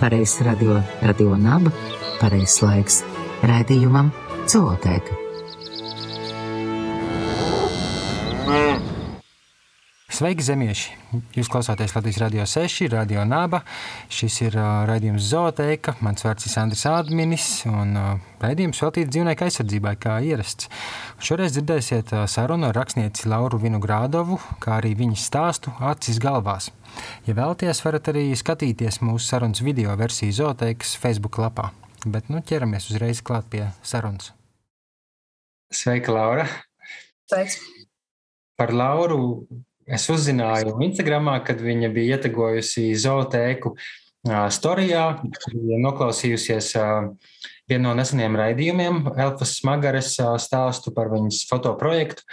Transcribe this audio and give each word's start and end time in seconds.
pareizs 0.00 0.40
radio, 0.46 0.80
radio 1.02 1.36
naba, 1.40 1.72
pareizs 2.20 2.62
laiks 2.64 3.02
raidījumam 3.46 4.12
Zootēka. 4.50 5.25
Sveiki, 10.16 10.40
zemieši! 10.46 10.94
Jūs 11.36 11.48
klausāties 11.52 11.92
Latvijas 11.92 12.16
Rādio 12.22 12.44
6, 12.48 12.86
Radio 12.88 13.20
Naba. 13.28 13.58
Šis 14.08 14.38
ir 14.46 14.54
uh, 14.56 14.86
raidījums 14.88 15.26
Zootēka. 15.28 15.92
Mans 16.00 16.24
vārds 16.24 16.46
ir 16.48 16.54
Andris 16.62 16.84
Ādminis, 16.88 17.48
un 17.68 17.92
uh, 18.00 18.06
raidījums 18.40 18.80
veltīts 18.80 19.12
dzīvnieku 19.12 19.44
aizsardzībai, 19.44 19.92
kā 20.00 20.14
ierasts. 20.24 20.70
Šoreiz 21.20 21.52
dzirdēsiet 21.58 22.14
uh, 22.14 22.22
sarunu 22.32 22.70
ar 22.70 22.78
rakstnieci 22.80 23.28
Lauru 23.28 23.60
Vinogrādovu, 23.60 24.40
kā 24.64 24.78
arī 24.78 24.94
viņas 25.02 25.26
stāstu 25.28 25.76
Acis 25.84 26.22
galvās. 26.24 26.70
Ja 27.28 27.36
vēlaties, 27.36 27.84
varat 27.84 28.08
arī 28.14 28.24
skatīties 28.40 29.02
mūsu 29.04 29.28
sarunas 29.28 29.60
video 29.68 29.92
versiju 30.00 30.32
Zootēkas 30.40 30.96
Facebook 31.02 31.36
lapā. 31.44 31.74
Bet 32.08 32.32
nu, 32.32 32.40
ķeramies 32.40 32.88
uzreiz 32.88 33.20
klāt 33.20 33.52
pie 33.52 33.66
sarunas. 33.84 34.32
Sveika, 35.68 36.16
Laura! 36.16 36.48
Sveiks! 37.28 37.60
Par 38.56 38.72
Lauru 38.72 39.44
es 39.86 40.08
uzzināju 40.10 40.76
Instagramā, 40.86 41.38
kad 41.46 41.62
viņa 41.62 41.90
bija 41.94 42.16
ietegojusi 42.18 42.90
zootēku 42.98 43.76
storijā, 44.50 45.06
bija 45.54 45.80
noklausījusies 45.84 46.72
vienu 47.70 47.88
no 47.88 47.94
neseniem 47.98 48.38
raidījumiem, 48.38 49.02
Elfas 49.14 49.56
Smagares 49.60 50.14
stāstu 50.42 50.92
par 50.94 51.10
viņas 51.14 51.44
fotoprojektu. 51.50 52.26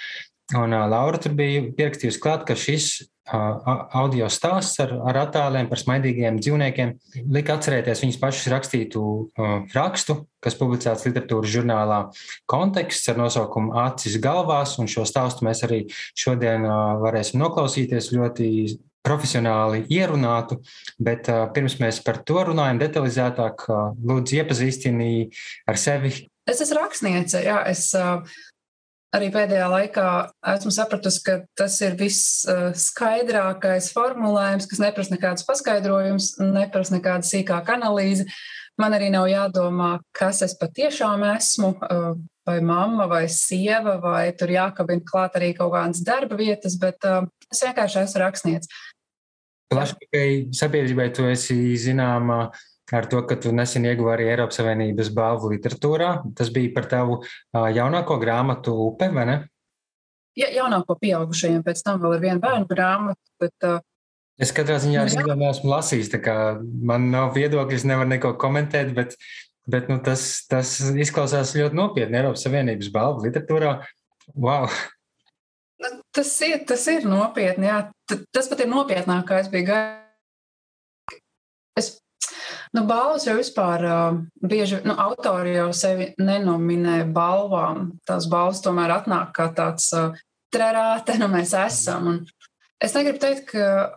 Un 0.59 0.75
Laura 0.91 1.17
tur 1.21 1.33
bija 1.37 1.63
pierakstījusi 1.77 2.21
klāt, 2.21 2.43
ka 2.45 2.57
šis 2.59 3.05
audio 3.31 4.27
stāsts 4.27 4.81
ar, 4.83 4.91
ar 5.07 5.17
attēliem 5.21 5.69
par 5.71 5.79
smaidīgiem 5.79 6.41
dzīvniekiem 6.43 6.89
lika 7.31 7.55
atcerēties 7.55 8.01
viņas 8.03 8.19
pašas 8.19 8.49
rakstītu 8.51 8.99
uh, 9.01 9.53
rakstu, 9.71 10.17
kas 10.43 10.57
publicēts 10.59 11.05
literatūras 11.07 11.53
žurnālā 11.53 11.99
Konteksts 12.51 13.07
ar 13.13 13.21
nosaukumu 13.21 13.77
Acis 13.85 14.17
galvās, 14.23 14.75
un 14.79 14.91
šo 14.91 15.05
stāstu 15.07 15.47
mēs 15.47 15.63
arī 15.63 15.85
šodien 16.19 16.67
uh, 16.67 16.99
varēsim 17.03 17.39
noklausīties 17.39 18.11
ļoti 18.11 18.49
profesionāli 19.03 19.85
ierunātu, 19.91 20.59
bet 20.99 21.31
uh, 21.31 21.45
pirms 21.55 21.79
mēs 21.79 22.03
par 22.03 22.19
to 22.27 22.43
runājam 22.51 22.83
detalizētāk, 22.83 23.67
lūdzu 24.03 24.39
iepazīstini 24.41 25.13
ar 25.67 25.79
sevi. 25.79 26.11
Es 26.43 26.59
esmu 26.59 26.81
rakstniece, 26.81 27.39
jā, 27.45 27.61
es 27.71 27.87
arī 29.13 29.29
pēdējā 29.33 29.67
laikā 29.69 30.07
esmu 30.55 30.73
sapratusi, 30.73 31.21
ka 31.25 31.37
tas 31.59 31.77
ir 31.85 31.95
viss 31.99 32.43
skaidrākais 32.87 33.91
formulējums, 33.93 34.67
kas 34.71 34.81
neprasa 34.81 35.13
nekādus 35.15 35.47
paskaidrojumus, 35.47 36.33
neprasa 36.41 36.97
nekādu 36.97 37.29
sīkāku 37.29 37.75
analīzi. 37.75 38.27
Man 38.81 38.95
arī 38.97 39.11
nav 39.13 39.27
jādomā, 39.29 39.99
kas 40.17 40.41
es 40.41 40.55
patiešām 40.57 41.21
esmu, 41.35 41.75
vai 42.43 42.57
mamma, 42.65 43.05
vai 43.07 43.27
sieva, 43.29 43.99
vai 44.01 44.31
tur 44.37 44.49
jākabina 44.49 45.05
klāt 45.05 45.37
arī 45.37 45.51
kaut 45.57 45.75
kādas 45.75 46.01
darba 46.03 46.39
vietas, 46.39 46.79
bet 46.81 47.05
es 47.53 47.61
vienkārši 47.63 48.01
esmu 48.01 48.23
rakstnieks. 48.23 48.73
Plašākai 49.73 50.53
sabiedrībai 50.53 51.07
tu 51.13 51.29
esi 51.29 51.55
zināma 51.81 52.47
ar 52.93 53.07
to, 53.09 53.23
ka 53.27 53.37
tu 53.41 53.53
nesen 53.55 53.87
ieguvi 53.89 54.11
arī 54.13 54.27
Eiropas 54.31 54.59
Savienības 54.59 55.09
balvu 55.15 55.53
literatūrā. 55.55 56.11
Tas 56.37 56.51
bija 56.53 56.73
par 56.75 56.89
tavu 56.91 57.21
jaunāko 57.53 58.19
grāmatu 58.21 58.75
Upe, 58.87 59.09
vai 59.13 59.25
ne? 59.29 59.39
Ja, 60.37 60.49
jaunāko 60.49 60.97
pieaugušajiem, 61.01 61.61
pēc 61.65 61.83
tam 61.85 61.99
vēl 62.01 62.17
ir 62.17 62.23
viena 62.23 62.41
bērnu 62.41 62.69
grāmata. 62.69 63.21
Bet, 63.41 63.53
uh, 63.67 63.81
Es 64.41 64.49
katrā 64.55 64.79
ziņā 64.81 65.03
arī 65.05 65.35
neesmu 65.37 65.69
lasījis, 65.69 66.09
tā 66.15 66.19
kā 66.23 66.35
man 66.61 67.11
nav 67.13 67.35
viedokļi, 67.35 67.77
es 67.77 67.85
nevaru 67.85 68.09
neko 68.15 68.31
komentēt, 68.41 68.89
bet, 68.97 69.13
bet 69.69 69.91
nu, 69.91 69.99
tas, 70.01 70.25
tas 70.49 70.71
izklausās 70.89 71.53
ļoti 71.53 71.77
nopietni 71.77 72.17
Eiropas 72.17 72.41
Savienības 72.47 72.89
balvu 72.95 73.27
literatūrā. 73.27 73.75
Wow! 74.33 74.65
Nu, 75.83 75.91
tas 76.15 76.31
ir, 76.47 76.63
tas 76.65 76.87
ir 76.89 77.05
nopietni, 77.05 77.69
jā. 77.69 77.77
Tas 78.33 78.49
pat 78.49 78.63
ir 78.63 78.71
nopietnāk, 78.71 79.27
kā 79.29 79.43
es 79.43 79.51
biju 79.53 79.69
gaidījis. 79.69 81.21
Es 81.77 81.87
Nu, 82.73 82.81
balvas 82.89 83.27
jau 83.27 83.35
vispār 83.37 83.83
uh, 83.85 84.15
bieži 84.41 84.79
nu, 84.81 84.95
autori 84.97 85.51
jau 85.53 85.67
sevi 85.77 86.07
nenominē 86.17 87.03
balvām. 87.13 87.91
Tās 88.07 88.25
balvas 88.31 88.63
tomēr 88.65 88.95
atnāk 88.95 89.29
kā 89.37 89.45
tāds 89.53 89.91
uh, 89.93 90.17
trerāte, 90.53 91.19
nu 91.21 91.27
mēs 91.29 91.53
esam. 91.53 92.07
Un 92.09 92.17
es 92.81 92.95
negribu 92.97 93.21
teikt, 93.21 93.53
ka, 93.53 93.93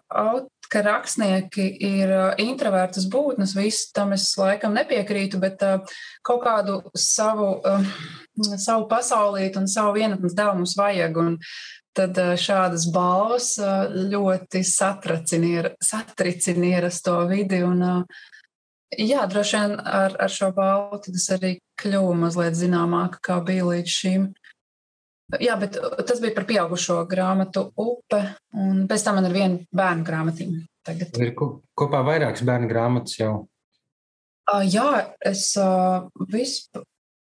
ka 0.68 0.82
rakstnieki 0.84 1.70
ir 1.88 2.12
uh, 2.12 2.34
introvertas 2.42 3.08
būtnes, 3.08 3.56
visu 3.56 3.88
tam 3.96 4.12
es 4.12 4.28
laikam 4.36 4.76
nepiekrītu, 4.76 5.40
bet 5.40 5.64
uh, 5.64 5.80
kaut 6.20 6.44
kādu 6.44 6.82
savu, 6.92 7.48
uh, 7.64 7.80
savu 8.60 8.84
pasaulīti 8.92 9.56
un 9.62 9.72
savu 9.72 9.96
vienatnes 9.96 10.36
devu 10.36 10.60
mums 10.60 10.76
vajag. 10.76 11.16
Un, 11.24 11.40
tad 11.96 12.12
šādas 12.36 12.92
balvas 12.92 13.54
ļoti 14.12 14.60
satricina 14.68 16.66
ierasto 16.68 17.14
vidi. 17.30 17.64
Un, 17.64 17.80
Jā, 18.96 19.26
droši 19.28 19.58
vien 19.58 19.76
ar, 19.80 20.14
ar 20.20 20.32
šo 20.32 20.50
balvu 20.56 21.00
tas 21.04 21.26
arī 21.36 21.56
kļuva 21.80 22.14
mazliet 22.26 22.56
zināmāk, 22.56 23.18
kā 23.24 23.40
bija 23.44 23.66
līdz 23.68 23.92
šim. 23.92 24.28
Jā, 25.42 25.56
bet 25.58 25.76
tas 26.06 26.20
bija 26.22 26.36
par 26.36 26.46
pieaugušo 26.46 27.00
grāmatu 27.10 27.66
upe, 27.82 28.20
un 28.54 28.84
pēc 28.88 29.04
tam 29.04 29.18
man 29.18 29.26
ir 29.26 29.34
viena 29.34 29.58
bērnu 29.74 30.06
grāmatiņa. 30.06 30.62
Tagad. 30.86 31.16
Ir 31.18 31.32
kopā 31.34 32.02
vairākas 32.06 32.44
bērnu 32.46 32.70
grāmatas 32.70 33.18
jau. 33.18 33.32
Uh, 34.46 34.62
jā, 34.62 34.90
es 35.26 35.48
uh, 35.58 36.06
vispār. 36.30 36.86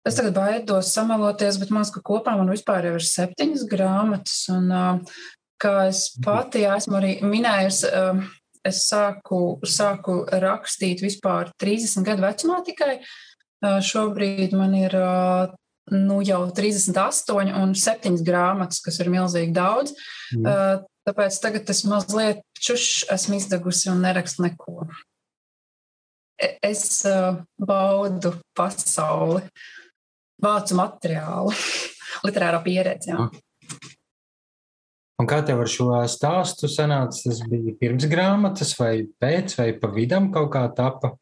Es 0.03 0.17
tagad 0.19 0.35
baidos 0.35 0.89
samaloties, 0.91 1.61
bet 1.63 1.71
man 1.71 1.85
liekas, 1.85 1.93
ka 1.95 2.01
kopā 2.03 2.33
man 2.35 2.49
vispār 2.51 2.89
ir 2.89 3.05
septiņas 3.07 3.69
grāmatas. 3.71 4.39
Un, 4.51 4.73
uh, 4.73 5.21
kā 5.63 5.75
es 5.93 6.09
pati 6.25 6.65
esmu 6.67 6.97
arī 6.99 7.13
minējusi, 7.23 7.93
uh, 7.93 8.25
es 8.67 8.85
sāku, 8.89 9.59
sāku 9.67 10.23
rakstīt 10.27 11.03
vispār 11.05 11.51
30 11.61 12.07
gadu 12.07 12.25
vecumā 12.25 12.63
tikai. 12.67 13.01
Šobrīd 13.63 14.57
man 14.59 14.75
ir 14.75 14.97
nu, 15.93 16.21
jau 16.27 16.41
38 16.55 17.53
un 17.59 17.75
7 17.79 18.23
grāmatas, 18.27 18.83
kas 18.83 18.99
ir 19.03 19.11
milzīgi 19.13 19.55
daudz. 19.55 19.95
Mm. 20.35 20.83
Tāpēc 21.07 21.39
tagad 21.43 21.71
es 21.73 21.83
mazliet 21.89 22.43
čušs 22.63 23.09
esmu 23.11 23.41
izdegusi 23.41 23.91
un 23.91 24.05
nerakstu 24.05 24.45
neko. 24.47 24.87
E, 26.39 26.55
es 26.63 27.03
baudu 27.59 28.37
pasauli, 28.59 29.43
vācu 30.43 30.79
materiālu, 30.79 31.55
literāro 32.27 32.63
pieredzi. 32.67 33.11
Jā. 33.15 33.27
Un 35.23 35.29
kā 35.31 35.39
tev 35.47 35.61
ar 35.63 35.69
šo 35.71 36.01
stāstu 36.11 36.67
sanāca? 36.67 37.21
Tas 37.29 37.43
bija 37.47 37.77
pirms 37.79 38.09
grāmatas, 38.11 38.73
vai 38.75 39.05
pēc, 39.23 39.55
vai 39.61 39.69
pa 39.79 39.91
vidam 39.95 40.33
kaut 40.35 40.51
kā 40.51 40.65
tapa? 40.75 41.13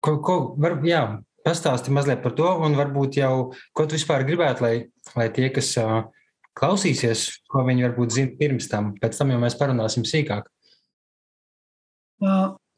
Ko, 0.00 0.14
ko 0.24 0.36
var, 0.56 0.78
jā, 0.88 1.02
pastāsti 1.44 1.92
mazliet 1.92 2.22
par 2.24 2.32
to, 2.38 2.48
un 2.64 2.78
varbūt 2.78 3.20
jau, 3.20 3.50
ko 3.76 3.84
tu 3.84 3.98
vispār 3.98 4.24
gribētu, 4.24 4.64
lai, 4.64 4.74
lai 5.20 5.28
tie, 5.36 5.50
kas 5.52 5.68
uh, 5.82 6.08
klausīsies, 6.56 7.26
ko 7.52 7.66
viņi 7.68 7.90
varbūt 7.90 8.16
zina 8.16 8.36
pirms 8.40 8.72
tam, 8.72 8.94
pēc 9.02 9.20
tam 9.20 9.34
jau 9.34 9.40
mēs 9.44 9.58
parunāsim 9.60 10.08
sīkāk. 10.08 10.48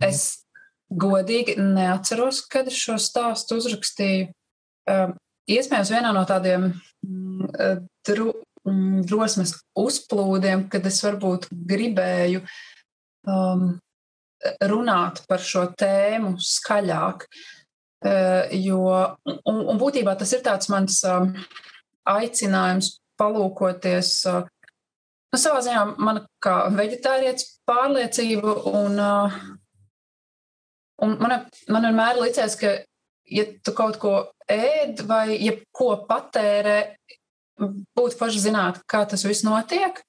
Es 0.03 0.23
godīgi 0.91 1.55
neatceros, 1.63 2.43
kad 2.51 2.67
es 2.67 2.83
šo 2.83 2.99
stāstu 2.99 3.63
uzrakstīju. 3.63 4.33
Uh, 4.91 5.13
iespējams, 5.47 5.95
vienā 5.95 6.11
no 6.11 6.27
tādiem 6.27 6.73
mm, 7.07 7.87
dru, 8.11 8.33
drosmes 8.65 9.57
uzplūdiem, 9.79 10.69
kad 10.71 10.87
es 10.87 11.01
varbūt 11.05 11.49
gribēju 11.51 12.43
um, 13.27 13.67
runāt 14.71 15.23
par 15.29 15.43
šo 15.43 15.67
tēmu 15.79 16.37
skaļāk. 16.43 17.27
Uh, 18.03 18.51
jo, 18.59 18.83
un, 19.47 19.61
un 19.71 19.79
būtībā 19.79 20.17
tas 20.19 20.33
ir 20.35 20.43
tāds 20.43 20.71
mans 20.73 20.99
um, 21.07 21.31
aicinājums 22.11 22.97
palūkoties. 23.21 24.15
Uh, 24.27 24.47
nu, 25.31 25.39
savā 25.39 25.63
ziņā 25.63 25.85
man 26.03 26.25
kā 26.43 26.65
veģetārietis 26.75 27.61
pārliecība 27.69 28.57
un, 28.73 28.99
uh, 28.99 29.37
un 31.07 31.15
man, 31.23 31.39
man 31.71 31.87
vienmēr 31.87 32.19
licies, 32.25 32.59
ka 32.59 32.75
ja 33.31 33.47
tu 33.63 33.75
kaut 33.77 34.01
ko 34.03 34.17
ēd 34.51 35.05
vai 35.07 35.39
ja 35.39 35.55
ko 35.71 35.95
patērē, 36.09 36.79
būtu 37.61 38.19
forši 38.19 38.47
zināt, 38.47 38.81
kā 38.89 39.05
tas 39.09 39.25
viss 39.27 39.45
notiek, 39.47 40.01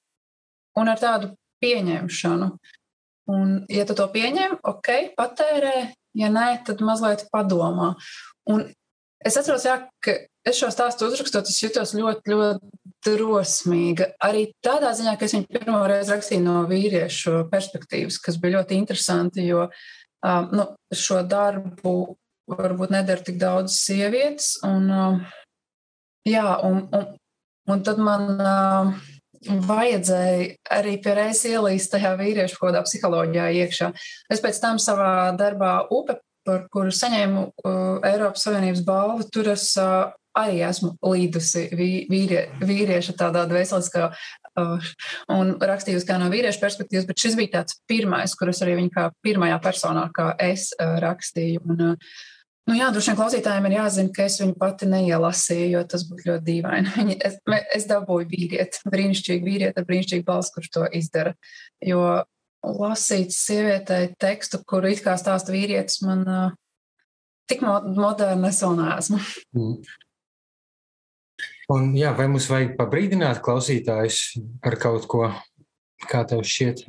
un 0.78 0.90
ar 0.90 1.00
tādu 1.00 1.34
pieņemšanu. 1.64 2.50
Un, 3.34 3.52
ja 3.72 3.86
tu 3.88 3.96
to 3.96 4.04
pieņem, 4.12 4.58
ok, 4.68 5.16
patērē, 5.16 5.76
ja 6.18 6.30
nē, 6.32 6.48
tad 6.66 6.82
mazliet 6.84 7.24
padomā. 7.32 7.94
Un 8.52 8.66
es 9.24 9.38
atceros, 9.40 9.64
jā, 9.64 9.78
ka 10.04 10.18
es 10.44 10.58
šo 10.60 10.68
stāstu 10.72 11.08
uzrakstot, 11.08 11.48
es 11.48 11.62
jutos 11.62 11.94
ļoti, 11.96 12.34
ļoti 12.34 12.82
drosmīga. 13.04 14.10
Arī 14.24 14.50
tādā 14.64 14.92
ziņā, 14.96 15.16
ka 15.16 15.24
es 15.24 15.36
viņu 15.36 15.48
pirmo 15.52 15.80
reizi 15.88 16.12
rakstīju 16.12 16.44
no 16.44 16.58
vīriešu 16.68 17.46
perspektīvas, 17.52 18.20
kas 18.20 18.36
bija 18.40 18.58
ļoti 18.58 18.76
interesanti, 18.76 19.46
jo 19.48 19.66
uh, 19.70 20.52
nu, 20.52 20.68
šo 20.92 21.22
darbu 21.28 21.96
varbūt 22.50 22.92
nedara 22.92 23.24
tik 23.24 23.40
daudz 23.40 23.76
sievietes. 23.80 24.58
Un, 24.68 24.88
uh, 24.92 25.36
jā, 26.28 26.44
un, 26.68 26.84
un, 26.92 27.08
un 27.70 27.84
tad 27.86 28.00
man. 28.02 28.30
Uh, 28.38 29.10
vajadzēja 29.44 30.54
arī 30.72 30.94
pie 31.04 31.14
reizes 31.18 31.50
ielīst 31.50 31.92
tajā 31.92 32.14
vīriešu 32.16 32.56
kodā 32.60 32.80
psiholoģijā 32.86 33.50
iekšā. 33.60 33.90
Es 34.32 34.40
pēc 34.40 34.60
tam 34.62 34.78
savā 34.80 35.34
darbā 35.36 35.82
UPE, 35.92 36.16
par 36.44 36.66
kuru 36.72 36.92
saņēmu 36.92 37.42
uh, 37.44 38.04
Eiropas 38.04 38.44
Savienības 38.44 38.84
balvu, 38.84 39.26
tur 39.32 39.48
es 39.54 39.70
uh, 39.80 40.12
arī 40.36 40.60
esmu 40.66 40.94
līdusi 41.06 41.68
vīrie, 41.72 42.42
vīrieša 42.60 43.14
tādā 43.16 43.46
dvēseliskā 43.48 44.10
uh, 44.10 44.90
un 45.32 45.54
rakstījusi 45.56 46.08
kā 46.08 46.18
no 46.20 46.28
vīrieša 46.32 46.60
perspektīvas, 46.60 47.08
bet 47.08 47.24
šis 47.24 47.38
bija 47.38 47.54
tāds 47.58 47.78
pirmais, 47.88 48.36
kurus 48.36 48.60
arī 48.64 48.76
viņa 48.82 48.94
kā 48.96 49.08
pirmajā 49.24 49.58
personā, 49.64 50.08
kā 50.14 50.32
es 50.42 50.70
uh, 50.76 50.98
rakstīju. 51.04 51.64
Un, 51.64 51.84
uh, 51.94 52.14
Nu 52.64 52.76
jā, 52.78 52.86
droši 52.92 53.10
vien 53.10 53.18
klausītājiem 53.18 53.66
ir 53.68 53.74
jāzina, 53.76 54.12
ka 54.16 54.24
es 54.24 54.38
viņu 54.40 54.54
pati 54.60 54.86
neielasīju, 54.88 55.66
jo 55.74 55.82
tas 55.88 56.06
būtu 56.08 56.30
ļoti 56.30 56.44
dīvaini. 56.46 57.16
Es, 57.28 57.36
es 57.76 57.88
dabūju 57.90 58.28
vīrieti, 58.30 58.80
brīnišķīgu 58.88 59.48
vīrieti 59.50 59.80
ar 59.80 59.88
brīnišķīgu 59.88 60.24
balsi, 60.24 60.54
kurš 60.54 60.70
to 60.72 60.86
izdara. 60.96 61.34
Jo 61.84 62.22
lasīt 62.64 63.34
sievietei 63.36 64.14
tekstu, 64.20 64.62
kuru 64.64 64.94
it 64.94 65.04
kā 65.04 65.18
stāsta 65.20 65.52
vīrietis, 65.52 66.00
man 66.06 66.24
uh, 66.24 66.56
tik 67.50 67.60
moderni 67.64 68.48
es 68.48 68.64
vēl 68.64 68.80
neesmu. 68.80 69.20
Mm. 69.54 69.76
Un, 71.72 71.92
jā, 71.96 72.10
vai 72.12 72.26
mums 72.28 72.44
vajag 72.50 72.74
pabrīdināt 72.76 73.38
klausītājus 73.44 74.34
ar 74.66 74.74
kaut 74.80 75.06
ko, 75.08 75.30
kā 76.10 76.20
tev 76.28 76.42
šķiet? 76.44 76.82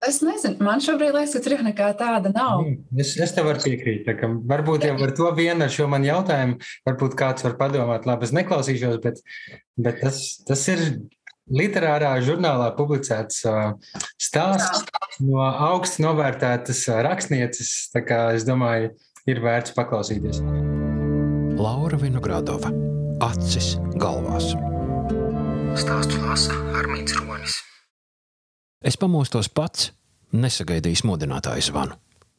Es 0.00 0.22
nezinu, 0.24 0.56
man 0.64 0.80
šobrīd 0.80 1.12
liekas, 1.12 1.34
ka 1.36 1.42
tur 1.44 1.60
nekā 1.64 1.90
tāda 1.98 2.30
nav. 2.32 2.62
Mm, 2.64 3.00
es, 3.02 3.12
es 3.20 3.34
tev 3.36 3.50
varu 3.50 3.60
piekrīt. 3.60 4.08
Varbūt 4.48 4.86
jau 4.88 4.94
ar 4.96 5.12
to 5.18 5.28
vienu 5.36 5.66
ar 5.66 5.74
šo 5.74 5.90
man 5.92 6.06
jautājumu, 6.06 6.56
varbūt 6.88 7.16
kāds 7.20 7.44
var 7.44 7.58
padomāt, 7.60 8.08
labi, 8.08 8.24
es 8.24 8.32
neklausīšos, 8.36 8.96
bet, 9.04 9.20
bet 9.76 10.00
tas, 10.00 10.22
tas 10.48 10.64
ir 10.72 10.86
literārā 11.52 12.14
žurnālā 12.24 12.70
publicēts 12.78 13.44
uh, 13.50 13.74
stāsts 14.22 14.86
no 15.20 15.44
augstu 15.44 16.06
novērtētas 16.06 16.84
uh, 16.88 17.02
rakstnieces. 17.04 17.90
Tā 17.92 18.04
kā 18.06 18.22
es 18.38 18.48
domāju, 18.48 18.94
ir 19.28 19.44
vērts 19.44 19.76
paklausīties. 19.76 20.40
Laura 21.60 22.00
Vinogradova 22.00 22.72
acis 23.26 23.74
galvās. 24.00 24.54
Stāstu 25.76 26.22
lasa 26.24 26.56
Armīts 26.80 27.20
Ronis. 27.20 27.60
Es 28.80 28.96
pamostos 28.96 29.50
pats, 29.52 29.90
nesagaidījis 30.32 31.02
modinātāju 31.04 31.66
zvanu. 31.66 31.98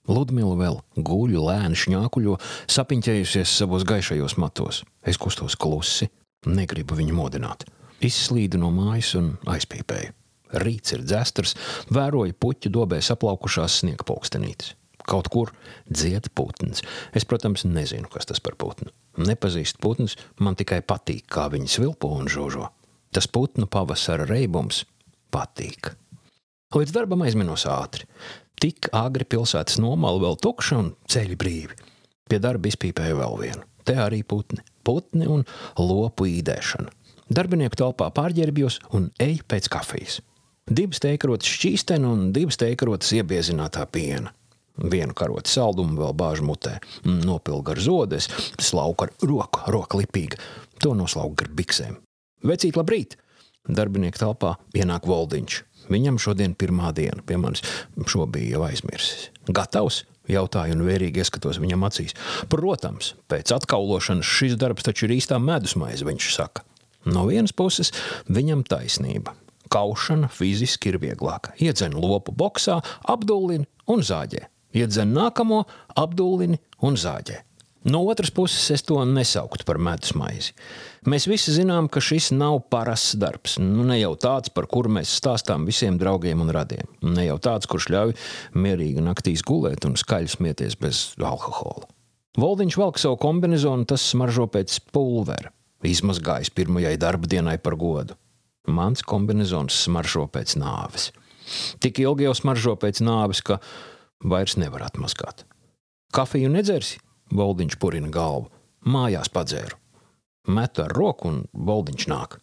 Ludmila 0.09 0.55
vēl 0.57 0.79
guļ, 0.97 1.35
lēni 1.37 1.77
šņākuļo, 1.77 2.37
sapiņķējusies 2.73 3.51
savos 3.59 3.85
gaišajos 3.85 4.39
matos. 4.41 4.79
Es 5.05 5.21
kustos 5.21 5.53
klusi, 5.53 6.09
negribu 6.49 6.97
viņu 6.97 7.13
modināt. 7.13 7.67
Izslīdu 8.01 8.57
no 8.57 8.71
mājas 8.73 9.13
un 9.21 9.35
aizpīpēju. 9.53 10.15
Rīts 10.65 10.97
ir 10.97 11.05
dzestars, 11.05 11.53
vēroju 11.93 12.33
puķu 12.33 12.73
dobē 12.73 13.03
saplaukušās 13.05 13.77
sniega 13.83 14.09
pulkstenītes. 14.09 14.73
Kaut 15.05 15.29
kur 15.29 15.53
dzied 15.85 16.33
putns. 16.33 16.81
Es, 17.13 17.21
protams, 17.21 17.69
nezinu, 17.69 18.09
kas 18.09 18.25
tas 18.25 18.41
par 18.41 18.57
putnu. 18.57 18.89
Nepazīstu 19.21 19.77
putnus, 19.77 20.17
man 20.41 20.57
tikai 20.57 20.81
patīk, 20.81 21.27
kā 21.29 21.51
viņi 21.53 21.69
svilpo 21.69 22.15
un 22.17 22.25
žožo. 22.25 22.73
Tas 23.13 23.29
putnu 23.29 23.69
pavasara 23.69 24.25
reibums 24.25 24.87
patīk. 25.29 25.93
Līdz 26.71 26.93
darbam 26.95 27.19
aizminos 27.25 27.65
ātri. 27.67 28.05
Tik 28.61 28.87
agri 28.95 29.25
pilsētas 29.27 29.75
nomala 29.83 30.21
vēl 30.23 30.37
tukša 30.39 30.77
un 30.79 30.91
ceļi 31.11 31.35
brīvi. 31.35 31.75
Pie 32.31 32.37
darba 32.39 32.69
izpīpēju 32.69 33.17
vēl 33.17 33.33
vienu. 33.41 33.65
Te 33.83 33.97
arī 33.99 34.21
putni, 34.23 34.61
putni 34.87 35.27
un 35.27 35.43
lopu 35.75 36.29
īdēšana. 36.29 36.93
Darbinieku 37.31 37.75
telpā 37.81 38.07
pārģērbjos 38.15 38.77
un 38.95 39.09
eju 39.19 39.43
pēc 39.51 39.67
kafijas. 39.73 40.21
Divas 40.71 41.01
teikarotas 41.03 41.51
šķīsteni 41.51 42.07
un 42.07 42.29
divas 42.35 42.59
teikarotas 42.61 43.11
iebiezinātā 43.17 43.83
piena. 43.91 44.31
Vienu 44.79 45.15
karotu 45.17 45.51
saldumu 45.51 45.99
vēl 45.99 46.15
bāžu 46.15 46.45
mutē, 46.47 46.77
nopilgu 47.03 47.73
ar 47.73 47.81
zodes, 47.83 48.29
slauku 48.63 49.09
ar 49.09 49.11
roku, 49.27 49.65
roka 49.75 49.99
lipīga. 49.99 50.39
To 50.79 50.95
noslauku 50.95 51.43
ar 51.43 51.51
biksēm. 51.59 51.99
Vecīt, 52.47 52.79
labrīt! 52.79 53.19
Darbinieku 53.67 54.23
telpā 54.23 54.55
ienāk 54.73 55.05
Voldiņš. 55.05 55.59
Viņam 55.91 56.19
šodien 56.21 56.55
pirmā 56.55 56.93
diena 56.95 57.23
pie 57.25 57.37
manis. 57.41 57.63
Šo 58.07 58.27
bija 58.31 58.55
jau 58.55 58.65
aizmirsis. 58.69 59.29
Gatavs? 59.51 60.05
Jautāju 60.31 60.77
un 60.77 60.83
vērīgi 60.85 61.23
ieskatos 61.23 61.59
viņam 61.59 61.83
acīs. 61.87 62.13
Protams, 62.51 63.15
pēc 63.31 63.51
atkaulošanas 63.55 64.27
šis 64.27 64.55
darbs 64.61 64.85
taču 64.85 65.07
ir 65.07 65.17
īstā 65.17 65.39
medus 65.41 65.73
maize, 65.79 66.05
viņš 66.07 66.27
saka. 66.35 66.63
No 67.09 67.25
vienas 67.27 67.51
puses, 67.57 67.89
viņam 68.29 68.63
taisnība. 68.69 69.33
Kaušana 69.71 70.29
fiziski 70.31 70.91
ir 70.91 70.99
vieglāka. 71.01 71.55
Iedzen 71.57 71.95
lopu 71.97 72.35
boxā, 72.37 72.79
apdullini 73.09 73.67
un 73.89 74.03
zāģē. 74.05 74.45
Iedzen 74.77 75.11
nākamo, 75.15 75.63
apdullini 75.99 76.61
un 76.85 76.99
zāģē. 76.99 77.41
No 77.83 78.03
otras 78.05 78.29
puses, 78.29 78.67
es 78.69 78.83
to 78.85 78.99
nesauktu 79.09 79.65
par 79.65 79.79
medus 79.81 80.13
maizi. 80.13 80.53
Mēs 81.09 81.25
visi 81.25 81.53
zinām, 81.55 81.87
ka 81.89 81.97
šis 82.03 82.29
nav 82.35 82.59
parasts 82.69 83.15
darbs. 83.17 83.55
Nu, 83.57 83.81
ne 83.87 83.97
jau 83.97 84.11
tāds, 84.21 84.51
par 84.53 84.67
kuru 84.69 84.91
mēs 84.99 85.15
stāstām 85.17 85.65
visiem 85.65 85.97
draugiem 85.97 86.43
un 86.43 86.53
radiem. 86.53 86.85
Ne 87.01 87.25
jau 87.25 87.39
tāds, 87.41 87.65
kurš 87.65 87.89
ļauj 87.89 88.13
mierīgi 88.53 89.01
naktīs 89.01 89.41
gulēt 89.41 89.89
un 89.89 89.97
skaļi 89.97 90.29
smieties 90.29 90.77
bez 90.77 91.01
alkohola. 91.17 91.89
Voldiņš 92.37 92.77
velk 92.77 93.01
savu 93.01 93.17
kombinezonu, 93.19 93.89
tas 93.89 94.05
smaržo 94.13 94.45
pēc 94.53 94.77
pulvera, 94.93 95.49
izmazgājis 95.81 96.53
pirmajai 96.53 96.95
darba 97.01 97.27
dienai 97.27 97.57
par 97.57 97.75
godu. 97.81 98.13
Mans 98.69 99.01
kombinezons 99.01 99.87
smaržo 99.87 100.29
pēc 100.29 100.53
nāves. 100.61 101.09
Tik 101.81 102.05
ilgi 102.05 102.29
jau 102.29 102.37
smaržo 102.37 102.77
pēc 102.79 103.01
nāves, 103.01 103.41
ka 103.41 103.57
vairs 104.21 104.53
nevar 104.61 104.85
atmazgāt. 104.85 105.47
Kafiju 106.13 106.53
nedzersi? 106.53 107.01
Voldiņš 107.31 107.77
purina 107.81 108.11
galvu. 108.11 108.49
Mājās 108.87 109.29
padzēru. 109.31 109.77
Metu 110.51 110.85
ar 110.85 110.95
roku 110.97 111.29
un 111.29 111.43
Voldiņš 111.53 112.07
nāk. 112.11 112.39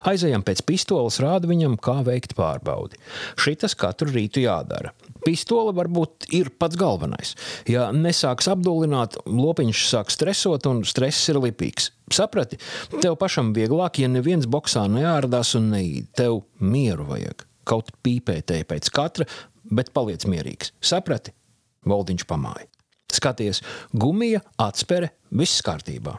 Aizejam 0.00 0.40
pēc 0.40 0.62
pistoles, 0.64 1.18
rāda 1.20 1.48
viņam, 1.50 1.74
kā 1.76 1.98
veikt 2.06 2.32
pārbaudi. 2.38 2.96
Šitas 3.36 3.74
katru 3.76 4.08
rītu 4.08 4.40
jādara. 4.46 4.94
Pistole 5.26 5.74
varbūt 5.76 6.30
ir 6.36 6.48
pats 6.56 6.78
galvenais. 6.80 7.34
Ja 7.68 7.90
nesāks 7.92 8.48
apdulināt, 8.48 9.18
lopiņš 9.28 9.82
sāk 9.90 10.14
stresot, 10.14 10.64
un 10.70 10.80
stress 10.88 11.28
ir 11.28 11.42
lipīgs. 11.44 11.90
Saprati, 12.16 12.56
tev 12.96 13.18
pašam 13.20 13.52
vieglāk, 13.56 14.00
ja 14.00 14.08
neviens 14.08 14.48
boxā 14.48 14.86
neārdās 14.88 15.52
un 15.60 15.68
neīd. 15.74 16.08
Tev 16.16 16.46
mieru 16.64 17.04
vajag. 17.12 17.44
Kaut 17.68 17.92
pīpētēji 18.00 18.70
pēc 18.72 18.88
katra, 18.96 19.28
bet 19.68 19.92
paliec 19.92 20.24
mierīgs. 20.24 20.72
Saprati? 20.80 21.36
Voldiņš 21.84 22.24
pamāja. 22.24 22.69
Skaties, 23.16 23.62
gumija, 23.92 24.42
atspere, 24.60 25.12
viss 25.30 25.62
kārtībā. 25.66 26.16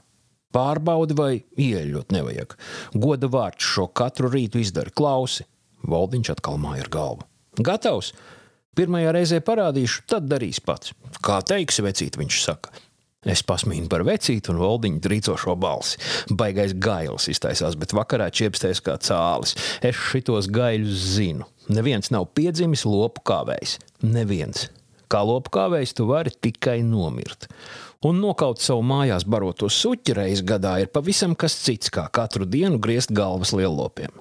Pārbaudi, 0.51 1.15
vai 1.15 1.31
ieļot 1.55 2.11
nevajag. 2.11 2.57
Goda 2.99 3.29
vārds 3.31 3.63
šo 3.63 3.87
katru 3.95 4.31
rītu 4.33 4.59
izdara 4.59 4.91
klausi. 4.91 5.47
Valdiņš 5.87 6.33
atkal 6.35 6.59
māja 6.61 6.85
ar 6.85 6.91
galvu. 6.93 7.27
Gatavs! 7.59 8.11
Pirmajā 8.75 9.11
reizē 9.11 9.41
parādīšu, 9.43 10.05
tad 10.07 10.29
darīs 10.31 10.61
pats. 10.63 10.93
Kā 11.23 11.41
teiksi, 11.43 11.83
vecīt, 11.83 12.15
viņš 12.19 12.37
saka. 12.43 12.71
Es 13.21 13.43
pasmīnu 13.45 13.85
par 13.91 14.01
vecītu 14.07 14.49
un 14.53 14.61
valdiņu 14.63 15.01
drīcošo 15.03 15.53
balsi. 15.61 15.99
Baigais 16.33 16.73
gailis 16.73 17.27
iztaisās, 17.29 17.75
bet 17.77 17.93
vakarā 17.93 18.31
čiepstēs 18.33 18.81
kā 18.81 18.95
cālis. 19.03 19.53
Es 19.85 19.99
šitos 20.09 20.49
gaiļus 20.49 21.03
zinu. 21.19 21.45
Neviens 21.69 22.09
nav 22.15 22.31
piedzimis 22.33 22.87
lopu 22.87 23.21
kāvējs. 23.29 23.77
Neviens. 24.01 24.69
Kā 25.11 25.21
lopu 25.27 25.51
kāvējs 25.57 25.95
tu 25.97 26.07
vari 26.07 26.31
tikai 26.31 26.79
nomirt. 26.87 27.49
Un 28.07 28.21
nokaut 28.23 28.61
savu 28.63 28.85
mājās 28.87 29.27
baroto 29.27 29.67
suķi 29.69 30.15
reizes 30.17 30.45
gadā 30.47 30.77
ir 30.81 30.89
pavisam 30.93 31.35
kas 31.35 31.57
cits, 31.59 31.91
kā 31.93 32.07
katru 32.09 32.47
dienu 32.49 32.79
griezt 32.81 33.11
galvas 33.13 33.51
lielopiem. 33.53 34.13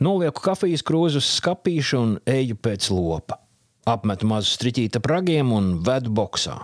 Nolieku 0.00 0.44
kafijas 0.44 0.84
krūzi 0.86 1.20
uz 1.20 1.28
skapīša 1.40 1.98
un 1.98 2.16
eju 2.28 2.56
pēc 2.62 2.88
lopa. 2.94 3.40
Apmetu 3.86 4.28
mazu 4.28 4.54
striķīti 4.54 5.00
ap 5.00 5.10
ragiem 5.10 5.52
un 5.56 5.76
vedu 5.84 6.12
boxā. 6.14 6.62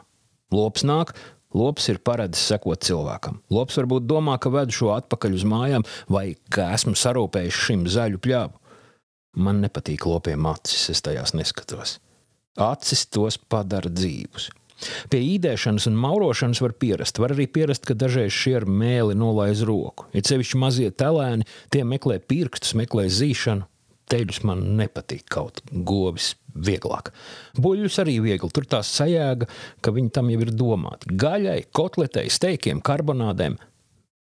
Lops 0.52 0.84
nāk, 0.84 1.14
Lops 1.52 1.90
ir 1.92 1.98
paradis 2.00 2.40
sekot 2.48 2.80
cilvēkam. 2.80 3.42
Lops 3.52 3.76
varbūt 3.76 4.06
domā, 4.08 4.38
ka 4.40 4.48
vedu 4.52 4.72
šo 4.72 4.92
atpakaļ 4.94 5.36
uz 5.36 5.44
mājām, 5.48 5.84
vai 6.08 6.32
ka 6.52 6.70
esmu 6.72 6.96
sarūpējis 6.96 7.58
šim 7.66 7.84
zaļu 7.92 8.20
pļāvu. 8.24 8.56
Man 9.44 9.60
nepatīk 9.64 10.06
lopiem 10.08 10.48
acis, 10.48 10.88
es 10.92 11.04
tajās 11.04 11.36
neskatos. 11.36 11.98
Acis 12.60 13.06
tos 13.08 13.38
padara 13.38 13.88
dzīvus. 13.92 14.50
Pie 15.12 15.20
īdēšanas 15.36 15.86
un 15.90 15.98
maurošanas 16.02 16.60
var 16.62 16.74
pierast. 16.74 17.20
Var 17.22 17.34
arī 17.36 17.46
pierast, 17.50 17.86
ka 17.86 17.94
dažreiz 17.98 18.34
šie 18.34 18.56
ar 18.58 18.66
mēli 18.66 19.16
nolaiž 19.18 19.62
roku. 19.68 20.08
Ir 20.16 20.26
sevišķi 20.26 20.58
mazie 20.58 20.90
telēni, 20.90 21.46
tie 21.72 21.84
meklē 21.86 22.18
pirkstus, 22.20 22.74
meklē 22.78 23.08
zīšanu. 23.08 23.68
teļus 24.12 24.42
man 24.44 24.60
nepatīk 24.76 25.22
kaut 25.30 25.62
govis 25.72 26.34
vieglāk. 26.52 27.12
Buļļus 27.56 27.98
arī 28.02 28.18
viegli, 28.20 28.50
tur 28.52 28.66
tā 28.68 28.82
sajēga, 28.84 29.46
ka 29.80 29.94
viņi 29.94 30.10
tam 30.12 30.28
jau 30.28 30.40
ir 30.44 30.50
domāti. 30.52 31.14
Gaļai, 31.16 31.62
kotletei, 31.72 32.26
steikiem, 32.28 32.82
karbonādēm, 32.84 33.56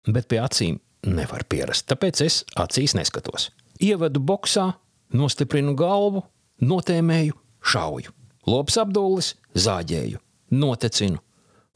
bet 0.10 0.28
pie 0.28 0.42
acīm 0.44 0.82
nevar 1.08 1.46
pierast, 1.48 1.88
tāpēc 1.88 2.26
es 2.26 2.42
acīs 2.60 2.98
neskatos. 2.98 3.54
Ievedu 3.80 4.20
boxā, 4.20 4.74
nostiprinu 5.16 5.78
galvu, 5.80 6.26
notēmēju, 6.60 7.38
šauju. 7.66 8.14
Lops 8.50 8.78
apdullis, 8.82 9.34
zāģēju, 9.54 10.20
notecinu. 10.52 11.20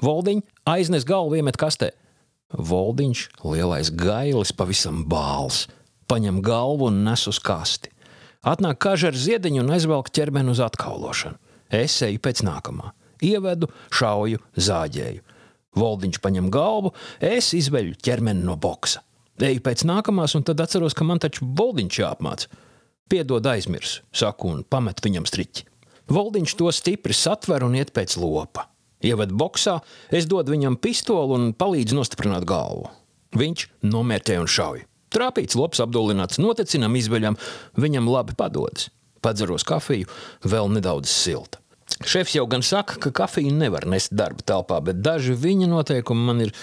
Voldiņš 0.04 0.44
aiznes 0.68 1.06
galvu 1.08 1.38
iemet 1.40 1.58
kastē. 1.60 1.92
Voldiņš, 2.54 3.28
lielais 3.48 3.90
gailis, 3.98 4.54
pavisam 4.54 5.04
bāls, 5.10 5.66
paņem 6.10 6.42
galvu 6.46 6.90
un 6.92 7.04
nes 7.06 7.28
uz 7.30 7.40
kasti. 7.42 7.90
Atnāk 8.44 8.82
kaža 8.84 9.14
ar 9.14 9.18
ziediņu 9.18 9.64
un 9.64 9.72
aizvelk 9.74 10.12
ķermeni 10.14 10.52
uz 10.54 10.60
atkaulošanu. 10.64 11.40
Es 11.74 11.96
eju 12.06 12.20
pēc 12.22 12.44
nākamā. 12.46 12.92
Ievedu, 13.24 13.70
šauju, 13.94 14.42
zāģēju. 14.60 15.24
Voldiņš 15.80 16.20
paņem 16.22 16.52
galvu, 16.54 16.92
es 17.24 17.54
izveļu 17.58 17.96
ķermeni 18.04 18.46
no 18.46 18.58
boxa. 18.60 19.02
Eju 19.42 19.64
pēc 19.66 19.86
nākamās, 19.90 20.36
un 20.38 20.46
tad 20.46 20.62
atceros, 20.62 20.94
ka 20.94 21.08
man 21.08 21.22
taču 21.24 21.48
Voldiņš 21.58 22.00
jāapmāca. 22.04 22.52
Piedod, 23.10 23.48
aizmirsu, 23.50 24.04
saku 24.14 24.52
un 24.52 24.62
pamet 24.68 25.02
viņam 25.02 25.26
striķi. 25.30 25.66
Voldiņš 26.12 26.56
to 26.60 26.72
stipri 26.76 27.16
satver 27.16 27.64
un 27.64 27.78
iet 27.80 27.94
pēc 27.96 28.18
lopa. 28.20 28.68
Ieved 29.04 29.34
boxā, 29.36 29.80
es 30.12 30.28
dodu 30.32 30.56
viņam 30.56 30.80
pistoli 30.80 31.36
un 31.36 31.52
palīdzu 31.56 31.98
nostiprināt 31.98 32.48
galvu. 32.48 32.90
Viņš 33.36 33.68
nomērķē 33.88 34.38
un 34.40 34.50
šauj. 34.50 34.86
Trāpīts 35.14 35.58
lops 35.60 35.82
apdulināts, 35.84 36.40
notecinām, 36.42 36.96
izveļam, 36.98 37.38
viņam 37.78 38.08
labi 38.10 38.36
padodas. 38.38 38.90
Padzeros 39.24 39.66
kafiju, 39.68 40.10
vēl 40.44 40.72
nedaudz 40.74 41.12
silta. 41.12 41.60
Šefs 42.04 42.34
jau 42.36 42.46
gan 42.50 42.64
saka, 42.66 42.98
ka 43.00 43.12
kafiju 43.14 43.54
nevar 43.54 43.86
nest 43.88 44.16
darba 44.16 44.44
telpā, 44.44 44.80
bet 44.84 45.02
daži 45.04 45.36
viņa 45.38 45.70
noteikumi 45.72 46.28
man 46.28 46.42
ir 46.48 46.54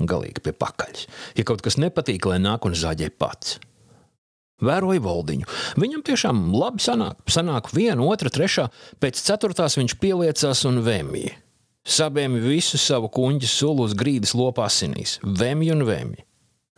galīgi 0.00 0.42
pie 0.42 0.54
pakaļas. 0.56 1.06
Ja 1.38 1.44
kaut 1.46 1.62
kas 1.66 1.78
nepatīk, 1.78 2.26
lai 2.30 2.38
nāk 2.42 2.66
un 2.66 2.78
zāģē 2.78 3.10
pats. 3.18 3.58
Vēroju 4.64 5.02
valdiņu. 5.04 5.50
Viņam 5.78 6.02
tiešām 6.06 6.40
labi 6.56 6.82
sanāk. 6.82 7.20
Sanāk 7.30 7.70
viena, 7.74 8.02
otra, 8.02 8.30
trešā. 8.32 8.66
Pēc 8.98 9.20
ceturtās 9.22 9.78
viņš 9.78 9.94
pieliecās 10.02 10.64
un 10.66 10.82
vēmīja. 10.86 11.36
Sabēmi 11.88 12.40
visu 12.42 12.76
savu 12.80 13.08
kuņģi 13.14 13.48
sulu 13.48 13.86
uz 13.86 13.94
grīdas 13.96 14.34
lopā 14.36 14.66
asinīs. 14.66 15.16
Vēmju 15.22 15.76
un 15.76 15.86
vēmju. 15.88 16.24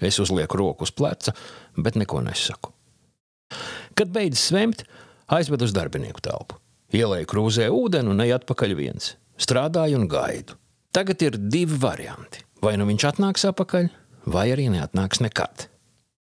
Es 0.01 0.21
uzlieku 0.23 0.61
roku 0.61 0.87
uz 0.87 0.93
pleca, 0.95 1.35
bet 1.77 1.97
neko 1.99 2.21
nesaku. 2.25 2.73
Kad 3.99 4.13
beidzas 4.15 4.47
svemt, 4.49 4.85
aizvedu 5.29 5.67
uz 5.67 5.75
darbinieku 5.77 6.23
telpu. 6.25 6.61
Ielēju 6.95 7.29
krūzē 7.33 7.69
ūdeni 7.73 8.13
un 8.13 8.23
eju 8.25 8.37
atpakaļ 8.39 8.77
viens. 8.79 9.15
Strādāju 9.41 10.03
un 10.03 10.07
gaidu. 10.11 10.57
Tagad 10.93 11.23
ir 11.23 11.39
divi 11.39 11.77
varianti. 11.81 12.45
Vai 12.61 12.77
nu 12.77 12.85
viņš 12.89 13.09
atnāks 13.15 13.47
atpakaļ, 13.49 13.89
vai 14.29 14.51
arī 14.53 14.69
neatnāks 14.73 15.23
nekad. 15.25 15.70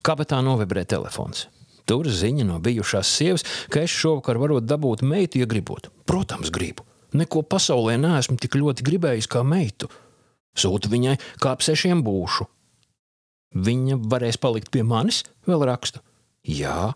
Kabatā 0.05 0.41
novibrē 0.45 0.85
telefons. 0.87 1.47
Tur 1.87 2.09
ziņa 2.11 2.43
no 2.49 2.57
bijušās 2.59 3.07
sievas, 3.07 3.45
ka 3.71 3.85
es 3.85 3.93
šovakar 3.93 4.39
varu 4.41 4.59
dabūt 4.59 5.05
meitu, 5.07 5.39
ja 5.39 5.47
gribot. 5.47 5.87
Protams, 6.07 6.51
gribu. 6.51 6.83
Neko 7.15 7.45
pasaulē 7.47 7.95
neesmu 8.01 8.35
tik 8.41 8.57
ļoti 8.59 8.83
gribējis 8.83 9.29
kā 9.31 9.43
meitu. 9.47 9.87
Sūta 10.57 10.91
viņai, 10.91 11.15
kā 11.39 11.53
ap 11.55 11.63
sešiem 11.63 12.03
būšu. 12.03 12.47
Viņa 13.55 13.97
varēs 14.11 14.39
palikt 14.41 14.71
pie 14.73 14.83
manis, 14.83 15.23
vēl 15.47 15.63
rakstu. 15.69 16.01
Jā, 16.43 16.91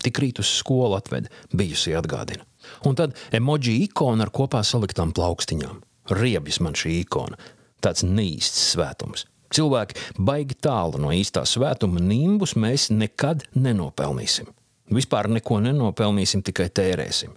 tik 0.00 0.20
rīt 0.22 0.40
uz 0.40 0.48
skolu 0.48 0.96
atved, 0.96 1.28
bijusi 1.52 1.92
atgādina. 1.98 2.46
Un 2.88 2.96
tad 2.96 3.16
emoji 3.36 3.76
ikona 3.84 4.24
ar 4.26 4.32
kopā 4.32 4.62
saliktām 4.64 5.12
plaukstiņām. 5.16 5.82
Riebjas 6.16 6.60
man 6.64 6.76
šī 6.78 7.00
ikona. 7.04 7.36
Tāds 7.84 8.04
neīsts 8.04 8.72
svētums. 8.72 9.26
Cilvēki 9.50 10.22
baigi 10.22 10.56
tālu 10.62 11.00
no 11.02 11.10
īstā 11.14 11.42
svētuma 11.48 12.02
nimbus 12.02 12.54
mēs 12.54 12.88
nekad 12.94 13.48
nenopelnīsim. 13.58 14.46
Vispār 14.90 15.28
neko 15.30 15.58
nenopelnīsim, 15.62 16.42
tikai 16.46 16.68
tērēsim. 16.74 17.34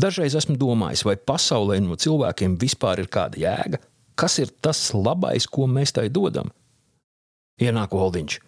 Dažreiz 0.00 0.36
esmu 0.38 0.56
domājis, 0.58 1.02
vai 1.06 1.16
pasaulē 1.16 1.80
no 1.82 1.98
cilvēkiem 1.98 2.56
vispār 2.60 3.02
ir 3.02 3.10
kāda 3.10 3.40
jēga? 3.42 3.80
Kas 4.18 4.38
ir 4.42 4.52
tas 4.62 4.78
labais, 4.94 5.46
ko 5.50 5.66
mēs 5.70 5.94
tai 5.96 6.08
dodam? 6.12 6.50
Ienāk 7.60 7.94
Oldiņš. 7.96 8.38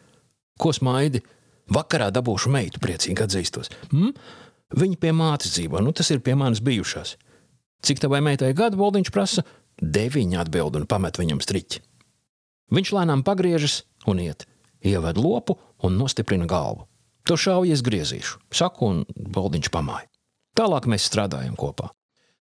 Ko 0.61 0.73
smaidi? 0.75 1.23
Vakarā 1.73 2.11
dabūšu 2.15 2.51
meitu, 2.53 2.81
priecīgi 2.83 3.25
atzīstos. 3.25 3.71
Mm? 3.91 4.13
Viņa 4.79 4.99
pie 5.01 5.13
mātes 5.17 5.55
dzīvo, 5.57 5.81
nu 5.85 5.93
tas 5.97 6.11
ir 6.13 6.23
pie 6.25 6.35
manis 6.39 6.63
bijušās. 6.65 7.17
Cik 7.83 8.03
tavai 8.03 8.23
meitai 8.25 8.53
gadu 8.57 8.83
Oldiņš 8.83 9.11
prasa? 9.13 9.45
Deviņi 9.83 10.39
atbild 10.39 10.77
un 10.79 10.87
pamet 10.89 11.19
viņam 11.19 11.43
striķi. 11.43 11.83
Viņš 12.73 12.95
lēnām 12.97 13.23
pagriežas 13.27 13.83
un 14.09 14.23
iet, 14.23 14.47
ieved 14.81 15.21
lopu 15.21 15.59
un 15.85 15.99
nostiprina 16.01 16.49
galvu. 16.49 16.87
To 17.29 17.37
šaujies 17.39 17.85
griezīšu, 17.87 18.41
saku, 18.51 18.89
un 18.89 19.03
Boldiņš 19.15 19.69
pamāja. 19.71 20.09
Tālāk 20.59 20.89
mēs 20.91 21.05
strādājam 21.09 21.55
kopā. 21.59 21.93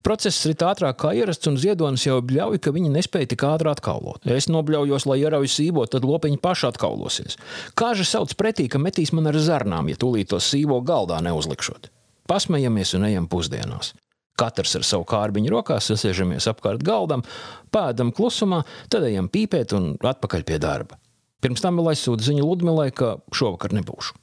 Process 0.06 0.44
rit 0.46 0.60
ātrāk 0.62 1.00
kā 1.02 1.10
ierasts, 1.18 1.48
un 1.50 1.56
ziedonis 1.58 2.04
jau 2.06 2.20
bļauj, 2.22 2.60
ka 2.62 2.70
viņi 2.70 2.92
nespēja 2.94 3.32
tik 3.32 3.42
ātri 3.48 3.72
atkaulot. 3.72 4.28
Es 4.30 4.46
nobļaujos, 4.46 5.06
lai 5.10 5.16
ierauju 5.24 5.50
sīvo, 5.50 5.86
tad 5.90 6.06
lopiņi 6.06 6.38
paši 6.42 6.68
atkaulosies. 6.68 7.38
Kāža 7.74 8.06
sauc 8.06 8.36
pretī, 8.38 8.68
ka 8.70 8.78
metīs 8.78 9.10
man 9.16 9.26
ar 9.32 9.38
zarnām, 9.42 9.90
ja 9.90 9.98
tūlīt 9.98 10.30
to 10.30 10.38
sīvo 10.38 10.78
galdā 10.86 11.18
neuzlikšot. 11.26 11.90
Pasmejamies 12.30 12.94
un 12.98 13.08
ejam 13.08 13.26
pusdienās. 13.30 13.96
Katrs 14.36 14.76
ar 14.76 14.84
savu 14.84 15.06
kārbiņu 15.08 15.52
rokās 15.52 15.88
sasēžamies 15.90 16.48
apkārt 16.50 16.84
galdam, 16.84 17.24
pēdam 17.72 18.12
klusumā, 18.16 18.62
tad 18.92 19.06
ejam 19.08 19.30
pīpēt 19.32 19.72
un 19.76 19.94
atpakaļ 19.96 20.44
pie 20.48 20.60
darba. 20.60 21.00
Pirms 21.40 21.62
tam 21.64 21.80
vēl 21.80 21.92
aizsūta 21.92 22.26
ziņu 22.26 22.44
Ludmilai, 22.44 22.90
ka 22.92 23.16
šovakar 23.36 23.72
nebūšu. 23.76 24.16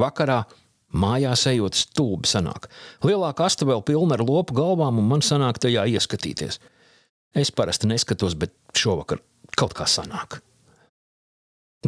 Vakarā 0.00 0.42
mājās 0.90 1.46
ejot 1.50 1.76
stulbi 1.78 2.28
sanāk. 2.30 2.68
Lielā 3.06 3.32
kasta 3.36 3.66
vēl 3.68 3.82
pilna 3.86 4.16
ar 4.16 4.24
lopu 4.24 4.56
galvām, 4.56 5.00
un 5.00 5.08
man 5.10 5.24
sanāk 5.24 5.60
tajā 5.62 5.86
ieskatīties. 5.90 6.60
Es 7.36 7.52
parasti 7.54 7.90
neskatos, 7.90 8.36
bet 8.38 8.54
šovakar 8.76 9.20
kaut 9.58 9.74
kā 9.76 9.86
sanāk. 9.90 10.40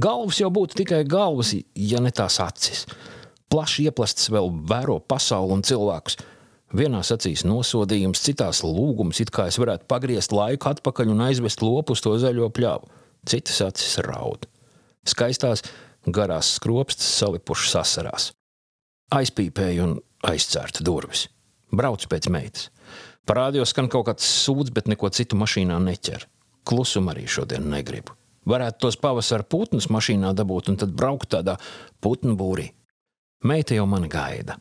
Galvas 0.00 0.38
jau 0.40 0.48
būtu 0.52 0.78
tikai 0.82 1.02
galvas, 1.04 1.52
ja 1.76 2.00
ne 2.00 2.12
tās 2.14 2.38
acis. 2.40 2.86
Plaši 3.52 3.88
ieplasts 3.90 4.30
vēl 4.32 4.48
vēro 4.70 4.96
pasauli 5.04 5.58
un 5.58 5.64
cilvēkus. 5.66 6.16
Vienā 6.72 7.02
acīs 7.04 7.42
nosodījums, 7.44 8.22
citās 8.24 8.62
lūgums, 8.64 9.18
it 9.20 9.30
kā 9.34 9.44
es 9.50 9.58
varētu 9.60 9.84
pagriezt 9.90 10.32
laiku 10.32 10.70
atpakaļ 10.70 11.10
un 11.12 11.20
aizvest 11.26 11.60
lopu 11.60 11.92
uz 11.92 12.00
to 12.00 12.14
zaļo 12.16 12.48
pļāvu. 12.48 12.88
Citas 13.28 13.60
acis 13.66 13.98
raud. 14.06 14.46
Skaistās, 15.04 15.60
garās 16.08 16.54
skropstas 16.56 17.10
salipušas 17.20 17.76
asarās. 17.82 18.30
Aizpīpēju 19.12 19.84
un 19.84 19.94
aizcērtu 20.24 20.86
durvis. 20.88 21.26
Braucu 21.76 22.08
pēc 22.08 22.30
meitas. 22.32 22.70
Parādījos, 23.28 23.74
skan 23.74 23.92
kaut 23.92 24.08
kāds 24.08 24.24
sūds, 24.24 24.72
bet 24.72 24.88
neko 24.88 25.12
citu 25.12 25.36
mašīnā 25.38 25.76
neķer. 25.76 26.24
Klusumu 26.64 27.12
arī 27.12 27.28
šodien 27.28 27.68
negribu. 27.68 28.16
Varētu 28.48 28.86
tos 28.86 28.96
pavasara 28.98 29.44
putnus 29.44 29.92
mašīnā 29.92 30.32
dabūt 30.34 30.72
un 30.72 30.80
tad 30.80 30.96
braukt 30.96 31.34
tādā 31.36 31.60
putnu 32.00 32.32
būrī. 32.38 32.70
Meita 33.44 33.76
jau 33.76 33.84
mani 33.90 34.08
gaida 34.10 34.56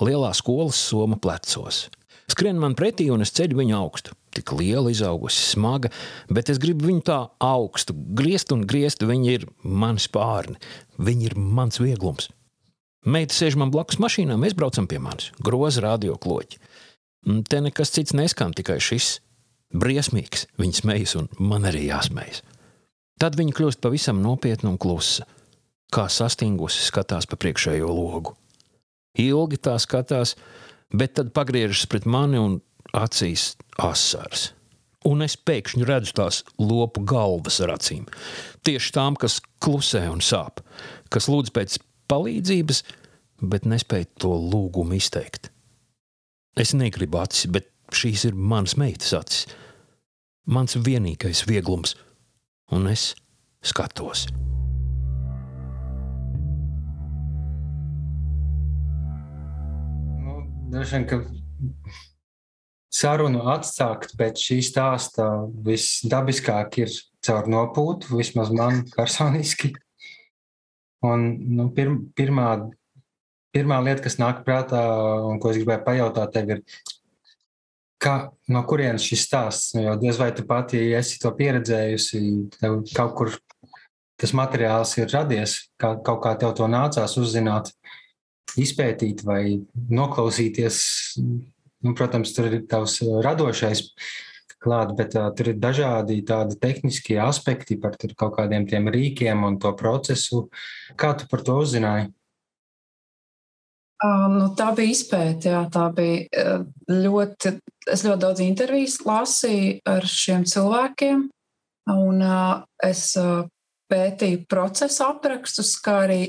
lielā 0.00 0.32
skolas 0.36 0.80
soma 0.80 1.18
plecos. 1.20 1.88
Skrien 2.30 2.60
man 2.62 2.76
pretī, 2.78 3.08
un 3.10 3.24
es 3.24 3.32
ceļu 3.34 3.58
viņu 3.58 3.74
augstu. 3.74 4.14
Tik 4.36 4.52
liela, 4.54 4.90
izaugusi, 4.92 5.40
smaga, 5.56 5.90
bet 6.30 6.52
es 6.52 6.60
gribu 6.62 6.86
viņu 6.86 7.02
tā 7.08 7.18
augstu, 7.42 7.96
griezt 8.18 8.52
un 8.54 8.62
griezt. 8.70 9.02
Viņa 9.02 9.32
ir 9.34 9.46
mans 9.64 10.06
pārni, 10.12 10.60
viņa 11.02 11.26
ir 11.30 11.34
mans 11.40 11.80
vieglums. 11.82 12.30
Meita 13.00 13.34
sēž 13.34 13.56
man 13.58 13.72
blakus 13.74 13.98
mašīnā, 14.02 14.36
mēs 14.38 14.54
braucam 14.54 14.86
pie 14.86 15.00
manis, 15.02 15.32
groza 15.42 15.82
radio 15.86 16.18
kloķi. 16.20 16.60
Te 17.48 17.60
nekas 17.64 17.92
cits 17.96 18.14
neskan, 18.16 18.54
tikai 18.56 18.78
šis 18.80 19.18
briesmīgs. 19.74 20.46
Viņa 20.60 20.80
smejas, 20.82 21.16
un 21.18 21.28
man 21.42 21.66
arī 21.68 21.86
jāsmejas. 21.88 22.44
Tad 23.20 23.36
viņa 23.36 23.56
kļūst 23.56 23.82
pavisam 23.84 24.22
nopietna 24.24 24.70
un 24.72 24.78
klusa, 24.80 25.26
kā 25.92 26.06
sastingusi 26.08 26.84
skatās 26.86 27.28
pa 27.28 27.36
priekšējo 27.40 27.90
logu. 27.92 28.36
Ilgi 29.18 29.58
tā 29.58 29.74
skatās, 29.82 30.36
bet 30.94 31.16
tad 31.18 31.32
pagriežas 31.34 31.88
pret 31.90 32.06
mani 32.06 32.38
un 32.38 32.58
acīs 32.96 33.54
asars. 33.78 34.50
Un 35.08 35.24
es 35.24 35.36
pēkšņi 35.36 35.86
redzu 35.88 36.12
tās 36.18 36.42
lopu 36.60 37.00
galvas 37.08 37.60
ar 37.64 37.72
acīm. 37.78 38.04
Tieši 38.66 38.92
tām, 38.92 39.16
kas 39.16 39.38
klusē 39.64 40.04
un 40.12 40.20
sāp, 40.20 40.60
kas 41.08 41.30
lūdz 41.32 41.54
pēc 41.56 41.78
palīdzības, 42.12 42.82
bet 43.40 43.64
nespēj 43.64 44.10
to 44.20 44.34
lūgumu 44.36 44.98
izteikt. 44.98 45.48
Es 46.58 46.74
negribu 46.76 47.22
acis, 47.22 47.48
bet 47.48 47.70
šīs 47.96 48.26
ir 48.28 48.36
manas 48.36 48.76
meitas 48.76 49.14
acis. 49.16 49.48
Mans 50.50 50.76
vienīgais 50.76 51.46
vieglums, 51.48 51.96
un 52.74 52.90
es 52.90 53.14
skatos. 53.64 54.26
Vien, 60.70 61.02
ka 61.02 61.16
sarunu 62.94 63.42
atsākt 63.50 64.12
pēc 64.18 64.38
šī 64.38 64.58
stāsta 64.62 65.26
visdabiskāk 65.66 66.78
ir 66.84 66.92
caur 67.26 67.48
nopūtu, 67.50 68.14
vismaz 68.14 68.52
man 68.54 68.84
personiski. 68.94 69.72
Un, 71.06 71.26
nu, 71.56 71.66
pir, 71.74 71.90
pirmā, 72.14 72.46
pirmā 73.54 73.80
lieta, 73.82 74.04
kas 74.04 74.20
nāk 74.20 74.44
prātā 74.46 74.82
un 75.26 75.40
ko 75.42 75.50
es 75.50 75.58
gribēju 75.58 75.84
pajautāt, 75.88 76.34
tev 76.36 76.54
ir, 76.54 76.62
kā, 77.98 78.14
no 78.52 78.62
kurienes 78.68 79.06
šis 79.10 79.26
stāsts? 79.26 79.72
Nu, 79.74 79.88
jo 79.88 79.96
diez 80.02 80.20
vai 80.22 80.30
tu 80.36 80.46
pati 80.46 80.84
esi 80.94 81.18
to 81.22 81.32
pieredzējusi, 81.34 82.22
tev 82.60 82.82
kaut 82.94 83.16
kur 83.18 83.34
tas 84.20 84.36
materiāls 84.36 84.94
ir 85.00 85.10
radies, 85.10 85.56
kā, 85.80 85.96
kaut 86.04 86.22
kā 86.22 86.36
tev 86.38 86.54
to 86.60 86.70
nācās 86.70 87.16
uzzināt, 87.18 87.72
izpētīt 88.60 89.24
vai 89.26 89.60
noklausīties 89.90 90.80
Nu, 91.80 91.94
protams, 91.96 92.34
tur 92.36 92.50
ir 92.52 92.64
tavs 92.68 92.98
radošais 93.24 93.86
klāt, 94.60 94.92
bet 94.98 95.14
uh, 95.16 95.30
tur 95.32 95.54
ir 95.54 95.60
dažādi 95.60 96.18
tādi 96.28 96.58
tehniskie 96.60 97.16
aspekti 97.24 97.78
par 97.80 97.96
kaut 97.96 98.34
kādiem 98.36 98.66
tiem 98.68 98.90
rīkiem 98.92 99.46
un 99.48 99.56
to 99.60 99.72
procesu. 99.76 100.48
Kā 101.00 101.14
tu 101.16 101.28
par 101.30 101.44
to 101.46 101.56
uzzināji? 101.62 102.10
Um, 104.04 104.36
nu, 104.36 104.50
tā 104.56 104.70
bija 104.76 104.92
izpēta, 104.92 105.54
jā, 105.54 105.62
tā 105.72 105.86
bija 105.96 106.44
ļoti. 106.88 107.56
Es 107.90 108.04
ļoti 108.04 108.20
daudz 108.20 108.44
intervijas 108.44 108.98
lasīju 109.08 109.80
ar 109.88 110.04
šiem 110.04 110.44
cilvēkiem, 110.48 111.24
un 111.96 112.20
uh, 112.20 112.60
es 112.84 113.06
uh, 113.20 113.48
pētīju 113.90 114.44
procesu 114.52 115.06
aprakstus, 115.08 115.72
kā 115.80 116.02
arī 116.04 116.20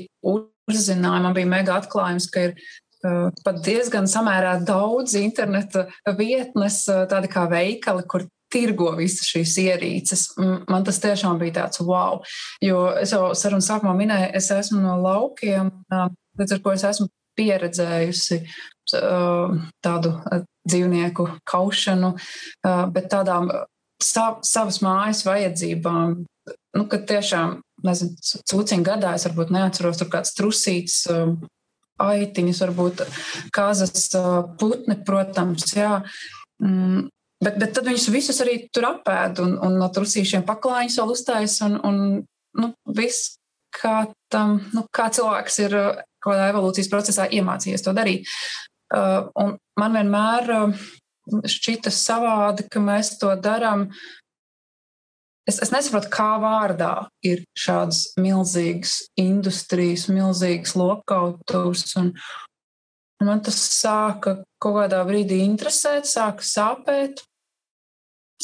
uzzināju. 0.70 1.22
Man 1.24 1.34
bija 1.34 1.50
mega 1.50 1.80
atklājums, 1.80 2.28
ka 2.30 2.48
ir 2.48 2.56
Eh, 3.02 3.30
pat 3.42 3.58
diezgan 3.66 4.06
samērā 4.06 4.60
daudz 4.62 5.16
interneta 5.18 5.88
vietnes, 6.18 6.84
eh, 6.86 7.02
tādi 7.10 7.30
kā 7.30 7.48
veikali, 7.50 8.04
kur 8.06 8.28
tirgo 8.52 8.92
visas 8.94 9.26
šīs 9.26 9.56
ierīces. 9.58 10.22
Man 10.70 10.84
tas 10.84 11.00
tiešām 11.02 11.40
bija 11.40 11.56
tāds 11.56 11.80
wow. 11.82 12.20
Jo 12.62 12.92
es 13.00 13.10
jau 13.10 13.32
sarunas 13.34 13.66
sākumā 13.66 13.96
minēju, 13.98 14.30
es 14.38 14.50
esmu 14.54 14.82
no 14.84 15.00
laukiem, 15.02 15.72
eh, 15.90 16.08
līdz 16.38 16.52
ar 16.52 16.58
ko 16.60 16.70
es 16.70 16.82
esmu 16.82 17.08
pieredzējusi 17.38 18.44
tādu 18.92 20.10
dzīvnieku 20.68 21.40
kaušanu, 21.48 22.10
bet 22.92 23.08
tādām 23.08 23.48
savas 24.02 24.80
mājas 24.82 25.22
vajadzībām, 25.24 26.26
nu, 26.76 26.84
kad 26.90 27.06
tiešām, 27.06 27.62
nezinu, 27.86 28.16
cūciņu 28.50 28.86
gadā 28.86 29.14
es 29.16 29.26
varbūt 29.28 29.52
neatceros, 29.54 29.98
tur 30.00 30.10
kāds 30.12 30.34
trusīts 30.38 31.02
aitiņas, 32.02 32.62
varbūt 32.64 33.02
kazas 33.54 34.08
putni, 34.60 34.96
protams, 35.06 35.68
jā. 35.76 36.00
Mm, 36.62 37.08
bet, 37.42 37.58
bet 37.60 37.74
tad 37.76 37.88
viņus 37.90 38.08
visus 38.14 38.40
arī 38.44 38.58
tur 38.74 38.88
apēd 38.92 39.42
un, 39.44 39.54
un 39.62 39.78
no 39.80 39.90
trusīšiem 39.92 40.46
paklājiņus 40.48 40.98
vēl 41.02 41.14
uzstājas 41.14 41.58
un, 41.66 41.78
un 41.86 42.00
nu, 42.58 42.72
viss, 42.96 43.36
kā, 43.72 44.06
tam, 44.32 44.60
nu, 44.76 44.86
kā 44.92 45.08
cilvēks 45.14 45.60
ir 45.64 45.78
kaut 46.22 46.34
kādā 46.34 46.50
evolūcijas 46.52 46.90
procesā 46.92 47.26
iemācījies 47.34 47.84
to 47.84 47.94
darīt. 47.96 48.28
Uh, 48.92 49.30
un 49.40 49.54
man 49.80 49.96
vienmēr 49.96 50.50
uh, 50.52 50.82
šķita 51.48 51.90
savādi, 51.94 52.66
ka 52.70 52.82
mēs 52.82 53.16
to 53.20 53.32
darām 53.40 53.88
Es, 55.48 55.58
es 55.58 55.72
nesaprotu, 55.74 56.10
kā 56.12 56.36
vārdā 56.42 56.92
ir 57.26 57.42
šādas 57.58 58.12
milzīgas 58.20 59.00
industrijas, 59.18 60.06
milzīgas 60.12 60.76
lokautus. 60.78 61.88
Un, 61.98 62.12
un 63.18 63.30
man 63.30 63.42
tas 63.42 63.58
sāka 63.80 64.38
kaut 64.62 64.78
kādā 64.78 65.02
brīdī 65.08 65.40
interesēt, 65.42 66.06
sāka 66.10 66.46
sāpēt. 66.46 67.24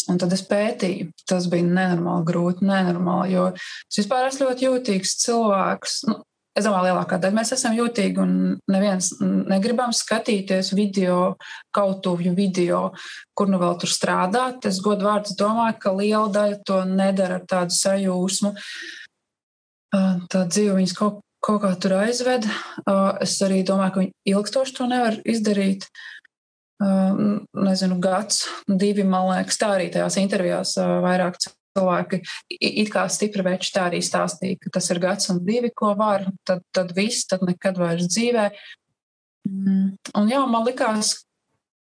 Un 0.08 0.18
tad 0.18 0.32
es 0.34 0.42
pētīju. 0.46 1.12
Tas 1.28 1.46
bija 1.50 1.66
nenormāli 1.66 2.26
grūti, 2.26 2.66
nenormāli, 2.66 3.34
jo 3.34 3.46
es 3.54 4.00
vispār 4.00 4.28
esmu 4.28 4.48
ļoti 4.48 4.68
jūtīgs 4.68 5.16
cilvēks. 5.24 5.96
Nu, 6.08 6.20
Es 6.58 6.66
domāju, 6.66 6.88
lielākā 6.88 7.20
daļa 7.22 7.36
mēs 7.36 7.52
esam 7.54 7.76
jūtīgi 7.76 8.18
un 8.18 8.30
neviens 8.72 9.12
negribam 9.22 9.92
skatīties 9.94 10.72
video, 10.74 11.36
kautuvju 11.76 12.32
video, 12.34 12.80
kur 13.38 13.50
nu 13.52 13.60
vēl 13.62 13.76
tur 13.78 13.92
strādāt. 13.92 14.66
Es 14.66 14.80
godu 14.82 15.06
vārds 15.06 15.36
domāju, 15.38 15.76
ka 15.78 15.92
liela 15.94 16.26
daļa 16.34 16.58
to 16.66 16.80
nedara 16.90 17.38
ar 17.38 17.44
tādu 17.46 17.76
sajūsmu. 17.76 18.50
Tā 20.34 20.42
dzīve 20.50 20.74
viņas 20.80 20.96
kaut, 20.98 21.22
kaut 21.46 21.62
kā 21.62 21.70
tur 21.78 21.94
aizved. 22.00 22.48
Es 23.22 23.38
arī 23.46 23.62
domāju, 23.62 23.94
ka 23.94 24.02
viņi 24.02 24.34
ilgstoši 24.34 24.76
to 24.80 24.88
nevar 24.90 25.20
izdarīt. 25.22 25.86
Nezinu, 26.82 28.00
gads, 28.02 28.48
divi, 28.66 29.06
man 29.06 29.30
liekas, 29.30 29.62
tā 29.62 29.70
arī 29.76 29.92
tajās 29.94 30.18
intervijās 30.18 30.74
vairāk 31.06 31.38
cilvēki 31.76 32.22
it 32.58 32.90
kā 32.92 33.04
stipri 33.12 33.44
veči 33.46 33.72
tā 33.74 33.88
arī 33.88 34.00
stāstīja, 34.04 34.58
ka 34.62 34.72
tas 34.78 34.88
ir 34.92 35.02
gads 35.02 35.30
un 35.32 35.42
divi, 35.46 35.70
ko 35.74 35.92
var, 35.98 36.26
tad, 36.48 36.64
tad 36.74 36.94
viss, 36.96 37.26
tad 37.28 37.44
nekad 37.46 37.78
vairs 37.80 38.08
dzīvē. 38.10 38.48
Mm, 39.48 39.92
un 40.18 40.32
jā, 40.32 40.40
man 40.50 40.66
likās 40.66 41.14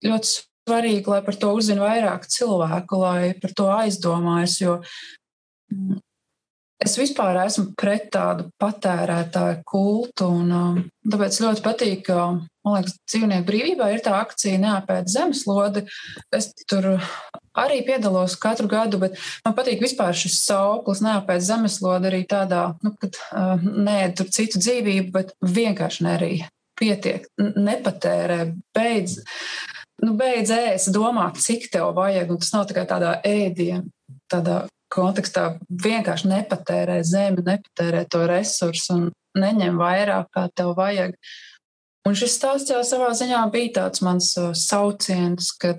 ļoti 0.06 0.38
svarīgi, 0.38 1.10
lai 1.10 1.22
par 1.26 1.38
to 1.42 1.52
uzzina 1.58 1.86
vairāk 1.86 2.30
cilvēku, 2.30 3.02
lai 3.02 3.34
par 3.42 3.54
to 3.58 3.68
aizdomājas, 3.74 4.58
jo 4.62 4.78
mm, 5.74 6.00
es 6.82 6.98
vispār 6.98 7.42
esmu 7.44 7.72
pret 7.78 8.10
tādu 8.14 8.48
patērētāju 8.62 9.62
kultu, 9.68 10.30
un 10.42 10.56
um, 10.58 10.80
tāpēc 11.06 11.40
ļoti 11.44 11.66
patīk, 11.66 12.04
ka, 12.10 12.28
man 12.66 12.78
liekas, 12.78 12.98
dzīvnieku 13.12 13.48
brīvībā 13.50 13.92
ir 13.94 14.06
tā 14.06 14.16
akcija 14.22 14.62
neapēd 14.62 15.12
zemeslodi. 15.12 15.86
Es 16.34 16.52
tur 16.70 16.96
arī 17.58 17.82
piedalos 17.88 18.38
katru 18.40 18.70
gadu, 18.72 19.00
bet 19.02 19.18
man 19.46 19.56
patīk 19.58 19.82
vispār 19.84 20.16
šis 20.18 20.40
sauklis, 20.46 21.04
neapēc 21.04 21.44
zemeslode 21.46 22.10
arī 22.12 22.24
tādā, 22.30 22.72
nu, 22.86 22.94
kad 23.00 23.20
uh, 23.32 23.62
nē, 23.62 24.14
tur 24.18 24.32
citu 24.34 24.62
dzīvību, 24.62 25.12
bet 25.16 25.36
vienkārši 25.44 26.08
nerīja. 26.08 26.52
Pietiek, 26.82 27.28
nepatērē, 27.38 28.40
beidz, 28.74 29.20
nu, 30.02 30.16
beidz 30.18 30.54
ēst, 30.56 30.90
domāt, 30.96 31.38
cik 31.44 31.68
tev 31.74 31.92
vajag, 31.98 32.32
un 32.34 32.40
tas 32.42 32.54
nav 32.56 32.66
tikai 32.72 32.88
tādā 32.90 33.18
ēdienā, 33.28 33.84
tādā 34.32 34.64
kontekstā 34.92 35.56
vienkārši 35.70 36.32
nepatērē 36.32 36.98
zemi, 37.08 37.46
nepatērē 37.46 38.04
to 38.12 38.26
resursu 38.30 38.98
un 38.98 39.06
neņem 39.40 39.78
vairāk, 39.80 40.32
kā 40.34 40.48
tev 40.56 40.74
vajag. 40.80 41.16
Un 42.08 42.18
šis 42.18 42.34
stāsts 42.40 42.74
jau 42.74 42.82
savā 42.88 43.12
ziņā 43.16 43.44
bija 43.54 43.76
tāds 43.78 44.02
mans 44.04 44.34
sauciens, 44.58 45.52
ka 45.62 45.76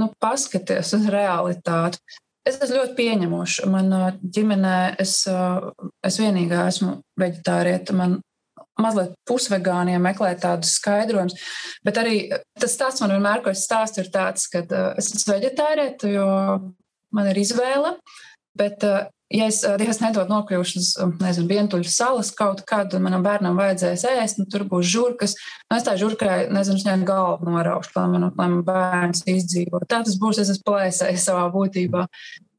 nu, 0.00 0.10
paskaties 0.22 0.94
uz 0.96 1.08
realitāti. 1.12 2.00
Es 2.44 2.58
esmu 2.60 2.76
ļoti 2.76 2.96
pieņemoša. 2.98 3.66
Manā 3.72 4.02
ģimenē 4.20 4.78
es, 5.00 5.22
es 6.04 6.20
vienīgā 6.20 6.66
esmu 6.68 6.98
veģetārieta. 7.20 7.96
Man 7.96 8.18
mazliet 8.80 9.14
pusvegāniem 9.28 10.02
meklē 10.02 10.34
tādus 10.40 10.74
skaidrojumus. 10.80 11.38
Bet 11.86 11.98
arī 12.02 12.16
tas 12.60 12.74
stāsts 12.74 13.00
man 13.00 13.14
vienmēr, 13.14 13.40
ko 13.44 13.52
es 13.54 13.64
stāstu, 13.64 14.02
ir 14.02 14.10
tāds, 14.12 14.48
ka 14.52 14.64
es 14.98 15.12
esmu 15.14 15.36
veģetārieta, 15.36 16.10
jo 16.10 16.28
man 17.14 17.30
ir 17.30 17.40
izvēle. 17.40 17.94
Bet 18.58 18.84
ja 19.34 19.48
es 19.50 19.60
Dievs 19.80 20.00
nedod 20.02 20.30
nokļūšu 20.30 20.80
uz, 20.80 20.90
nezinu, 21.22 21.48
vientuļu 21.50 21.90
salas 21.90 22.30
kaut 22.36 22.62
kad, 22.68 22.94
un 22.94 23.04
manam 23.04 23.24
bērnam 23.24 23.58
vajadzēs 23.58 24.06
ēst, 24.12 24.40
nu, 24.40 24.46
tur 24.50 24.66
būs 24.70 24.86
žurkas, 24.92 25.36
nu, 25.68 25.78
es 25.78 25.86
tā 25.86 25.96
žurkai, 26.00 26.46
nezinu, 26.54 26.80
viņai 26.82 27.08
galvu 27.08 27.50
noraušu, 27.50 27.94
lai 27.98 28.06
man, 28.14 28.28
lai 28.30 28.48
man 28.54 28.64
bērns 28.66 29.24
izdzīvo. 29.30 29.82
Tā 29.88 30.04
tas 30.06 30.18
būs, 30.20 30.40
es 30.42 30.54
esmu 30.54 30.70
plēsējis 30.70 31.28
savā 31.30 31.48
būtībā. 31.54 32.06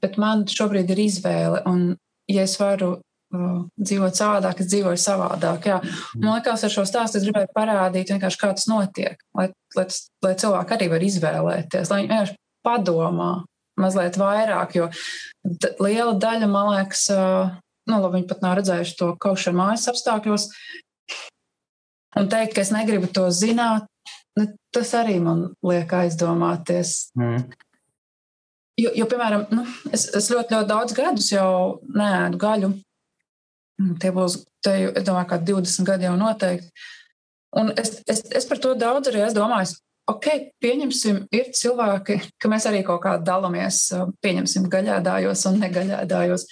Bet 0.04 0.20
man 0.22 0.46
šobrīd 0.50 0.92
ir 0.94 1.06
izvēle, 1.08 1.64
un 1.70 1.96
ja 2.30 2.46
es 2.46 2.58
varu 2.60 2.92
uh, 2.98 3.60
dzīvot 3.80 4.20
savādāk, 4.20 4.62
es 4.62 4.70
dzīvoju 4.74 5.02
savādāk. 5.02 5.70
Jā. 5.72 5.80
Man 6.20 6.36
liekas, 6.36 6.66
ar 6.68 6.74
šo 6.74 6.86
stāstu 6.88 7.22
es 7.22 7.28
gribēju 7.28 7.54
parādīt, 7.56 8.14
kā 8.20 8.52
tas 8.52 8.68
notiek, 8.70 9.22
lai, 9.38 9.50
lai, 9.78 9.88
lai 10.26 10.34
cilvēki 10.44 10.78
arī 10.78 10.92
var 10.92 11.08
izvēlēties, 11.08 11.92
lai 11.92 12.02
viņi 12.04 12.12
vienkārši 12.12 12.38
padomā, 12.66 13.32
mazliet 13.80 14.20
vairāk, 14.20 14.78
jo 14.78 14.90
liela 15.80 16.16
daļa, 16.20 16.48
man 16.50 16.72
liekas, 16.74 17.08
nu, 17.90 18.00
labi, 18.00 18.20
viņi 18.20 18.30
pat 18.30 18.42
nav 18.46 18.58
redzējuši 18.60 18.98
to 19.00 19.12
kaušanu 19.22 19.60
mājas 19.60 19.90
apstākļos. 19.92 20.48
Un 22.20 22.32
teikt, 22.32 22.56
ka 22.56 22.64
es 22.64 22.72
negribu 22.72 23.10
to 23.12 23.28
zināt, 23.36 23.88
nu, 24.40 24.48
tas 24.74 24.94
arī 24.98 25.20
man 25.24 25.50
liek 25.66 25.92
aizdomāties. 25.94 27.12
Mm. 27.20 27.46
Jo, 28.80 28.92
jo, 28.96 29.08
piemēram, 29.12 29.46
nu, 29.56 29.64
es, 29.96 30.10
es 30.18 30.28
ļoti, 30.32 30.56
ļoti 30.56 30.70
daudz 30.72 30.96
gadus 30.96 31.30
jau 31.32 31.80
nēdu 31.96 32.40
gaļu. 32.40 32.74
Tie 34.02 34.12
būs, 34.16 34.42
te, 34.64 34.76
es 34.92 35.08
domāju, 35.08 35.30
kā 35.32 35.40
20 35.44 35.88
gadi 35.88 36.08
jau 36.08 36.16
noteikti. 36.20 36.72
Un 37.56 37.72
es, 37.80 38.00
es, 38.12 38.24
es 38.36 38.48
par 38.48 38.60
to 38.64 38.74
daudz 38.80 39.12
arī 39.12 39.24
domājis 39.36 39.78
ok, 40.12 40.28
pieņemsim, 40.62 41.26
ir 41.36 41.52
cilvēki, 41.58 42.20
ka 42.42 42.52
mēs 42.52 42.68
arī 42.70 42.84
kaut 42.88 43.04
kā 43.06 43.16
dalāmies, 43.22 43.88
pieņemsim 44.24 44.70
gaļādājos 44.72 45.46
un 45.50 45.62
negaļādājos. 45.64 46.48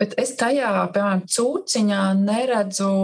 Bet 0.00 0.16
es 0.20 0.34
tajā, 0.38 0.72
piemēram, 0.94 1.26
cūciņā 1.30 2.00
neredzu 2.18 2.94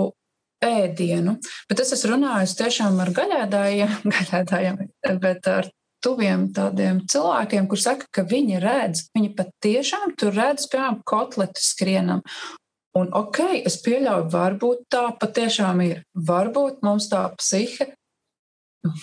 ēdienu. 0.64 1.37
Bet 1.70 1.83
es 1.85 1.94
esmu 1.96 2.16
runājis 2.16 2.56
tiešām 2.59 2.98
ar 3.02 3.12
gaļēdājiem, 3.16 4.00
gaļēdājiem 4.16 4.80
bet 5.22 5.50
ar 5.50 5.70
tuviem 6.04 6.48
tādiem 6.56 7.02
cilvēkiem, 7.11 7.68
kur 7.68 7.80
saka, 7.80 8.09
ka 8.12 8.24
viņi 8.28 8.61
redz, 8.62 9.06
viņi 9.16 9.35
patiešām 9.38 10.16
tur 10.20 10.35
redz, 10.37 10.66
piemēram, 10.72 11.00
kotletu 11.09 11.62
skrienam. 11.62 12.24
Un 12.98 13.12
ok, 13.14 13.38
es 13.68 13.76
pieļauju, 13.85 14.30
varbūt 14.33 14.88
tā 14.90 15.04
patiešām 15.20 15.83
ir. 15.85 16.00
Varbūt 16.26 16.80
mums 16.83 17.06
tā 17.12 17.22
psihe 17.38 17.92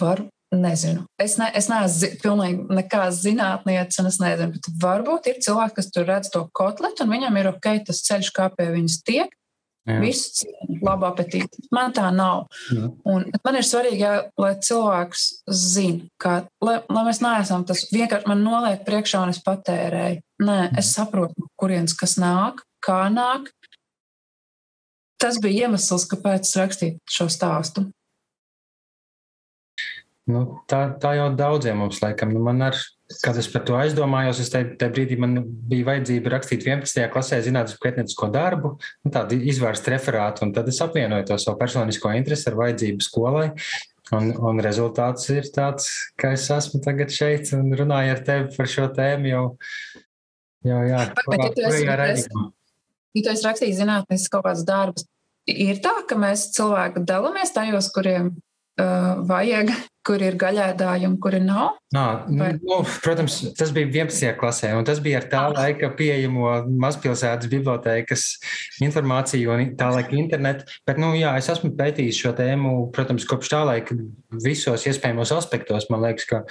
var, 0.02 0.26
nezinu. 0.56 1.06
Es, 1.20 1.38
ne, 1.40 1.50
es 1.58 1.68
neesmu 1.72 2.12
pilnīgi 2.22 2.68
nekāds 2.78 3.24
zinātniecis, 3.26 4.00
un 4.02 4.12
es 4.12 4.20
nezinu, 4.24 4.54
bet 4.56 4.70
varbūt 4.84 5.32
ir 5.32 5.42
cilvēki, 5.44 5.76
kas 5.80 5.92
tur 5.92 6.08
redz 6.08 6.32
to 6.34 6.46
kotletu, 6.56 7.04
un 7.04 7.12
viņam 7.16 7.40
ir 7.42 7.52
ok, 7.52 7.74
tas 7.90 8.04
ceļš, 8.08 8.32
kā 8.36 8.48
pie 8.56 8.70
viņas 8.76 9.02
tiek. 9.08 9.34
Jā. 9.88 10.02
Visu 10.04 10.34
cienu, 10.42 10.82
labu 10.84 11.08
apetīti. 11.08 11.62
Man 11.72 11.94
tā 11.96 12.10
nav. 12.12 12.50
Jā. 12.76 12.90
Un 13.08 13.24
man 13.32 13.56
ir 13.56 13.64
svarīgi, 13.64 14.02
jā, 14.04 14.16
lai 14.36 14.50
cilvēks 14.60 15.28
zina, 15.48 16.10
ka, 16.20 16.42
lai, 16.60 16.82
lai 16.92 17.04
mēs 17.08 17.22
neesam 17.24 17.64
tas 17.68 17.86
vienkārši 17.94 18.28
man 18.28 18.44
noliek 18.44 18.84
priekšā 18.88 19.24
un 19.24 19.32
es 19.32 19.40
patērēju. 19.46 20.20
Nē, 20.44 20.58
es 20.82 20.92
saprotu, 20.92 21.48
kurienes 21.56 21.96
kas 21.96 22.18
nāk, 22.20 22.66
kā 22.84 23.06
nāk. 23.14 23.48
Tas 25.24 25.40
bija 25.42 25.66
iemesls, 25.66 26.04
kāpēc 26.12 26.52
rakstīt 26.60 27.00
šo 27.10 27.30
stāstu. 27.32 27.88
Nu, 30.28 30.44
tā, 30.68 30.82
tā 31.00 31.14
jau 31.16 31.28
daudziem 31.40 31.78
mums 31.80 32.02
laikam. 32.04 32.34
Nu, 32.36 32.42
man 32.44 32.60
ar, 32.66 32.76
kad 33.24 33.38
es 33.40 33.48
par 33.52 33.64
to 33.68 33.78
aizdomājos, 33.80 34.42
es 34.44 34.52
tajā 34.52 34.90
brīdī 34.92 35.16
man 35.24 35.40
bija 35.72 35.88
vajadzība 35.88 36.34
rakstīt 36.34 36.66
11. 36.68 37.06
klasē 37.14 37.40
zinātnisko 37.46 37.84
pētniecisko 37.86 38.28
darbu, 38.34 38.74
nu, 39.08 39.12
tādu 39.14 39.40
izvērstu 39.54 39.94
referātu, 39.96 40.44
un 40.44 40.52
tad 40.56 40.68
es 40.68 40.82
apvienoju 40.84 41.30
to 41.30 41.38
savu 41.40 41.56
personisko 41.62 42.12
interesi 42.20 42.52
ar 42.52 42.60
vajadzību 42.60 43.08
skolai. 43.08 43.48
Un, 44.16 44.30
un 44.50 44.60
rezultāts 44.64 45.28
ir 45.34 45.48
tāds, 45.52 45.90
ka 46.20 46.32
es 46.36 46.46
esmu 46.52 46.80
tagad 46.84 47.12
šeit 47.12 47.50
un 47.56 47.74
runāju 47.76 48.14
ar 48.14 48.22
tevi 48.28 48.54
par 48.54 48.70
šo 48.72 48.86
tēmu 48.96 49.32
jau, 49.32 49.42
jau 50.64 50.78
jā, 50.88 51.02
bet, 51.28 51.44
ja 51.44 51.50
tu 51.52 51.66
esi, 51.68 51.84
ja 51.88 53.26
tu 53.26 53.34
esi 53.34 53.48
rakstījis 53.50 53.82
zinātniskas 53.82 54.32
kaut 54.32 54.46
kādas 54.48 54.64
darbus, 54.68 55.08
ir 55.52 55.84
tā, 55.84 55.92
ka 56.08 56.20
mēs 56.20 56.50
cilvēki 56.56 57.04
dalāmies 57.08 57.52
tajos, 57.56 57.92
kuriem 57.96 58.32
uh, 58.32 59.20
vajag 59.28 59.76
kur 60.08 60.24
ir 60.24 60.38
gaļēdāji 60.40 61.08
un 61.10 61.18
kuri 61.22 61.42
nav? 61.44 61.76
Nā, 61.96 62.04
nu, 62.32 62.48
nu, 62.62 62.78
protams, 63.04 63.38
tas 63.58 63.72
bija 63.76 63.88
11. 63.90 64.34
klasē, 64.40 64.72
un 64.76 64.88
tas 64.88 65.02
bija 65.04 65.22
ar 65.22 65.28
tā 65.32 65.44
laika 65.54 65.90
pieejamo 66.00 66.54
mazpilsētas 66.84 67.52
bibliotēkas 67.52 68.26
informāciju 68.84 69.54
un 69.56 69.74
tā 69.80 69.90
laika 69.96 70.16
internetu. 70.20 70.68
Bet, 70.88 71.00
nu, 71.02 71.14
jā, 71.20 71.34
es 71.40 71.52
esmu 71.52 71.74
pētījis 71.80 72.22
šo 72.24 72.34
tēmu, 72.38 72.74
protams, 72.96 73.28
kopš 73.28 73.54
tā 73.54 73.64
laika 73.68 73.98
visos 74.44 74.88
iespējamos 74.88 75.36
aspektos. 75.36 75.90
Man 75.92 76.04
liekas, 76.08 76.28
ka 76.30 76.44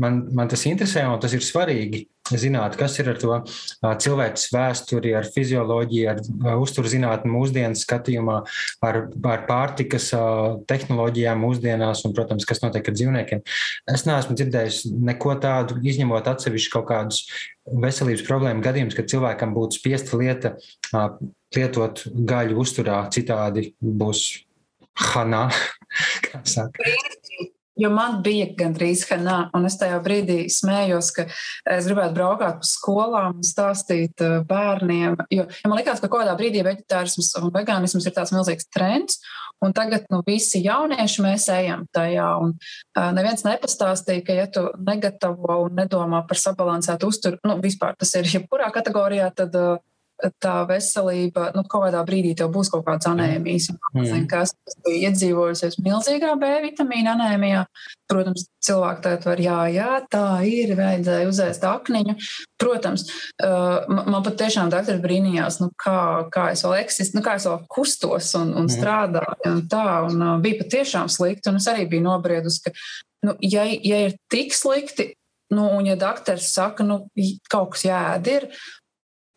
man, 0.00 0.24
man 0.34 0.50
tas 0.50 0.66
interesē 0.70 1.06
un 1.10 1.20
tas 1.22 1.34
ir 1.36 1.46
svarīgi 1.46 2.06
zināt, 2.38 2.76
kas 2.78 2.98
ir 3.00 3.10
ar 3.12 3.18
to 3.20 3.38
cilvēks 3.80 4.48
vēsturi, 4.54 5.14
ar 5.18 5.28
fizioloģiju, 5.34 6.14
ar 6.46 6.60
uzturzinātni 6.60 7.32
mūsdienas 7.32 7.84
skatījumā, 7.86 8.40
ar, 8.86 9.00
ar 9.32 9.44
pārtikas 9.48 10.10
tehnoloģijām 10.70 11.42
mūsdienās 11.44 12.04
un, 12.06 12.14
protams, 12.16 12.46
kas 12.48 12.62
notiek 12.64 12.86
ar 12.86 12.98
dzīvniekiem. 12.98 13.44
Es 13.94 14.06
neesmu 14.08 14.36
dzirdējis 14.38 14.82
neko 15.10 15.36
tādu, 15.42 15.80
izņemot 15.82 16.30
atsevišķu 16.34 16.74
kaut 16.76 16.88
kādus 16.92 17.24
veselības 17.70 18.24
problēmu 18.26 18.64
gadījumus, 18.64 18.96
kad 18.98 19.10
cilvēkam 19.10 19.54
būtu 19.56 19.80
spiesta 19.80 20.18
lieta 20.20 20.56
lietot 21.56 22.04
gaļu 22.30 22.60
uzturā, 22.62 23.02
citādi 23.14 23.72
būs 23.80 24.26
hanā. 25.14 25.48
Jo 27.80 27.88
man 27.94 28.18
bija 28.24 28.50
gandrīz 28.58 29.06
hanā, 29.08 29.38
un 29.56 29.64
es 29.68 29.78
tajā 29.80 29.98
brīdī 30.04 30.42
smējos, 30.52 31.10
ka 31.16 31.26
es 31.72 31.88
gribētu 31.88 32.16
braukāt 32.18 32.60
pa 32.60 32.68
skolām 32.68 33.38
un 33.40 33.46
stāstīt 33.46 34.20
bērniem. 34.48 35.16
Jo, 35.32 35.46
jo 35.48 35.70
man 35.70 35.80
liekas, 35.80 36.02
ka 36.02 36.10
kādā 36.12 36.36
brīdī 36.38 36.64
vegetārisms 36.66 37.32
un 37.40 37.48
vegānisms 37.54 38.04
ir 38.04 38.16
tāds 38.16 38.34
milzīgs 38.36 38.68
trends, 38.74 39.20
un 39.64 39.72
tagad 39.76 40.08
nu, 40.12 40.20
visi 40.26 40.62
jaunieši 40.64 41.24
mēs 41.24 41.48
ejam 41.52 41.84
tajā. 41.94 42.28
Un, 42.44 42.54
uh, 42.56 43.10
neviens 43.16 43.44
nepastāstīja, 43.46 44.24
ka, 44.26 44.36
ja 44.36 44.48
tu 44.52 44.66
negatavo 44.86 45.62
un 45.66 45.76
nedomā 45.80 46.22
par 46.28 46.40
sabalansētu 46.40 47.10
uzturu, 47.10 47.40
nu, 47.48 47.58
vispār 47.64 47.96
tas 48.00 48.14
ir 48.18 48.28
jebkurā 48.28 48.70
kategorijā, 48.74 49.30
tad 49.36 49.56
uh, 49.60 49.78
tā 50.42 50.54
veselība, 50.68 51.50
nu, 51.56 51.64
kaut 51.68 51.86
kādā 51.86 52.02
brīdī 52.06 52.34
tev 52.38 52.50
būs 52.54 52.70
kaut 52.72 52.84
kāds 52.86 53.08
anēmijas. 53.10 53.70
Mm. 53.94 54.26
Kas 54.30 54.54
bija 54.84 55.10
iedzīvojusies 55.10 55.78
milzīgā 55.84 56.34
B 56.40 56.50
vitamīna 56.66 57.14
anēmijā. 57.16 57.64
Protams, 58.10 58.48
cilvēki 58.66 59.04
tagad 59.04 59.26
var, 59.28 59.42
jā, 59.42 59.58
jā, 59.74 59.90
tā 60.10 60.24
ir, 60.48 60.74
vajadzēja 60.78 61.28
uzēst 61.30 61.66
akniņu. 61.68 62.16
Protams, 62.60 63.06
uh, 63.44 63.86
man 63.88 64.24
pat 64.26 64.40
tiešām 64.42 64.72
doktori 64.72 65.02
brīnījās, 65.04 65.60
nu, 65.62 65.70
kā, 65.80 66.00
kā 66.34 66.50
es 66.54 66.64
vēl 66.66 66.80
eksistu, 66.80 67.18
nu, 67.18 67.24
kā 67.26 67.36
es 67.38 67.46
vēl 67.48 67.62
kustos 67.70 68.32
un, 68.40 68.52
un 68.58 68.68
strādāju 68.72 69.54
un 69.54 69.62
tā, 69.70 69.86
un 70.08 70.26
uh, 70.26 70.34
bija 70.42 70.64
patiešām 70.64 71.08
slikti, 71.12 71.52
un 71.52 71.62
es 71.62 71.70
arī 71.70 71.86
biju 71.90 72.08
nobriedus, 72.08 72.58
ka, 72.64 72.74
nu, 73.28 73.38
ja, 73.46 73.64
ja 73.64 74.04
ir 74.08 74.18
tik 74.32 74.56
slikti, 74.56 75.12
Nu, 75.50 75.64
un, 75.76 75.86
ja 75.86 75.96
doktors 75.98 76.52
saka, 76.54 76.84
nu, 76.86 77.00
kaut 77.50 77.72
kas 77.74 77.82
jēd 77.82 78.28
ir, 78.30 78.44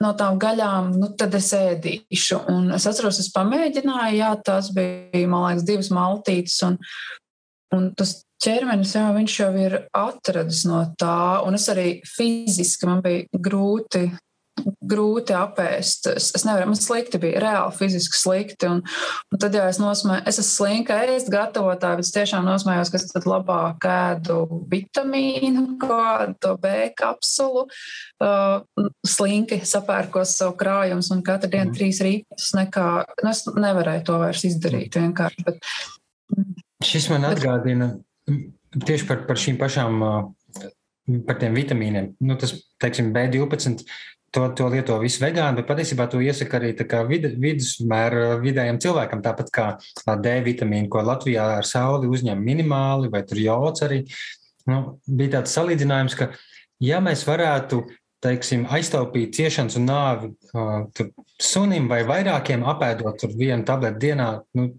no 0.04 0.12
tām 0.20 0.40
gaļām, 0.42 0.92
nu, 1.00 1.10
tad 1.20 1.36
es 1.40 1.50
ēdīšu. 1.58 2.44
Un 2.52 2.74
es 2.76 2.88
atceros, 2.90 3.22
es 3.24 3.32
pamēģināju, 3.36 4.20
jā, 4.20 4.34
tās 4.46 4.70
bija, 4.76 5.26
man 5.32 5.48
liekas, 5.48 5.66
divas 5.68 5.90
maltītes. 5.96 6.60
Un, 6.68 6.78
un 7.76 7.90
tas 7.98 8.18
ķermenis, 8.44 8.98
jā, 8.98 9.08
viņš 9.16 9.40
jau 9.40 9.50
ir 9.64 9.80
atradis 9.96 10.66
no 10.70 10.84
tā. 11.00 11.18
Un 11.48 11.58
es 11.60 11.70
arī 11.72 11.88
fiziski 12.08 12.90
man 12.90 13.02
bija 13.06 13.42
grūti 13.48 14.06
grūti 14.62 15.34
apēst. 15.36 16.08
Es, 16.14 16.30
es 16.38 16.46
nevaru, 16.46 16.70
man 16.72 16.80
slikti 16.80 17.20
bija, 17.22 17.42
reāli 17.44 17.76
fiziski 17.78 18.18
slikti. 18.18 18.70
Un, 18.70 18.82
un 19.34 19.42
tad, 19.42 19.56
ja 19.58 19.66
es 19.72 19.80
nosmēju, 19.82 20.24
es 20.30 20.40
esmu 20.42 20.50
slinka 20.50 21.00
ēst 21.08 21.32
gatavotāja, 21.34 22.00
bet 22.00 22.08
es 22.08 22.14
tiešām 22.16 22.46
nosmējos, 22.48 22.92
ka 22.92 23.00
es 23.00 23.08
tad 23.12 23.28
labāk 23.30 23.88
ēdu 23.90 24.40
vitamīnu, 24.72 25.66
kādu 25.82 26.56
B 26.62 26.74
kapsulu, 27.00 27.66
uh, 28.24 28.88
slinki 29.08 29.62
sapērkos 29.68 30.38
savu 30.40 30.58
krājumus 30.60 31.12
un 31.16 31.26
katru 31.26 31.52
dienu 31.54 31.72
mm. 31.72 31.78
trīs 31.80 32.04
rītus. 32.06 32.54
Nekā, 32.58 32.88
nu, 33.24 33.34
es 33.34 33.46
nevarēju 33.50 34.08
to 34.10 34.22
vairs 34.22 34.46
izdarīt 34.50 35.00
vienkārši. 35.02 35.48
Bet, 35.50 35.62
mm. 36.36 36.64
Šis 36.84 37.10
man 37.12 37.26
atgādina 37.30 37.94
tieši 38.84 39.10
par, 39.10 39.26
par 39.28 39.40
šīm 39.40 39.60
pašām. 39.62 40.02
Par 41.28 41.36
tiem 41.36 41.52
vitamīniem. 41.52 42.14
Nu, 42.24 42.38
tas, 42.40 42.54
teiksim, 42.80 43.10
B12 43.12 43.82
to, 44.34 44.48
to 44.58 44.68
lieto 44.74 44.98
visi 45.02 45.22
vegāni, 45.22 45.60
bet 45.60 45.70
patiesībā 45.70 46.08
to 46.10 46.22
iesaka 46.24 46.60
arī 46.60 46.74
vid, 47.10 47.28
vidusmēra 47.40 48.38
vidējam 48.42 48.80
cilvēkam, 48.82 49.22
tāpat 49.26 49.52
kā 49.54 49.68
D 50.22 50.38
vitamīnu, 50.48 50.90
ko 50.90 51.04
Latvijā 51.06 51.46
ar 51.60 51.68
sauli 51.70 52.10
uzņem 52.10 52.42
minimāli, 52.42 53.12
vai 53.14 53.24
tur 53.28 53.42
jods 53.42 53.86
arī. 53.86 54.04
Nu, 54.70 54.98
bija 55.08 55.38
tāds 55.38 55.54
salīdzinājums, 55.58 56.16
ka 56.18 56.32
ja 56.82 57.02
mēs 57.04 57.26
varētu 57.28 57.84
teiksim, 58.24 58.64
aiztaupīt 58.72 59.36
ciešanas 59.36 59.76
un 59.80 59.88
nāvi 59.90 60.30
uh, 60.56 61.10
sunim 61.42 61.90
vai 61.92 62.02
vairākiem 62.08 62.64
apēdot 62.72 63.26
vienu 63.36 63.66
tableti 63.68 64.08
dienā, 64.08 64.30
nu, 64.58 64.70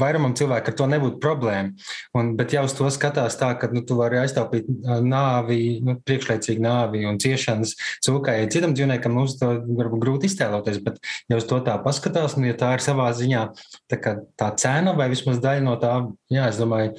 vairumam 0.00 0.34
cilvēku 0.38 0.70
ar 0.70 0.76
to 0.78 0.88
nebūtu 0.90 1.20
problēma. 1.22 1.74
Un, 2.16 2.32
bet 2.38 2.54
jau 2.56 2.64
uz 2.68 2.74
to 2.76 2.88
skatās 2.94 3.38
tā, 3.40 3.50
ka 3.60 3.70
nu, 3.72 3.84
tu 3.86 3.98
vari 3.98 4.20
aiztaupīt 4.22 4.68
nāvi, 5.04 5.60
nu, 5.84 5.96
priekšlaicīgu 6.06 6.64
nāvi 6.64 7.04
un 7.08 7.20
ciešanas 7.22 7.76
cūkai. 8.06 8.38
Citam 8.54 8.74
dzīvniekam 8.76 9.14
mums 9.16 9.38
to 9.40 9.52
varbūt 9.68 10.02
grūti 10.04 10.30
iztēloties, 10.30 10.80
bet 10.84 11.00
ja 11.30 11.40
uz 11.40 11.48
to 11.50 11.60
tā 11.66 11.76
paskatās, 11.84 12.38
un 12.38 12.48
ja 12.48 12.56
tā 12.58 12.74
ir 12.76 12.84
savā 12.84 13.10
ziņā 13.16 13.46
tā, 13.92 14.16
tā 14.40 14.50
cena 14.60 14.96
vai 14.98 15.10
vismaz 15.12 15.42
daļa 15.44 15.64
no 15.64 15.78
tā, 15.82 15.94
jā, 16.32 16.50
es 16.50 16.60
domāju, 16.60 16.98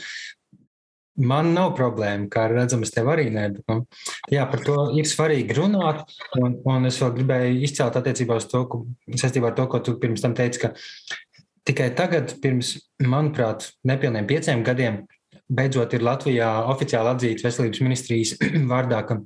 Man 1.15 1.53
nav 1.55 1.69
problēma, 1.77 2.27
kā 2.27 2.43
redzams, 2.51 2.89
tev 2.91 3.07
arī 3.13 3.29
nē. 3.31 3.45
Bet, 3.55 3.63
nu, 3.71 3.85
jā, 4.31 4.43
par 4.51 4.59
to 4.65 4.75
ir 4.99 5.07
svarīgi 5.07 5.55
runāt. 5.55 6.01
Un, 6.41 6.57
un 6.67 6.89
es 6.89 6.99
vēl 6.99 7.13
gribēju 7.15 7.61
izcelt 7.63 7.95
attiecībā 7.95 8.35
uz 8.41 8.49
to, 8.51 8.65
ka, 8.67 8.81
saistībā 9.21 9.53
ar 9.53 9.55
to, 9.55 9.67
ko 9.71 9.79
tu 9.79 9.95
pirms 10.01 10.25
tam 10.25 10.35
teici, 10.35 10.65
ka 10.65 10.73
Tikai 11.65 11.89
tagad, 11.97 12.35
pirms, 12.43 12.75
manuprāt, 13.01 13.71
nepilniem 13.87 14.27
pieciem 14.29 14.61
gadiem, 14.65 14.99
beidzot 15.49 15.93
ir 15.97 16.03
Latvijā 16.05 16.49
oficiāli 16.69 17.13
atzīts 17.13 17.45
veselības 17.45 17.81
ministrijas 17.81 18.35
vārdā, 18.71 19.01
ka, 19.07 19.17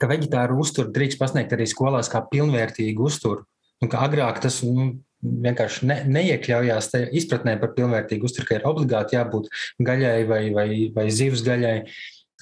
ka 0.00 0.08
veģetāru 0.10 0.58
uzturu 0.62 0.90
drīkst 0.94 1.20
pasniegt 1.20 1.54
arī 1.54 1.68
skolās 1.70 2.10
kā 2.10 2.24
pilnvērtīgu 2.32 3.06
uzturu. 3.06 3.46
Un 3.80 3.88
ka 3.88 4.02
agrāk 4.04 4.42
tas 4.42 4.58
nu, 4.66 4.90
vienkārši 5.22 5.86
ne, 5.88 5.98
neiekļaujās 6.18 6.90
tajā 6.92 7.10
izpratnē 7.20 7.54
par 7.60 7.76
pilnvērtīgu 7.76 8.26
uzturu, 8.26 8.48
ka 8.48 8.58
ir 8.58 8.66
obligāti 8.68 9.16
jābūt 9.16 9.50
gaļai 9.86 10.24
vai, 10.28 10.42
vai, 10.56 10.68
vai 10.96 11.06
zivs 11.14 11.44
gaļai. 11.46 11.76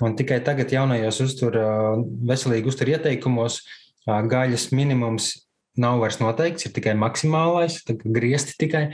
Un 0.07 0.15
tikai 0.19 0.39
tagad 0.47 0.71
jaunajos 0.71 1.21
uztur, 1.25 1.57
veselīgi 2.31 2.71
uztur 2.71 2.93
ieteikumos 2.93 3.61
gaļas 4.07 4.69
minimums 4.73 5.33
nav 5.81 6.03
vairs 6.03 6.21
noteikts, 6.23 6.67
ir 6.67 6.75
tikai 6.77 6.95
maksimālais, 6.99 7.81
griezti 8.05 8.57
tikai. 8.61 8.85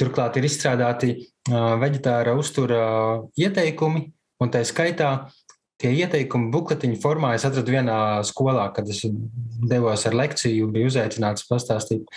Turklāt 0.00 0.38
ir 0.38 0.46
izstrādāti 0.48 1.10
veģetāra 1.48 2.34
uztura 2.38 2.80
ieteikumi, 3.38 4.06
un 4.40 4.52
tā 4.52 4.62
skaitā 4.64 5.10
tie 5.80 5.92
ieteikumi 6.00 6.50
bukletiņu 6.54 7.00
formā 7.02 7.34
es 7.36 7.44
atradu 7.48 7.74
vienā 7.74 7.98
skolā, 8.26 8.70
kad 8.76 8.88
es 8.92 9.02
devos 9.68 10.06
ar 10.08 10.16
lekciju, 10.16 10.70
biju 10.72 10.90
uzaicināts 10.92 11.46
pastāstīt. 11.48 12.08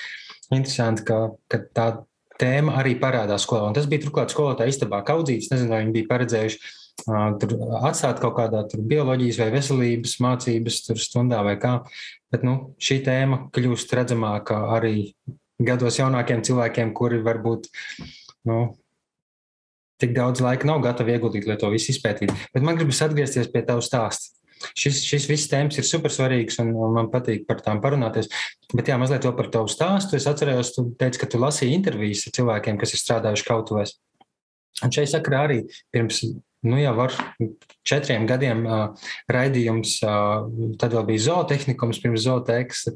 Interesanti, 0.49 1.03
ka, 1.05 1.19
ka 1.51 1.59
tā 1.75 1.88
tēma 2.39 2.77
arī 2.79 2.95
parādās 2.99 3.43
skolā. 3.45 3.67
Un 3.69 3.75
tas 3.75 3.88
bija 3.89 4.05
turklāt 4.05 4.33
skolotāja 4.33 4.71
istabā 4.71 5.01
kaudzīts. 5.05 5.51
Nezinu, 5.51 5.73
vai 5.73 5.81
viņi 5.83 5.95
bija 5.97 6.09
paredzējuši 6.09 6.59
uh, 6.59 7.83
atstāt 7.89 8.21
kaut 8.23 8.38
kādā 8.39 8.63
bioloģijas 8.73 9.41
vai 9.43 9.49
veselības 9.57 10.15
mācības 10.23 10.81
stundā 11.03 11.43
vai 11.45 11.57
kā. 11.62 11.79
Bet 12.34 12.46
nu, 12.46 12.56
šī 12.82 13.00
tēma 13.06 13.48
kļūst 13.56 13.96
redzamāka 13.98 14.60
arī 14.76 15.12
gados 15.60 16.00
jaunākiem 16.00 16.44
cilvēkiem, 16.46 16.94
kuri 16.96 17.22
varbūt 17.26 17.70
nu, 18.50 18.60
tik 20.00 20.13
daudz 20.15 20.44
laika 20.44 20.68
nav 20.70 20.84
gatavi 20.86 21.15
ieguldīt, 21.15 21.48
lai 21.50 21.58
to 21.60 21.72
visu 21.74 21.92
izpētītu. 21.94 22.36
Bet 22.54 22.65
man 22.65 22.78
gribas 22.80 23.02
atgriezties 23.06 23.50
pie 23.52 23.63
tava 23.68 23.84
stāsta. 23.86 24.36
Šis, 24.76 25.00
šis 25.08 25.26
viss 25.30 25.48
tēmas 25.48 25.78
ir 25.80 25.88
super 25.88 26.12
svarīgs, 26.12 26.58
un, 26.60 26.74
un 26.76 26.92
man 26.98 27.08
patīk 27.12 27.46
par 27.48 27.62
tām 27.63 27.80
parunāties. 27.84 28.28
Bet, 28.74 28.89
jā, 28.92 28.98
mazliet 29.00 29.28
par 29.38 29.48
tavu 29.54 29.72
stāstu. 29.72 30.18
Es 30.20 30.28
atceros, 30.28 30.74
tu 30.76 30.89
teici, 31.00 31.22
ka 31.22 31.30
tu 31.32 31.39
lasīji 31.39 31.78
intervijas 31.78 32.26
ar 32.28 32.36
cilvēkiem, 32.36 32.80
kas 32.82 32.94
ir 32.96 33.02
strādājuši 33.02 33.48
kautuvēs. 33.48 33.96
Un 34.84 34.94
šeit 34.96 35.12
sakarā 35.12 35.46
arī 35.48 35.62
pirms 35.96 36.22
nu, 36.67 36.78
jau 36.82 36.93
var 36.98 37.15
četriem 37.88 38.28
gadiem 38.30 38.63
uh, 38.67 39.10
raidījums, 39.32 39.98
uh, 40.06 40.48
tad 40.82 40.95
vēl 40.98 41.08
bija 41.12 41.26
zootehnikums 41.30 42.02
pirms 42.04 42.26
zootehnikas 42.28 42.88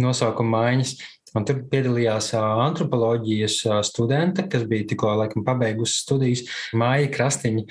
nosaukuma 0.00 0.64
maiņas. 0.66 0.96
Un 1.32 1.46
tur 1.48 1.62
piedalījās 1.72 2.26
antropoloģijas 2.36 3.54
studente, 3.88 4.44
kas 4.52 4.66
bija 4.68 4.84
tikko 4.90 5.14
laikam, 5.16 5.46
pabeigusi 5.46 6.02
studijas, 6.02 6.42
Māja 6.76 7.08
Krastiņa. 7.14 7.64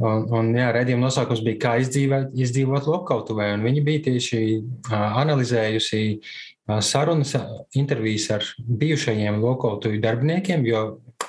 Un, 0.00 0.24
un 0.32 0.48
jā, 0.56 0.70
redzījuma 0.72 1.10
nosaukums 1.10 1.42
bija, 1.44 1.60
kā 1.66 1.74
izdzīvot, 1.82 2.32
izdzīvot 2.46 2.88
lokautuvē. 2.88 3.50
Un 3.58 3.66
viņi 3.68 3.84
bija 3.84 4.06
tieši 4.08 4.40
analizējusi 4.94 6.02
sarunas, 6.80 7.34
intervijas 7.76 8.30
ar 8.38 8.48
bijušajiem 8.56 9.36
lokautuju 9.42 10.00
darbiniekiem, 10.00 10.64
jo 10.64 10.84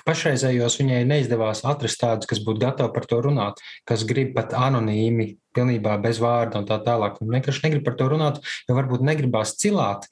pašreizējos 0.08 0.78
viņai 0.82 1.02
neizdevās 1.10 1.64
atrast 1.68 2.02
tādus, 2.02 2.30
kas 2.30 2.44
būtu 2.44 2.64
gatavi 2.66 2.94
par 2.96 3.10
to 3.10 3.22
runāt, 3.24 3.64
kas 3.88 4.06
grib 4.08 4.36
pat 4.38 4.56
anonīmi, 4.58 5.36
pilnībā 5.56 5.98
bez 6.04 6.20
vārda 6.24 6.62
un 6.62 6.70
tā 6.70 6.80
tālāk. 6.84 7.22
Un 7.24 7.36
vienkārši 7.38 7.68
negrib 7.68 7.86
par 7.88 7.96
to 8.00 8.10
runāt, 8.12 8.42
jo 8.68 8.78
varbūt 8.78 9.06
negribās 9.06 9.56
cilāt 9.62 10.10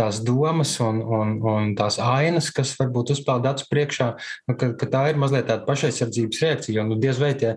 tās 0.00 0.20
domas 0.24 0.72
un, 0.80 1.00
un, 1.02 1.32
un 1.44 1.72
tās 1.76 1.98
ainas, 2.00 2.50
kas 2.54 2.72
varbūt 2.78 3.12
uzpeld 3.16 3.46
acu 3.50 3.66
priekšā, 3.72 4.08
nu, 4.48 4.56
ka, 4.56 4.70
ka 4.78 4.88
tā 4.90 5.02
ir 5.10 5.20
mazliet 5.20 5.48
tāda 5.50 5.66
pašaizsardzības 5.66 6.42
reakcija. 6.44 6.76
Jo 6.78 6.86
nu, 6.88 6.98
diez 7.00 7.20
vai 7.20 7.32
tie, 7.38 7.56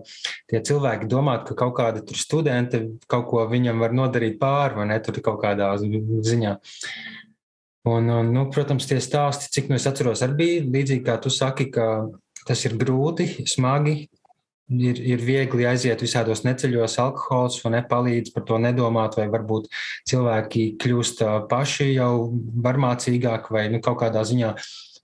tie 0.52 0.64
cilvēki 0.66 1.10
domā, 1.12 1.40
ka 1.48 1.56
kaut 1.60 1.76
kāda 1.80 2.04
studente 2.18 2.84
kaut 3.12 3.30
ko 3.32 3.46
viņam 3.52 3.84
var 3.84 3.96
nodarīt 3.96 4.40
pāri 4.42 4.82
vai 4.82 4.90
ne 4.92 5.00
tur 5.04 5.22
kaut 5.24 5.40
kādā 5.46 5.74
ziņā. 5.80 6.58
Un, 7.84 8.08
un, 8.08 8.30
nu, 8.32 8.46
protams, 8.48 8.88
tie 8.88 9.02
stāsti, 9.04 9.50
cik 9.52 9.68
nu 9.68 9.76
es 9.76 9.86
atceros, 9.90 10.22
arī 10.24 10.38
bija 10.40 10.68
līdzīgi 10.72 11.04
kā 11.04 11.18
tu 11.20 11.32
saki, 11.34 11.68
ka 11.74 11.88
tas 12.48 12.62
ir 12.64 12.78
grūti, 12.80 13.44
smagi, 13.50 14.06
ir, 14.72 15.02
ir 15.04 15.24
viegli 15.24 15.68
aiziet 15.68 16.02
visādos 16.04 16.46
neceļos, 16.48 16.96
alkohols 17.04 17.60
nepalīdz 17.76 18.32
par 18.36 18.46
to 18.48 18.60
nedomāt, 18.62 19.18
vai 19.20 19.28
varbūt 19.32 19.68
cilvēki 20.10 20.66
kļūst 20.80 21.24
paši 21.52 21.92
jau 21.92 22.32
varmācīgāki 22.64 23.54
vai 23.56 23.68
nu, 23.74 23.84
kaut 23.84 24.00
kādā 24.04 24.24
ziņā 24.28 24.54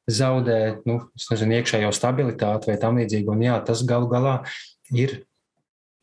zaudē 0.10 0.60
nu, 0.90 1.02
nezinu, 1.20 1.60
iekšējo 1.60 1.92
stabilitāti 1.94 2.72
vai 2.72 2.78
tam 2.82 2.98
līdzīgi. 3.02 3.30
Un 3.30 3.44
jā, 3.46 3.60
tas 3.66 3.84
galu 3.88 4.10
galā 4.12 4.40
ir 4.96 5.20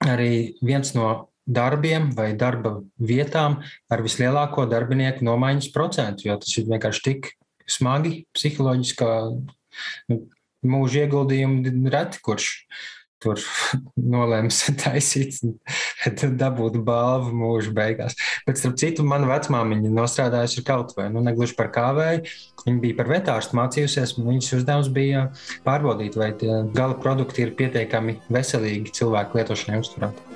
arī 0.05 0.59
viens 0.63 0.93
no 0.95 1.31
darbiem 1.47 2.11
vai 2.17 2.33
darba 2.39 2.81
vietām 2.99 3.61
ar 3.91 4.03
vislielāko 4.05 4.67
darbinieku 4.71 5.27
nomaiņas 5.27 5.71
procentu, 5.75 6.29
jo 6.29 6.39
tas 6.43 6.59
ir 6.59 6.69
vienkārši 6.71 7.05
tik 7.07 7.31
smagi 7.71 8.25
psiholoģiskā 8.35 9.13
nu, 10.11 10.21
mūža 10.67 11.07
ieguldījumi 11.07 11.91
reti, 11.93 12.23
kurš 12.25 12.51
tur 13.23 13.41
nolēms 14.15 14.61
taisīt, 14.83 15.41
dabūt 16.39 16.79
balvu 16.87 17.33
mūža 17.41 17.75
beigās. 17.77 18.19
Bet, 18.47 18.61
starp 18.61 18.79
citu, 18.81 19.07
mana 19.07 19.29
vecmāmiņa 19.31 19.93
nostrādājusi 19.97 20.65
kaut 20.67 20.95
vai, 20.99 21.09
nu, 21.13 21.25
negluži 21.25 21.57
par 21.59 21.73
kāvēju. 21.75 22.25
Viņa 22.67 22.83
bija 22.83 22.99
par 22.99 23.13
vetārstu 23.13 23.59
mācījusies, 23.59 24.17
un 24.19 24.33
viņas 24.33 24.57
uzdevums 24.61 24.91
bija 24.95 25.29
pārbaudīt, 25.67 26.19
vai 26.19 26.33
gala 26.37 26.99
produkti 26.99 27.47
ir 27.47 27.55
pietiekami 27.59 28.19
veselīgi 28.33 28.97
cilvēku 28.99 29.41
lietošanai 29.41 29.85
uzturēt. 29.85 30.36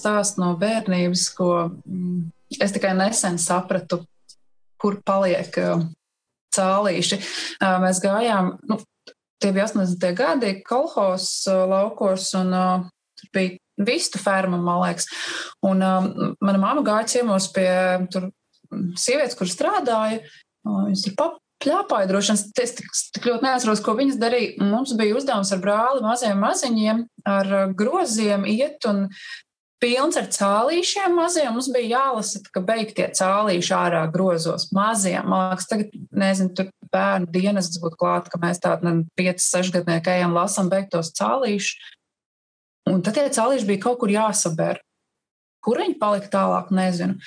Stāstu 0.00 0.42
no 0.42 0.54
bērnības, 0.60 1.26
ko 1.36 1.50
mm, 1.68 2.20
es 2.60 2.74
tikai 2.74 2.94
nesen 2.98 3.38
sapratu, 3.40 4.02
kur 4.80 4.98
paliek 5.06 5.56
uh, 5.60 5.84
cālīši. 6.56 7.20
Uh, 7.60 7.78
mēs 7.84 8.00
gājām, 8.02 8.54
nu, 8.70 8.80
tie 9.40 9.52
bija 9.56 9.68
80. 9.68 10.06
gadi, 10.18 10.54
kolhos 10.66 11.28
uh, 11.50 11.64
laukos, 11.70 12.30
un 12.40 12.54
tur 13.20 13.32
bija 13.36 13.58
vistu 13.80 14.20
ferma, 14.20 14.58
man 14.60 14.82
liekas. 14.84 15.08
Un 15.64 15.80
mana 15.80 16.60
mamma 16.60 16.82
gāja 16.84 17.16
ciemos 17.16 17.48
pie 17.54 17.68
tur 18.12 18.28
mm, 18.28 18.96
sievietes, 19.00 19.38
kur 19.38 19.48
strādāja. 19.48 20.24
Viņas 20.66 21.06
tur 21.06 21.16
pap, 21.16 21.38
Pļāpāja 21.60 22.08
droši 22.08 22.32
vien, 22.32 22.38
es 22.62 22.72
tik, 22.78 22.86
tik 23.16 23.26
ļoti 23.28 23.44
neatceros, 23.44 23.82
ko 23.84 23.92
viņas 23.98 24.16
darīja. 24.20 24.64
Mums 24.64 24.94
bija 24.96 25.16
uzdevums 25.18 25.50
ar 25.52 25.60
brāli 25.60 26.00
maziem 26.00 26.40
maziņiem, 26.40 27.02
ar 27.28 27.50
groziem 27.76 28.46
iet 28.48 28.86
un 28.88 29.02
pilns 29.80 30.18
ar 30.20 30.28
cālīšiem 30.32 31.14
maziem. 31.16 31.52
Mums 31.54 31.70
bija 31.74 31.98
jālasa, 31.98 32.42
ka 32.52 32.62
beigtie 32.64 33.06
cālīši 33.16 33.74
ārā 33.76 34.02
grozos 34.12 34.68
maziem. 34.76 35.28
Man 35.30 35.50
liekas, 35.50 35.68
tagad, 35.70 35.94
nezinu, 36.22 36.52
tur 36.56 36.70
bērnu 36.94 37.30
dienas 37.32 37.70
būtu 37.80 38.00
klāt, 38.00 38.28
ka 38.32 38.40
mēs 38.42 38.62
tādu 38.62 38.92
5-6 39.20 39.72
gadnieku 39.78 40.12
ejam 40.12 40.36
lasam 40.36 40.70
beigtos 40.72 41.12
cālīšus. 41.18 41.94
Un 42.90 43.04
tad 43.06 43.16
tie 43.16 43.28
cālīši 43.32 43.68
bija 43.68 43.84
kaut 43.86 44.00
kur 44.02 44.12
jāsaber. 44.12 44.82
Kur 45.64 45.80
viņi 45.82 45.98
palika 46.00 46.30
tālāk, 46.32 46.70
nezinu. 46.74 47.18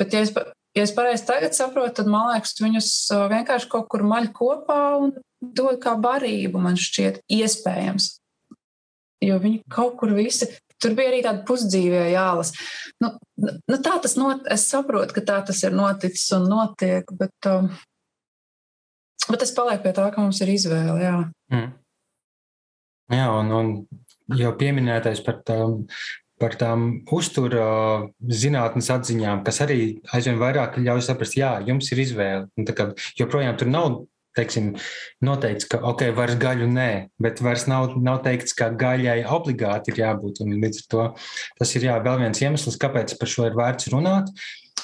Bet, 0.00 0.12
ja 0.14 0.24
es 0.24 0.32
Ja 0.76 0.84
es 0.86 0.92
pareizi 0.94 1.26
tagad 1.26 1.54
saprotu, 1.56 1.96
tad 1.98 2.08
man 2.10 2.28
liekas, 2.30 2.54
viņus 2.62 2.88
vienkārši 3.32 3.68
kaut 3.72 3.88
kur 3.90 4.04
maļ 4.06 4.28
kopā 4.36 4.82
un 5.02 5.16
dod 5.42 5.80
kā 5.82 5.96
barību, 5.98 6.60
man 6.62 6.78
šķiet, 6.78 7.24
iespējams. 7.26 8.12
Jo 9.20 9.40
viņi 9.42 9.64
kaut 9.72 9.96
kur 9.98 10.14
visi, 10.14 10.46
tur 10.82 10.96
bija 10.98 11.12
arī 11.12 11.20
tāda 11.24 11.44
pusdzīvē 11.48 12.06
jālas. 12.12 12.52
Nu, 13.02 13.12
nu, 13.40 13.78
tā 13.78 13.96
tas 14.02 14.16
not, 14.20 14.46
es 14.52 14.66
saprotu, 14.70 15.16
ka 15.16 15.24
tā 15.26 15.38
tas 15.50 15.62
ir 15.66 15.76
noticis 15.76 16.26
un 16.36 16.48
notiek, 16.50 17.10
bet, 17.20 17.50
um, 17.50 17.70
bet 19.28 19.46
es 19.46 19.54
palieku 19.56 19.86
pie 19.86 19.94
tā, 19.96 20.08
ka 20.14 20.24
mums 20.24 20.40
ir 20.44 20.54
izvēle. 20.56 20.96
Jā, 21.04 21.18
mm. 21.54 21.70
jā 23.16 23.28
un, 23.36 23.54
un 23.60 24.40
jau 24.40 24.56
pieminētais 24.60 25.22
par 25.26 25.40
tām 25.46 25.80
par 26.40 26.54
tām 26.56 26.86
uzturā 27.12 28.08
zinātnes 28.24 28.88
atziņām, 28.94 29.42
kas 29.44 29.60
arī 29.60 29.80
aizvien 30.16 30.38
vairāk 30.40 30.78
ļauj 30.80 31.02
saprast, 31.04 31.36
jā, 31.36 31.58
jums 31.68 31.90
ir 31.92 32.00
izvēle. 32.00 32.70
Kā, 32.72 32.86
joprojām 33.18 33.58
tur 33.60 33.68
nav 33.68 33.98
teiksim, 34.38 34.72
noteikts, 35.24 35.68
ka 35.70 35.80
ok, 35.90 36.06
vairs 36.16 36.38
gaļu 36.40 36.68
nē, 36.70 36.90
bet 37.22 37.42
vairs 37.44 37.66
nav, 37.70 37.96
nav 38.00 38.22
teikts, 38.26 38.54
ka 38.56 38.70
gaļai 38.78 39.20
obligāti 39.26 39.92
ir 39.92 40.02
jābūt. 40.04 40.42
Un 40.44 40.56
līdz 40.62 40.82
ar 40.82 40.88
to 40.94 41.06
tas 41.60 41.76
ir 41.76 41.90
jā, 41.90 41.98
vēl 42.04 42.24
viens 42.24 42.42
iemesls, 42.42 42.80
kāpēc 42.80 43.16
par 43.20 43.30
šo 43.30 43.48
ir 43.50 43.58
vērts 43.58 43.90
runāt. 43.94 44.32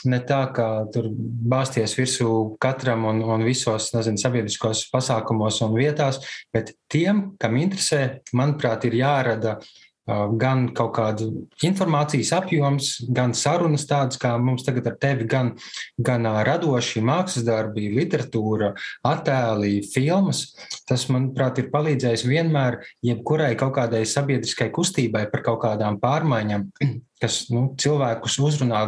Ne 0.07 0.21
tā, 0.23 0.43
ka 0.55 0.85
tur 0.93 1.09
bāzties 1.11 1.97
virsū 1.97 2.29
katram 2.63 3.07
un, 3.09 3.23
un 3.25 3.43
visos 3.47 3.89
nezinu, 3.95 4.21
sabiedriskos 4.21 4.85
pasākumos 4.93 5.63
un 5.65 5.73
vietās, 5.75 6.21
bet 6.55 6.75
tiem, 6.93 7.33
kam 7.41 7.57
interesē, 7.59 8.21
manuprāt, 8.37 8.85
ir 8.87 8.99
jārada 9.01 9.57
uh, 9.57 9.86
gan 10.07 10.69
kaut 10.77 10.93
kādu 10.95 11.29
informācijas 11.67 12.31
apjoms, 12.37 12.91
gan 13.11 13.35
sarunas 13.35 13.87
tādas, 13.91 14.21
kā 14.23 14.37
mums 14.39 14.63
tagad 14.67 14.87
ar 14.93 14.97
tevi, 15.03 15.27
gan, 15.31 15.53
gan 15.99 16.29
radoši 16.47 17.03
mākslas 17.03 17.47
darbi, 17.47 17.89
literatūra, 17.95 18.73
attēli, 19.07 19.81
filmas. 19.91 20.45
Tas, 20.87 21.09
manuprāt, 21.11 21.59
ir 21.59 21.71
palīdzējis 21.75 22.27
vienmēr 22.29 22.79
jebkurai 23.07 23.55
kaut 23.59 23.75
kādai 23.81 24.05
sabiedriskai 24.07 24.71
kustībai 24.75 25.27
par 25.33 25.43
kaut 25.47 25.63
kādām 25.67 25.99
pārmaiņām, 26.03 26.69
kas 27.23 27.47
nu, 27.51 27.73
cilvēkus 27.81 28.39
uzrunā 28.47 28.87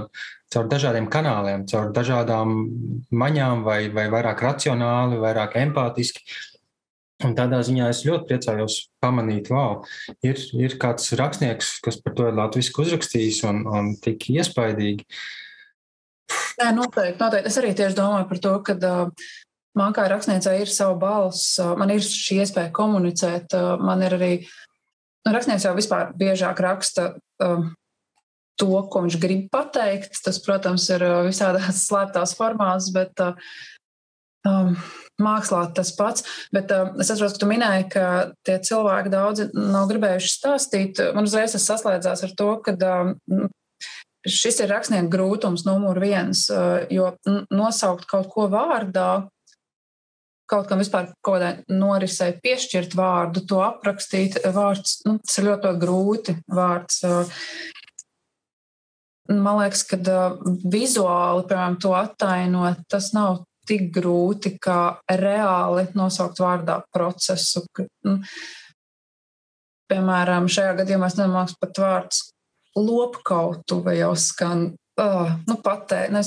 caur 0.52 0.68
dažādiem 0.70 1.08
kanāliem, 1.12 1.66
caur 1.68 1.90
dažādām 1.92 2.54
maņām, 3.10 3.66
vai, 3.66 3.80
vai 3.92 4.06
vairāk 4.12 4.44
racionāli, 4.46 5.18
vairāk 5.20 5.58
empātiski. 5.60 6.22
Un 7.26 7.34
tādā 7.34 7.58
ziņā 7.66 7.88
es 7.90 8.04
ļoti 8.06 8.28
priecājos 8.28 8.76
pamanīt, 9.02 9.48
wow, 9.50 9.80
ir, 10.22 10.38
ir 10.54 10.76
kāds 10.78 11.10
rakstnieks, 11.18 11.78
kas 11.82 11.98
par 12.04 12.14
to 12.14 12.28
ir 12.30 12.36
latviešu 12.38 12.84
uzrakstījis 12.84 13.40
un, 13.48 13.64
un 13.66 13.88
tik 13.98 14.28
iespaidīgi. 14.36 15.06
Nē, 16.60 16.70
noteikti, 16.76 17.18
noteikti. 17.18 17.50
Es 17.50 17.58
arī 17.58 17.72
tieši 17.74 17.98
domāju 17.98 18.28
par 18.30 18.40
to, 18.44 18.52
ka 18.66 18.76
uh, 18.78 19.32
man 19.78 19.96
kā 19.96 20.04
rakstniecei 20.10 20.60
ir 20.62 20.70
sava 20.70 20.94
balss, 21.00 21.56
uh, 21.58 21.74
man 21.78 21.90
ir 21.94 22.04
šī 22.04 22.38
iespēja 22.44 22.70
komunicēt. 22.76 23.56
Uh, 23.56 23.74
man 23.82 24.04
ir 24.06 24.14
arī, 24.14 24.30
nu, 25.26 25.34
rakstnieks 25.34 25.66
jau 25.66 25.74
vispār 25.74 26.12
biežāk 26.18 26.62
raksta 26.62 27.08
uh, 27.16 27.66
to, 28.58 28.70
ko 28.90 29.02
viņš 29.08 29.18
grib 29.22 29.48
pateikt. 29.54 30.22
Tas, 30.22 30.38
protams, 30.44 30.86
ir 30.94 31.02
visādās 31.26 31.82
slēptās 31.88 32.36
formās, 32.38 32.92
bet 32.94 33.26
uh, 33.26 33.34
mākslā 34.46 35.62
tas 35.74 35.92
pats. 35.96 36.24
Bet 36.54 36.72
uh, 36.74 36.92
es 37.00 37.10
atceros, 37.10 37.34
ka 37.36 37.42
tu 37.42 37.50
minēji, 37.50 37.88
ka 37.92 38.04
tie 38.46 38.58
cilvēki 38.62 39.12
daudzi 39.12 39.48
nav 39.54 39.88
gribējuši 39.90 40.34
stāstīt. 40.34 41.02
Man 41.16 41.28
uzreiz 41.28 41.56
tas 41.56 41.66
saslēdzās 41.68 42.24
ar 42.26 42.36
to, 42.38 42.50
ka 42.64 42.76
uh, 42.76 43.48
šis 44.28 44.62
ir 44.62 44.70
rakstnieku 44.72 45.10
grūtums 45.12 45.66
numur 45.66 45.98
viens, 46.02 46.46
uh, 46.52 46.84
jo 46.92 47.12
nosaukt 47.50 48.08
kaut 48.10 48.30
ko 48.34 48.48
vārdā. 48.52 49.26
Kaut 50.48 50.64
kam 50.70 50.80
vispār 50.80 51.10
kaut 51.20 51.42
kādai 51.42 51.76
norisei 51.76 52.32
piešķirt 52.40 52.94
vārdu, 52.96 53.42
to 53.44 53.58
aprakstīt. 53.60 54.38
Vārds, 54.54 55.02
nu, 55.04 55.18
tas 55.20 55.36
ir 55.36 55.44
ļoti, 55.44 55.68
ļoti 55.68 55.82
grūti. 55.82 56.34
Vārds, 56.56 57.02
man 59.28 59.58
liekas, 59.58 59.82
ka 59.90 59.98
vizuāli, 60.64 61.44
piemēram, 61.50 61.76
to 61.84 61.92
attainot, 61.98 62.80
tas 62.88 63.10
nav 63.12 63.42
tik 63.68 63.90
grūti 63.94 64.56
kā 64.62 64.98
reāli 65.20 65.86
nosaukt 65.98 66.40
vārdā 66.42 66.80
procesu. 66.94 67.64
Nu, 68.06 68.18
piemēram, 69.92 70.48
šajā 70.52 70.76
gadījumā 70.82 71.08
es 71.10 71.18
nemāku 71.20 71.58
pat 71.62 71.82
vārds 71.84 72.22
lopkautu 72.78 73.82
vai 73.84 73.98
jau 74.00 74.14
skan, 74.18 74.70
uh, 75.00 75.34
nu, 75.48 75.58
patēt. 75.64 76.12
Nu, 76.14 76.22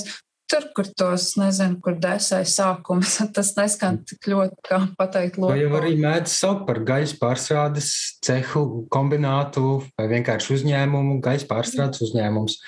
tur, 0.52 0.66
kur 0.76 0.88
tos, 0.98 1.30
nezinu, 1.40 1.78
kur 1.84 1.96
desai 2.00 2.42
sākums, 2.48 3.18
tas 3.36 3.54
neskan 3.58 4.02
tik 4.08 4.28
ļoti, 4.32 4.58
kā 4.68 4.80
pateikt, 4.98 5.38
lopkautu. 5.40 5.54
Vai 5.54 5.62
jau 5.62 5.78
arī 5.80 5.94
mēdz 6.02 6.34
saukt 6.34 6.66
par 6.68 6.82
gaļas 6.92 7.14
pārstrādes 7.20 7.92
cehu 8.24 8.66
kombinātu 8.92 9.78
vai 9.96 10.10
vienkārši 10.16 10.58
uzņēmumu, 10.58 11.20
gaļas 11.24 11.48
pārstrādes 11.50 12.04
uzņēmums, 12.08 12.58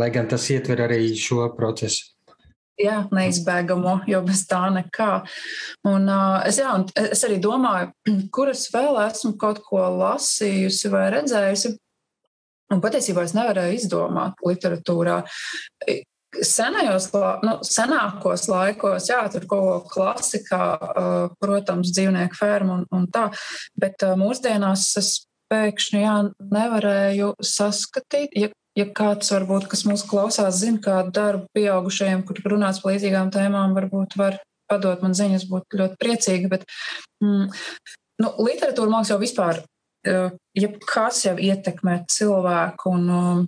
lai 0.00 0.10
gan 0.14 0.28
tas 0.30 0.48
ietver 0.50 0.86
arī 0.88 1.06
šo 1.18 1.46
procesu 1.58 2.13
jā, 2.80 2.98
neizbēgamo, 3.14 3.98
jo 4.10 4.20
bez 4.26 4.44
tā 4.50 4.62
nekā. 4.74 5.10
Un, 5.88 6.08
uh, 6.08 6.40
es, 6.48 6.58
jā, 6.62 6.72
un 6.76 6.86
es 7.00 7.24
arī 7.26 7.38
domāju, 7.42 7.92
kuras 8.34 8.66
vēl 8.74 8.98
esmu 9.06 9.34
kaut 9.40 9.62
ko 9.66 9.82
lasījusi 9.98 10.92
vai 10.92 11.06
redzējusi. 11.14 11.76
Un 12.74 12.80
patiesībā 12.82 13.26
es 13.26 13.36
nevarēju 13.36 13.76
izdomāt 13.76 14.40
literatūrā. 14.42 15.20
Senajos, 16.34 17.10
nu, 17.44 17.52
senākos 17.62 18.48
laikos, 18.50 19.06
jā, 19.06 19.20
tur 19.30 19.44
kaut 19.46 19.68
ko 19.68 19.92
klasikā, 19.92 20.64
uh, 20.74 21.36
protams, 21.38 21.92
dzīvnieku 21.94 22.40
fermu 22.40 22.80
un, 22.80 22.88
un 22.96 23.06
tā, 23.12 23.28
bet 23.78 24.02
uh, 24.02 24.16
mūsdienās 24.18 24.88
es 24.98 25.12
pēkšņi 25.52 26.02
jā, 26.02 26.16
nevarēju 26.56 27.34
saskatīt. 27.44 28.34
Ja 28.40 28.50
ja 28.78 28.86
kāds 28.90 29.30
varbūt, 29.34 29.68
kas 29.70 29.84
mūs 29.88 30.04
klausās, 30.08 30.60
zina 30.62 30.82
kādu 30.82 31.14
darbu 31.14 31.48
pieaugušajiem, 31.56 32.24
kur 32.26 32.40
runāts 32.54 32.82
par 32.82 32.94
līdzīgām 32.94 33.32
tēmām, 33.34 33.76
varbūt 33.76 34.18
var 34.20 34.40
padot 34.70 35.02
man 35.04 35.14
ziņas, 35.16 35.48
būtu 35.50 35.80
ļoti 35.80 36.00
priecīgi. 36.00 36.50
Bet, 36.52 36.64
mm, 37.22 37.50
nu, 38.24 38.32
literatūra 38.46 38.92
māksla 38.92 39.16
jau 39.16 39.22
vispār, 39.22 39.60
ja 40.04 40.70
kas 40.84 41.24
jau 41.24 41.36
ietekmē 41.40 42.02
cilvēku 42.12 42.96
un 42.96 43.12
um, 43.18 43.44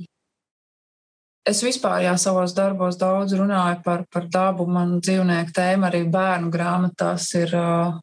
Es 1.47 1.61
vispār 1.63 2.01
jā, 2.03 2.17
savos 2.19 2.57
darbos 2.57 2.97
daudz 2.99 3.37
runāju 3.39 3.79
par, 3.85 4.01
par 4.11 4.25
dabu. 4.27 4.65
Man 4.67 4.97
dzīvnieku 4.99 5.55
tēma 5.55 5.87
arī 5.87 6.01
bērnu 6.11 6.51
grāmatās 6.51 7.29
ir, 7.39 7.53
uh, 7.55 8.01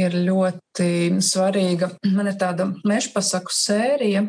ir 0.00 0.16
ļoti 0.24 1.20
svarīga. 1.20 1.90
Man 2.16 2.30
ir 2.32 2.38
tāda 2.40 2.70
mežpasaku 2.80 3.52
sērija, 3.52 4.24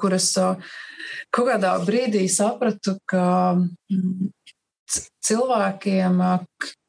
kuras 0.00 0.32
kaut 0.36 1.46
kādā 1.46 1.76
brīdī 1.84 2.26
sapratu, 2.30 2.96
ka 3.08 3.54
mm, 3.56 4.30
cilvēkiem 5.24 6.20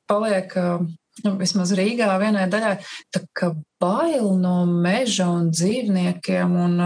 paliek, 0.09 0.55
nu, 1.25 1.33
vismaz 1.39 1.73
Rīgā, 1.77 2.09
vienai 2.21 2.47
daļai, 2.51 2.75
tā 3.13 3.23
kā 3.37 3.53
bail 3.81 4.33
no 4.41 4.63
meža 4.65 5.29
un 5.31 5.51
dzīvniekiem. 5.53 6.55
Un, 6.65 6.77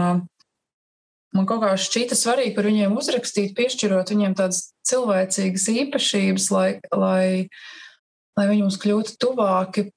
man 1.36 1.48
kaut 1.48 1.64
kā 1.64 1.72
šķīta 1.80 2.18
svarīgi 2.18 2.54
par 2.56 2.68
viņiem 2.70 2.96
uzrakstīt, 2.96 3.56
piešķirot 3.58 4.12
viņiem 4.14 4.36
tādas 4.38 4.70
cilvēcīgas 4.88 5.68
īpašības, 5.72 6.50
lai, 6.54 6.68
lai, 6.94 7.26
lai 8.38 8.48
viņi 8.52 8.66
mums 8.66 8.80
kļūtu 8.82 9.16
tuvāki. 9.22 9.88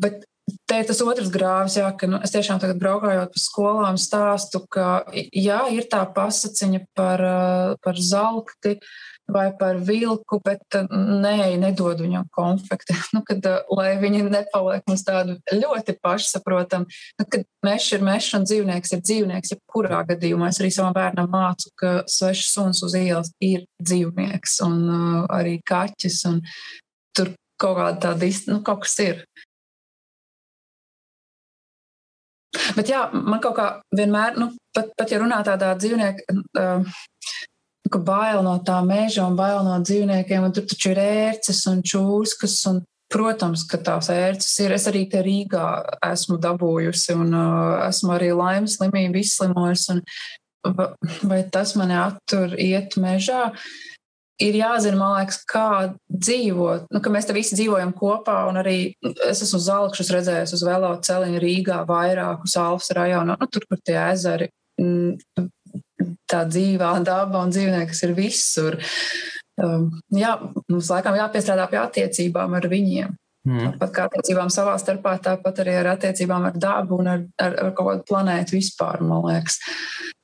Bet 0.00 0.24
Te 0.68 0.76
ir 0.80 0.84
tas 0.88 1.00
otrs 1.00 1.30
grāvis, 1.32 1.78
jā, 1.78 1.86
ka 1.96 2.08
nu, 2.08 2.18
es 2.24 2.32
tiešām 2.34 2.58
tagad 2.60 2.76
braukājot 2.80 3.32
pa 3.32 3.40
skolām 3.40 3.96
stāstu, 4.00 4.60
ka 4.68 5.04
jā, 5.32 5.62
ir 5.72 5.86
tā 5.88 6.02
pasaciņa 6.12 6.80
par, 6.96 7.22
par 7.84 8.00
zelkti 8.00 8.74
vai 9.30 9.46
par 9.56 9.78
vilku, 9.80 10.36
bet 10.44 10.76
nē, 10.92 11.54
nedod 11.60 12.02
viņam 12.04 12.28
konfekti. 12.34 12.96
Nu, 13.14 13.22
kad, 13.24 13.46
lai 13.70 13.94
viņi 14.00 14.24
nepaliek 14.26 14.84
mums 14.88 15.04
tādu 15.06 15.36
ļoti 15.54 15.94
pašsaprotamu, 16.02 16.88
nu, 17.20 17.26
kad 17.30 17.44
mežs 17.64 17.92
ir 17.94 18.04
mežs 18.04 18.32
un 18.36 18.44
dzīvnieks 18.48 18.96
ir 18.96 19.04
dzīvnieks, 19.04 19.54
jebkurā 19.54 20.02
gadījumā 20.08 20.50
es 20.50 20.58
arī 20.60 20.72
savam 20.74 20.96
bērnam 20.96 21.30
mācu, 21.30 21.70
ka 21.78 21.94
svešs 22.10 22.50
suns 22.56 22.82
uz 22.84 22.96
ielas 22.98 23.30
ir 23.44 23.64
dzīvnieks 23.80 24.58
un 24.66 24.76
uh, 24.82 25.18
arī 25.32 25.60
kaķis. 25.64 26.20
Un 26.32 26.42
tur 27.14 27.32
kaut 27.60 27.78
kāda 27.78 28.10
tāda, 28.10 28.32
nu, 28.50 28.60
kaut 28.66 28.82
kas 28.84 28.98
ir. 29.04 29.24
Bet 32.76 32.90
jā, 32.92 33.06
man 33.12 33.42
kaut 33.42 33.56
kā 33.58 33.68
vienmēr, 33.96 34.38
nu, 34.40 34.50
pat, 34.74 34.92
pat 34.98 35.12
ja 35.12 35.20
runā 35.22 35.40
tādā 35.46 35.72
dzīvnieku, 35.78 36.38
uh, 36.60 36.96
ka 37.90 38.00
bail 38.02 38.42
no 38.46 38.56
tā 38.66 38.80
meža 38.86 39.26
un 39.28 39.38
bail 39.38 39.62
no 39.66 39.76
dzīvniekiem, 39.82 40.48
un 40.48 40.54
tur 40.54 40.66
taču 40.70 40.92
ir 40.94 41.02
ērces 41.04 41.64
un 41.70 41.84
čūskas. 41.86 42.58
Un, 42.72 42.84
protams, 43.14 43.62
ka 43.70 43.78
tās 43.84 44.08
ērces 44.10 44.54
ir. 44.64 44.72
Es 44.74 44.88
arī 44.90 45.04
te 45.06 45.20
Rīgā 45.22 45.64
esmu 46.08 46.38
dabūjusi 46.42 47.14
un 47.14 47.36
uh, 47.36 47.84
esmu 47.84 48.14
arī 48.16 48.32
laimes 48.34 48.78
slimību 48.80 49.20
izslimojusi. 49.20 50.00
Vai 51.28 51.42
tas 51.52 51.74
mani 51.78 51.94
attur 52.00 52.56
iet 52.58 52.96
mežā? 52.98 53.50
Uh, 53.52 53.93
ir 54.42 54.58
jāzina, 54.58 54.98
man 54.98 55.14
liekas, 55.18 55.40
kā 55.48 55.66
dzīvot. 56.10 56.88
Nu, 56.94 57.02
mēs 57.14 57.28
te 57.28 57.36
visi 57.36 57.58
dzīvojam 57.58 57.94
kopā, 57.96 58.40
un 58.50 58.58
arī 58.62 58.78
es 59.28 59.42
esmu 59.44 59.60
uz 59.60 59.68
Zalakšas 59.68 60.12
redzējis 60.14 60.54
uz 60.56 60.64
velo 60.66 60.92
celiņu 61.06 61.42
Rīgā 61.42 61.82
vairākus 61.88 62.56
Alfas 62.60 62.94
rajonā, 62.96 63.38
nu, 63.40 63.50
tur, 63.50 63.66
kur 63.70 63.82
tie 63.84 63.98
ezeri, 64.08 64.50
mm, 64.80 65.46
tā 66.30 66.44
dzīvā 66.50 66.96
daba 67.06 67.44
un 67.44 67.54
dzīvnieks 67.54 68.06
ir 68.08 68.14
visur. 68.16 68.80
Um, 69.62 69.92
jā, 70.10 70.34
mums 70.66 70.90
laikam 70.90 71.14
jāpiestrādā 71.14 71.68
pie 71.70 71.78
attiecībām 71.78 72.56
ar 72.58 72.66
viņiem. 72.70 73.12
Mm. 73.44 73.74
Tāpat 73.74 73.90
kā 73.92 74.06
attiecībām 74.08 74.48
savā 74.50 74.74
starpā, 74.80 75.18
tāpat 75.22 75.60
arī 75.62 75.76
ar 75.76 75.90
attiecībām 75.92 76.46
ar 76.48 76.54
dabu 76.56 76.96
un 77.02 77.10
ar, 77.12 77.24
ar, 77.44 77.56
ar 77.60 77.74
kaut 77.76 77.90
kādu 77.90 78.06
planētu 78.08 78.56
vispār, 78.56 79.02
man 79.04 79.26
liekas. 79.28 79.58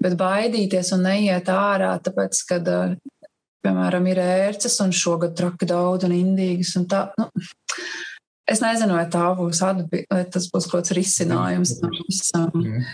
Bet 0.00 0.16
baidīties 0.18 0.94
un 0.96 1.04
neiet 1.04 1.50
ārā, 1.52 1.92
tāpēc, 2.00 2.40
kad 2.48 2.70
piemēram, 3.64 4.06
ir 4.10 4.20
ērces 4.22 4.78
un 4.84 4.94
šogad 4.96 5.36
traki 5.38 5.68
daudz 5.70 6.08
un 6.08 6.16
indīgas. 6.16 6.74
Un 6.80 6.86
tā, 6.90 7.06
nu, 7.20 7.28
es 8.50 8.62
nezinu, 8.64 8.96
vai 8.98 9.06
tā 9.12 9.24
būs 9.38 9.62
atbilde, 9.66 10.06
vai 10.10 10.22
tas 10.32 10.50
būs 10.52 10.68
kaut 10.70 10.82
kāds 10.82 10.96
risinājums 10.96 11.76
tam 11.80 11.98
visam. 12.02 12.54
Mm. 12.54 12.86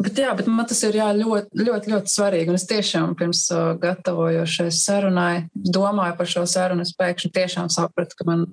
Bet, 0.00 0.16
jā, 0.16 0.30
bet 0.36 0.46
man 0.48 0.64
tas 0.68 0.78
ir 0.86 0.96
jā, 0.96 1.10
ļoti, 1.12 1.60
ļoti, 1.66 1.90
ļoti 1.92 2.12
svarīgi. 2.14 2.48
Un 2.48 2.56
es 2.56 2.64
tiešām 2.70 3.12
pirms 3.18 3.42
uh, 3.52 3.74
gatavojos 3.80 4.54
šai 4.54 4.70
sarunai, 4.72 5.34
domāju 5.52 6.16
par 6.16 6.30
šo 6.30 6.46
sarunu. 6.48 6.86
Es 6.86 6.94
pēkšņi 6.96 7.32
tiešām 7.36 7.68
sapratu, 7.72 8.16
ka 8.16 8.24
man 8.28 8.46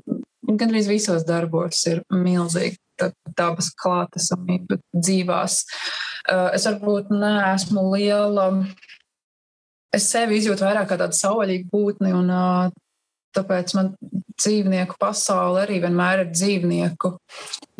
gandrīz 0.44 0.90
visos 0.92 1.24
darbos 1.28 1.86
ir 1.88 2.04
milzīga 2.12 3.12
dabas 3.38 3.70
klātesamība 3.80 4.82
dzīvās. 4.98 5.62
Uh, 6.28 6.50
es 6.58 6.68
varbūt 6.68 7.14
neesmu 7.16 7.86
liela. 7.94 8.50
Es 9.96 10.10
sevi 10.12 10.42
izjūtu 10.42 10.66
vairāk 10.68 10.90
kā 10.90 10.98
tādu 11.00 11.16
savvaļīgu 11.16 11.70
būtni, 11.72 12.12
un 12.16 12.32
uh, 12.34 12.74
tāpēc 13.38 13.74
man 13.78 13.94
dzīvnieku 14.38 14.98
pasaule 15.02 15.64
arī 15.64 15.80
vienmēr 15.84 16.26
ir 16.26 16.32
dzīvnieku. 16.34 17.14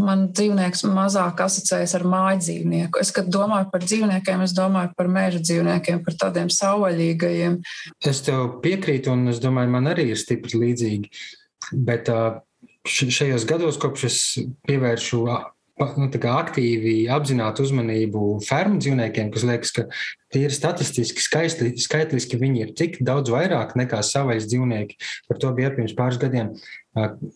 Man 0.02 0.28
dzīvnieks 0.38 0.86
mazāk 0.90 1.42
asociējas 1.46 1.96
ar 1.98 2.06
māju 2.10 2.42
dzīvnieku. 2.46 3.02
Es, 3.02 3.12
kad 3.16 3.30
domāju 3.34 3.70
par 3.74 3.86
dzīvniekiem, 3.86 4.46
es 4.46 4.56
domāju 4.58 4.94
par 4.98 5.12
meža 5.12 5.42
dzīvniekiem, 5.44 6.02
par 6.06 6.18
tādiem 6.24 6.52
savvaļīgajiem. 6.54 7.60
Es 8.06 8.24
tev 8.26 8.58
piekrītu, 8.64 9.14
un 9.14 9.34
es 9.34 9.42
domāju, 9.44 9.74
man 9.74 9.92
arī 9.94 10.12
ir 10.14 10.22
stipri 10.22 10.62
līdzīgi. 10.64 11.14
Bet 11.88 12.10
uh, 12.14 12.40
šajos 12.88 13.46
gados, 13.50 13.80
kopš 13.82 14.08
es 14.08 14.20
pievēršu 14.68 15.24
nu, 15.78 16.08
aktīvi 16.10 16.96
apzinātu 17.14 17.66
uzmanību 17.66 18.24
fermu 18.46 18.82
dzīvniekiem, 18.82 19.30
kas 19.34 19.46
liekas, 19.48 19.74
ka 19.76 19.86
ir 20.38 20.54
statistiski, 20.54 21.22
skaisti, 21.22 21.72
skaitliski 21.82 22.40
viņi 22.42 22.64
ir 22.66 22.74
tik 22.78 23.00
daudz 23.06 23.32
vairāk 23.34 23.76
nekā 23.80 24.02
savais 24.06 24.48
dzīvnieki. 24.50 24.98
Par 25.30 25.42
to 25.42 25.54
bija 25.58 25.72
pirms 25.76 25.96
pāris 25.98 26.20
gadiem. 26.22 26.54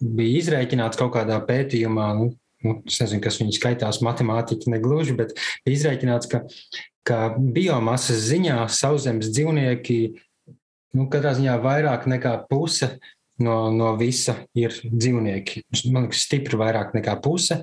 Bija 0.01 0.41
izrēķināts 0.41 0.99
kaut 0.99 1.13
kādā 1.15 1.37
pētījumā, 1.45 2.09
nu, 2.17 2.31
nu, 2.65 2.77
es 2.89 2.99
nezinu, 3.03 3.21
kas 3.23 3.39
viņi 3.41 3.57
skaitās, 3.59 4.01
matemātiķi 4.05 4.73
negluži, 4.73 5.17
bet 5.21 5.37
bija 5.65 5.77
izrēķināts, 5.77 6.31
ka, 6.31 6.43
ka 7.07 7.21
biomasas 7.37 8.25
ziņā 8.31 8.63
sauszemes 8.73 9.31
dzīvnieki 9.35 10.01
nu, 10.97 11.07
katrā 11.11 11.35
ziņā 11.37 11.57
vairāk 11.63 12.09
nekā 12.09 12.35
puse 12.49 12.95
no, 13.43 13.57
no 13.75 13.93
visa 13.99 14.37
ir 14.57 14.75
dzīvnieki. 14.85 15.65
Man 15.91 16.07
liekas, 16.07 16.25
stipri 16.27 16.59
vairāk 16.61 16.95
nekā 16.97 17.17
puse. 17.23 17.61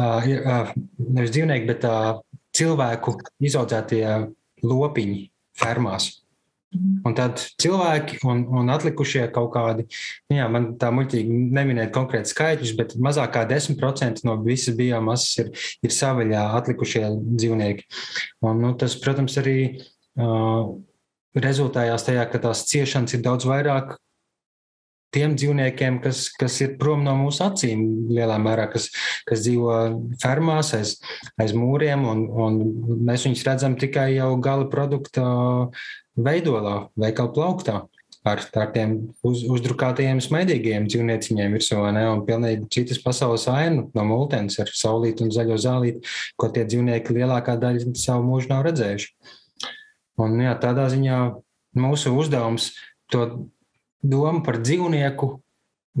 Uh, 0.00 0.18
ir 0.28 0.42
uh, 0.42 0.72
nevis 0.98 1.34
dzīvnieki, 1.34 1.68
bet 1.70 1.86
uh, 1.88 2.18
cilvēku 2.56 3.16
izaudzētie 3.42 4.04
lopiņi 4.62 5.22
fermās. 5.58 6.10
Un 7.04 7.12
tad 7.12 7.42
cilvēki 7.60 8.22
un, 8.24 8.46
un 8.56 8.70
atlikušie 8.72 9.26
kaut 9.34 9.50
kādi, 9.52 9.84
nu 10.30 10.38
jā, 10.38 10.46
man 10.48 10.70
tā 10.80 10.88
muļķīgi 10.94 11.34
neminēt 11.52 11.92
konkrēti 11.92 12.32
skaitļus, 12.32 12.72
bet 12.78 12.94
mazāk 12.96 13.34
kā 13.34 13.42
10% 13.50 14.24
no 14.24 14.38
visas 14.40 14.78
biomasas 14.78 15.42
ir, 15.42 15.50
ir 15.84 15.92
savaļā 15.92 16.46
atlikušie 16.62 17.04
dzīvnieki. 17.18 17.84
Un, 18.46 18.62
nu, 18.64 18.72
tas, 18.80 18.96
protams, 19.04 19.36
arī 19.42 19.58
uh, 19.68 20.72
rezultējās 21.44 22.08
tajā, 22.08 22.24
ka 22.32 22.40
tās 22.46 22.64
ciešanas 22.70 23.18
ir 23.18 23.24
daudz 23.26 23.48
vairāk 23.48 23.98
tiem 25.12 25.36
dzīvniekiem, 25.36 26.00
kas, 26.04 26.26
kas 26.38 26.58
ir 26.64 26.76
prom 26.80 27.04
no 27.06 27.14
mūsu 27.20 27.44
acīm, 27.46 27.84
lielā 28.12 28.38
mērā, 28.42 28.68
kas, 28.72 28.88
kas 29.28 29.44
dzīvo 29.44 29.78
fermās, 30.22 30.72
aiz, 30.78 30.96
aiz 31.40 31.54
mūriem, 31.56 32.04
un, 32.08 32.24
un 32.32 32.60
mēs 33.08 33.26
viņus 33.28 33.46
redzam 33.48 33.76
tikai 33.80 34.12
jau 34.16 34.32
gala 34.42 34.68
produkta 34.72 35.24
veidolā, 36.16 36.86
veikalu 36.98 37.34
plauktā. 37.36 37.82
Ar 38.22 38.38
tādiem 38.54 38.92
uz, 39.26 39.40
uzdrukātajiem 39.50 40.20
smaidīgiem 40.22 40.84
dzīvnieciņiem 40.86 41.56
virsū, 41.56 41.80
ne, 41.90 42.04
un 42.06 42.20
pilnīgi 42.22 42.68
citas 42.70 43.00
pasaules 43.02 43.48
ainu 43.50 43.88
no 43.96 44.04
multens 44.06 44.60
ar 44.62 44.70
saulītu 44.70 45.26
un 45.26 45.32
zaļo 45.34 45.56
zālīti, 45.58 46.04
ko 46.38 46.52
tie 46.54 46.62
dzīvnieki 46.68 47.16
lielākā 47.16 47.56
daļa 47.58 47.96
savu 47.98 48.28
mūžu 48.28 48.52
nav 48.52 48.62
redzējuši. 48.68 49.10
Un 50.22 50.38
jā, 50.44 50.54
tādā 50.62 50.86
ziņā 50.92 51.18
mūsu 51.82 52.14
uzdevums 52.14 52.70
to 53.10 53.26
doma 54.02 54.42
par 54.44 54.60
dzīvnieku 54.62 55.30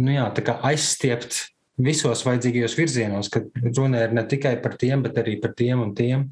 nu 0.00 0.14
jā, 0.14 0.26
aizstiept 0.68 1.38
visos 1.82 2.24
vajadzīgajos 2.26 2.76
virzienos, 2.78 3.30
ka 3.32 3.42
runa 3.76 4.04
ir 4.06 4.12
ne 4.16 4.24
tikai 4.28 4.56
par 4.62 4.76
tiem, 4.80 5.02
bet 5.04 5.18
arī 5.20 5.38
par 5.42 5.54
tiem 5.56 5.82
un 5.82 5.94
tiem. 5.96 6.28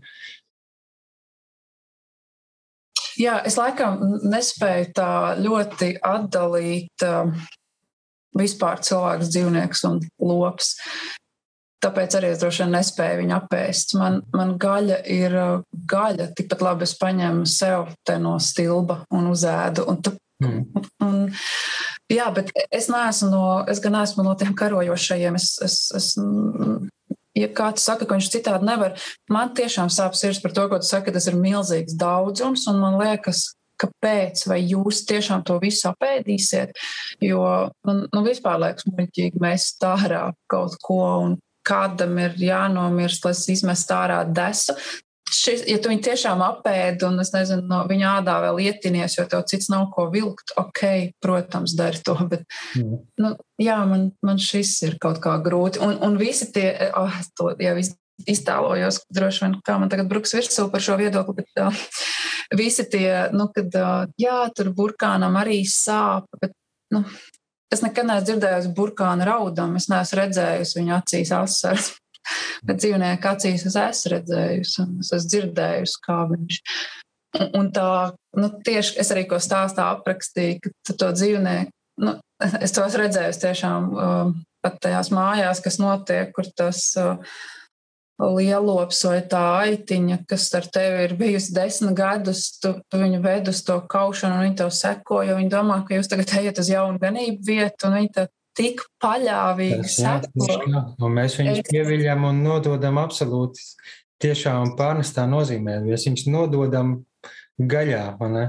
Jā, 3.21 3.41
es 3.45 3.57
laikam 3.59 3.99
nespēju 4.25 4.93
tā 4.97 5.13
ļoti 5.41 5.95
atdalīt 6.07 7.05
uh, 7.05 7.33
vispār 8.39 8.81
cilvēks, 8.87 9.33
dzīvnieks 9.33 9.83
un 9.91 9.99
lops. 10.25 10.77
Tāpēc 11.81 12.17
arī 12.17 12.31
es 12.33 12.41
droši 12.41 12.63
vien 12.63 12.75
nespēju 12.77 13.21
viņu 13.23 13.35
apēst. 13.37 13.95
Man, 14.01 14.21
man 14.37 14.55
gaļa 14.61 15.03
ir 15.11 15.37
uh, 15.37 15.61
gaļa. 15.91 16.31
Tikpat 16.37 16.65
labi 16.65 16.87
es 16.89 16.97
paņēmu 17.01 17.45
sev 17.49 17.93
te 18.09 18.17
no 18.21 18.39
stilba 18.41 19.03
un 19.17 19.29
uzēdu. 19.33 19.85
Un 19.91 20.01
Mm. 20.41 20.85
Un, 21.05 21.21
jā, 22.11 22.27
bet 22.35 22.53
es 22.73 22.89
neesmu 22.93 23.31
no, 23.33 23.45
es 23.71 23.83
gan 23.85 23.99
esmu 24.01 24.25
no 24.27 24.35
tiem 24.39 24.55
karojošajiem. 24.57 25.37
Es, 25.39 25.53
es, 25.65 25.77
es, 25.97 26.11
ja 27.37 27.51
kāds 27.57 27.85
saka, 27.87 28.07
ka 28.07 28.19
viņš 28.19 28.31
citādi 28.33 28.69
nevar, 28.69 28.97
man 29.33 29.55
tiešām 29.57 29.93
sāp 29.93 30.17
sirds 30.19 30.43
par 30.43 30.55
to, 30.57 30.67
ko 30.71 30.81
tu 30.81 30.89
saki, 30.89 31.15
tas 31.15 31.29
ir 31.31 31.39
milzīgs 31.41 31.99
daudzums, 32.01 32.67
un 32.71 32.81
man 32.83 32.99
liekas, 33.01 33.51
kāpēc, 33.81 34.45
vai 34.51 34.61
jūs 34.61 35.05
tiešām 35.09 35.45
to 35.49 35.57
visu 35.63 35.89
apēdīsiet, 35.91 36.75
jo 37.25 37.45
man 37.87 38.03
nu, 38.13 38.25
vispār 38.27 38.61
liekas 38.61 38.89
muļķīgi 38.91 39.41
mēs 39.41 39.71
tārā 39.81 40.27
kaut 40.51 40.77
ko, 40.85 41.01
un 41.25 41.39
kādam 41.67 42.19
ir 42.21 42.37
jānomirst, 42.41 43.25
lai 43.25 43.37
izmest 43.55 43.93
ārā 43.95 44.23
desu 44.29 44.77
šis, 45.35 45.63
ja 45.69 45.79
tu 45.81 45.91
viņu 45.91 46.03
tiešām 46.05 46.43
apēdi 46.45 47.07
un, 47.09 47.21
es 47.23 47.33
nezinu, 47.35 47.65
no 47.71 47.81
viņa 47.89 48.17
ādā 48.21 48.37
vēl 48.47 48.61
ietinies, 48.67 49.17
jo 49.19 49.27
tev 49.31 49.45
cits 49.51 49.71
nav 49.73 49.89
ko 49.95 50.09
vilkt, 50.13 50.55
ok, 50.61 50.83
protams, 51.23 51.75
dari 51.79 52.03
to, 52.05 52.17
bet, 52.33 52.45
mm. 52.79 53.01
nu, 53.23 53.33
jā, 53.63 53.79
man, 53.89 54.11
man 54.27 54.41
šis 54.43 54.77
ir 54.89 54.99
kaut 55.03 55.23
kā 55.25 55.37
grūti. 55.45 55.83
Un, 55.85 55.97
un 56.07 56.19
visi 56.21 56.51
tie, 56.55 56.69
oh, 56.99 57.21
to 57.39 57.53
jau 57.61 57.75
iztēlojos, 58.29 59.03
droši 59.13 59.45
vien, 59.47 59.59
kā 59.65 59.79
man 59.81 59.93
tagad 59.93 60.11
bruks 60.11 60.35
virsū 60.37 60.69
par 60.73 60.85
šo 60.85 60.99
viedokli, 61.01 61.41
bet 61.41 61.63
uh, 61.65 61.85
visi 62.57 62.85
tie, 62.91 63.31
nu, 63.33 63.49
kad, 63.55 63.73
uh, 63.81 64.09
jā, 64.21 64.43
tur 64.57 64.75
burkānam 64.77 65.39
arī 65.41 65.63
sāp, 65.69 66.29
bet, 66.43 66.53
nu, 66.93 67.05
es 67.73 67.85
nekad 67.85 68.09
neesmu 68.09 68.27
dzirdējusi 68.29 68.75
burkānu 68.77 69.27
raudam, 69.29 69.77
es 69.79 69.89
neesmu 69.93 70.21
redzējusi 70.21 70.81
viņa 70.81 71.01
acīs 71.01 71.33
asaras. 71.37 71.93
Bet 72.67 72.81
dzīvnieku 72.83 73.31
acīs 73.31 73.67
es 73.69 73.77
esmu 73.81 74.15
redzējusi, 74.15 74.81
un 74.85 75.05
es 75.05 75.13
esmu 75.17 75.33
dzirdējusi, 75.35 76.01
kā 76.07 76.19
viņš. 76.31 76.59
Un, 77.39 77.47
un 77.61 77.71
tā, 77.75 77.91
nu, 78.37 78.51
tieši 78.67 78.99
es 79.03 79.13
arī 79.15 79.25
ko 79.31 79.39
stāstā 79.43 79.87
aprakstīju, 79.95 80.73
ka 80.87 80.97
to 80.99 81.13
dzīvnieku, 81.15 81.73
nu, 82.05 82.17
es 82.65 82.77
to 82.77 82.85
esmu 82.85 83.05
redzējusi 83.05 83.45
tiešām 83.47 83.89
uh, 83.95 84.35
pat 84.65 84.77
tajās 84.85 85.13
mājās, 85.15 85.65
kas 85.65 85.81
notiek, 85.83 86.35
kur 86.37 86.53
tas. 86.57 86.91
Uh, 86.99 87.41
lielops 88.21 88.99
vai 89.09 89.21
tā 89.25 89.41
aitiņa, 89.63 90.19
kas 90.29 90.49
ar 90.59 90.67
tevi 90.73 91.05
ir 91.07 91.15
bijusi 91.17 91.55
desmit 91.57 91.95
gadus, 91.97 92.43
tu, 92.61 92.75
tu 92.91 93.01
viņu 93.01 93.23
ved 93.25 93.49
uz 93.49 93.63
to 93.65 93.79
kaušanu, 93.91 94.37
un 94.37 94.45
viņi 94.45 94.59
tev 94.61 94.73
seko, 94.77 95.23
jo 95.25 95.39
viņi 95.39 95.53
domā, 95.53 95.79
ka 95.87 95.97
jūs 95.97 96.11
tagad 96.11 96.35
ejat 96.41 96.61
uz 96.61 96.69
jaunu 96.69 97.01
ganību 97.01 97.41
vietu, 97.47 97.89
un 97.89 97.97
viņi 97.97 98.13
tev 98.19 98.29
tik 98.59 98.83
paļāvīgi 99.03 99.91
seko. 99.91 101.11
Mēs 101.13 101.39
viņus 101.41 101.63
pieviļam 101.71 102.27
un 102.31 102.43
nododam 102.45 103.01
absolūti 103.03 103.63
tiešām 104.21 104.75
pārnestā 104.79 105.27
nozīmē. 105.31 105.81
Mēs 105.87 106.07
viņus 106.09 106.27
nododam 106.33 106.99
gaļā, 107.61 108.05
vai 108.21 108.33
ne? 108.35 108.47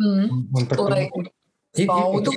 Mm. 0.00 0.46
Un 0.56 0.68
par 0.70 0.82
to 0.82 1.86
baudu. 1.88 2.36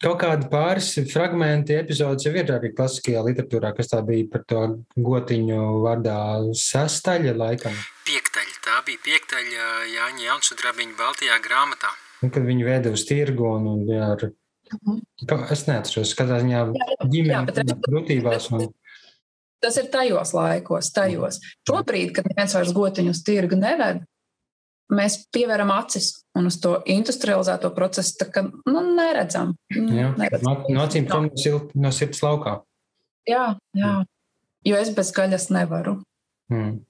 Kaut 0.00 0.16
kādi 0.22 0.46
pāris 0.48 0.94
fragmenti 1.10 1.74
epizodes 1.76 2.24
jau 2.24 2.30
ir 2.32 2.48
arī 2.54 2.70
klasiskajā 2.72 3.20
literatūrā, 3.26 3.74
kas 3.76 3.90
tā 3.90 3.98
bija 4.04 4.30
par 4.32 4.46
to 4.48 4.60
gotiņu 4.96 5.58
vārdā 5.84 6.14
sestaļa 6.56 7.34
laikam. 7.36 7.74
Piektaļa, 8.08 8.54
tā 8.64 8.78
bija 8.86 9.02
piektaļa 9.04 9.66
Jāņa 9.92 10.24
Jaunsudrabiņa 10.24 10.96
Baltijā 10.96 11.36
grāmatā. 11.44 11.92
Un, 12.24 12.32
kad 12.32 12.48
viņi 12.48 12.64
veda 12.64 12.94
uz 12.96 13.04
tirgu 13.08 13.44
un, 13.58 13.68
un 13.74 13.92
ar. 14.00 14.30
Es 15.50 15.66
neatceros, 15.66 16.14
kādā 16.18 16.38
ziņā 16.42 16.62
ģimenes 17.10 17.74
grūtībās. 17.86 18.50
Un... 18.54 18.68
Tas 19.60 19.76
ir 19.80 19.90
tajos 19.92 20.32
laikos, 20.36 20.92
tajos. 20.94 21.40
Šobrīd, 21.68 22.14
kad 22.16 22.28
neviens 22.30 22.54
vairs 22.56 22.72
gotiņu 22.76 23.14
uz 23.14 23.22
tirgu 23.26 23.58
neved, 23.60 24.04
mēs 24.94 25.20
pievēram 25.34 25.70
acis 25.74 26.12
un 26.38 26.48
uz 26.50 26.58
to 26.62 26.76
industrializēto 26.90 27.70
procesu 27.76 28.16
tā 28.22 28.30
kā 28.34 28.44
nu, 28.46 28.82
neredzam. 28.96 29.54
Jā, 29.74 30.12
neredzam. 30.18 30.64
No 30.70 30.86
acīm 30.86 31.08
no, 31.10 31.22
no 31.84 31.94
sirds 31.94 32.22
laukā. 32.24 32.60
Jā, 33.28 33.54
jā. 33.76 33.94
Jo 34.66 34.80
es 34.80 34.90
bez 34.96 35.12
gaļas 35.16 35.48
nevaru. 35.54 36.00
Mm. 36.52 36.80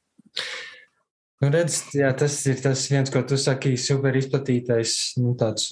Nu, 1.40 1.48
redz, 1.48 1.82
jā, 1.96 2.10
tas 2.16 2.34
ir 2.50 2.58
tas 2.60 2.82
viens, 2.92 3.10
ko 3.12 3.22
tu 3.24 3.38
saki, 3.40 3.76
super 3.80 4.16
izplatītais 4.18 4.96
nu, 5.20 5.32
tāds 5.40 5.70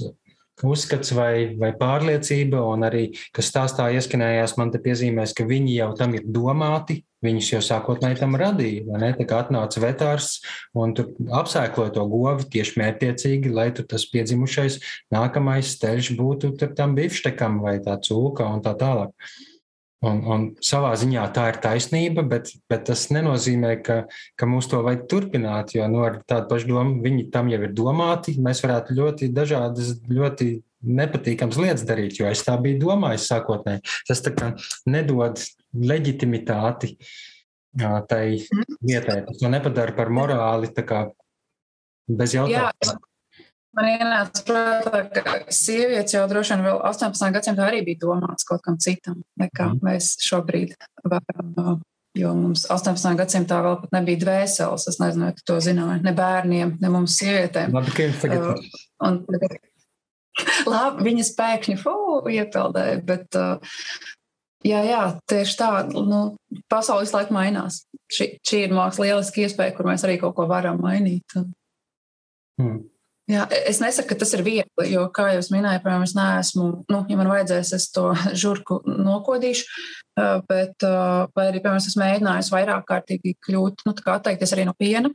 uzskats 0.67 1.13
vai, 1.17 1.55
vai 1.59 1.73
pārliecība, 1.79 2.63
un 2.73 2.87
arī, 2.89 3.05
kas 3.35 3.51
stāstā 3.53 3.89
ieskanējās, 3.95 4.57
man 4.59 4.73
te 4.75 4.81
piezīmēs, 4.83 5.35
ka 5.37 5.47
viņi 5.49 5.77
jau 5.79 5.91
tam 5.99 6.17
ir 6.19 6.27
domāti, 6.27 7.03
viņus 7.25 7.51
jau 7.53 7.61
sākotnēji 7.65 8.21
tam 8.21 8.37
radīja, 8.39 8.99
ne? 9.03 9.11
Tā 9.19 9.27
kā 9.29 9.43
atnāca 9.43 9.83
vetārs 9.83 10.39
un 10.79 10.95
tur 10.99 11.11
apsēkloja 11.41 11.95
to 11.97 12.07
govi 12.11 12.47
tieši 12.55 12.79
mērķiecīgi, 12.83 13.53
lai 13.55 13.69
tur 13.75 13.89
tas 13.91 14.07
piedzimušais 14.13 14.79
nākamais 15.15 15.75
steļš 15.75 16.13
būtu 16.19 16.55
tam 16.79 16.95
bifštekam 16.99 17.61
vai 17.65 17.79
tā 17.85 17.99
cūka 18.03 18.47
un 18.47 18.63
tā 18.65 18.77
tālāk. 18.79 19.15
Un, 20.07 20.21
un 20.31 20.43
savā 20.63 20.93
ziņā 20.95 21.25
tā 21.35 21.49
ir 21.51 21.57
taisnība, 21.63 22.23
bet, 22.31 22.53
bet 22.71 22.85
tas 22.87 23.09
nenozīmē, 23.11 23.73
ka, 23.83 23.97
ka 24.39 24.47
mums 24.47 24.69
to 24.71 24.79
vajag 24.87 25.09
turpināt. 25.11 25.75
Jo 25.75 25.89
nu, 25.91 26.05
ar 26.07 26.21
tādu 26.23 26.47
pašu 26.53 26.71
domu 26.71 27.03
viņi 27.03 27.25
tam 27.35 27.51
jau 27.51 27.59
ir 27.67 27.75
domāti. 27.75 28.37
Mēs 28.43 28.63
varētu 28.63 28.95
ļoti 28.95 29.31
dažādas, 29.35 29.97
ļoti 30.07 30.53
nepatīkamas 31.01 31.59
lietas 31.59 31.83
darīt, 31.89 32.21
jo 32.21 32.29
es 32.31 32.45
tā 32.47 32.55
biju 32.63 32.79
domājis 32.85 33.27
sākotnēji. 33.33 33.83
Tas 34.07 34.23
nedod 34.87 35.43
leģitimitāti 35.75 36.95
tai 38.09 38.25
vietai. 38.79 39.25
Tas 39.27 39.43
to 39.43 39.51
nepadara 39.51 39.99
par 39.99 40.15
morāli 40.15 40.71
bez 42.09 42.39
jautājuma. 42.39 42.99
Man 43.77 43.91
ienāca 43.91 44.43
prātā, 44.49 45.03
ka 45.13 45.35
sievietes 45.53 46.15
jau 46.17 46.25
droši 46.31 46.57
vien 46.57 46.65
vēl 46.65 46.81
18. 46.89 47.29
gadsimtā 47.35 47.67
arī 47.69 47.83
bija 47.87 48.01
domāts 48.07 48.49
kaut 48.49 48.65
kam 48.65 48.79
citam, 48.81 49.21
nekā 49.39 49.69
mm. 49.75 49.83
mēs 49.85 50.15
šobrīd 50.25 50.75
varam. 51.05 51.83
Jo 52.19 52.33
mums 52.35 52.65
18. 52.73 53.13
gadsimtā 53.21 53.61
vēl 53.63 53.77
pat 53.83 53.93
nebija 53.95 54.23
dvēseles. 54.25 54.89
Es 54.91 54.97
nezinu, 54.99 55.29
vai 55.29 55.47
to 55.47 55.59
zināji. 55.63 56.03
Ne 56.07 56.15
bērniem, 56.17 56.75
ne 56.81 56.91
mums 56.91 57.19
sievietēm. 57.21 57.77
Labi, 57.77 57.95
ka 57.95 58.07
jums 58.09 58.23
tagad 58.25 58.47
ir. 58.49 58.81
Un, 59.07 59.21
labi, 60.73 61.07
viņas 61.11 61.35
pēkšņi 61.39 61.77
iepeldēja, 62.39 62.99
bet 63.07 63.39
uh, 63.39 63.77
jā, 64.67 64.83
jā, 64.89 65.03
tieši 65.31 65.57
tā, 65.61 65.71
nu, 65.93 66.23
pasaule 66.73 67.05
visu 67.05 67.19
laiku 67.19 67.37
mainās. 67.37 67.85
Šī, 68.11 68.33
šī 68.41 68.65
ir 68.67 68.75
mākslas 68.75 69.05
lieliski 69.05 69.45
iespēja, 69.45 69.77
kur 69.77 69.91
mēs 69.91 70.09
arī 70.09 70.17
kaut 70.23 70.35
ko 70.39 70.49
varam 70.51 70.81
mainīt. 70.83 71.37
Hmm. 72.59 72.87
Jā, 73.29 73.45
es 73.69 73.77
nesaku, 73.83 74.09
ka 74.09 74.17
tas 74.23 74.31
ir 74.39 74.41
viegli, 74.41 74.85
jo, 74.89 75.03
kā 75.13 75.27
jau 75.35 75.43
minēju, 75.53 75.83
piemēram, 75.85 76.05
es 76.07 76.15
neesmu, 76.17 76.69
nu, 76.89 77.01
ja 77.11 77.17
man 77.21 77.29
vajadzēs, 77.29 77.73
es 77.77 77.89
to 77.93 78.07
žurku 78.43 78.81
nokodīšu, 78.89 79.67
bet, 80.49 80.87
vai 81.37 81.45
arī, 81.51 81.61
piemēram, 81.61 81.77
es 81.83 81.91
esmu 81.91 82.07
mēģinājis 82.07 82.53
vairāk 82.55 82.87
kārtīgi 82.89 83.35
kļūt, 83.45 83.85
nu, 83.85 83.95
tā 83.99 84.07
kā 84.07 84.17
atteikties 84.17 84.55
arī 84.57 84.65
no 84.69 84.75
piena. 84.79 85.13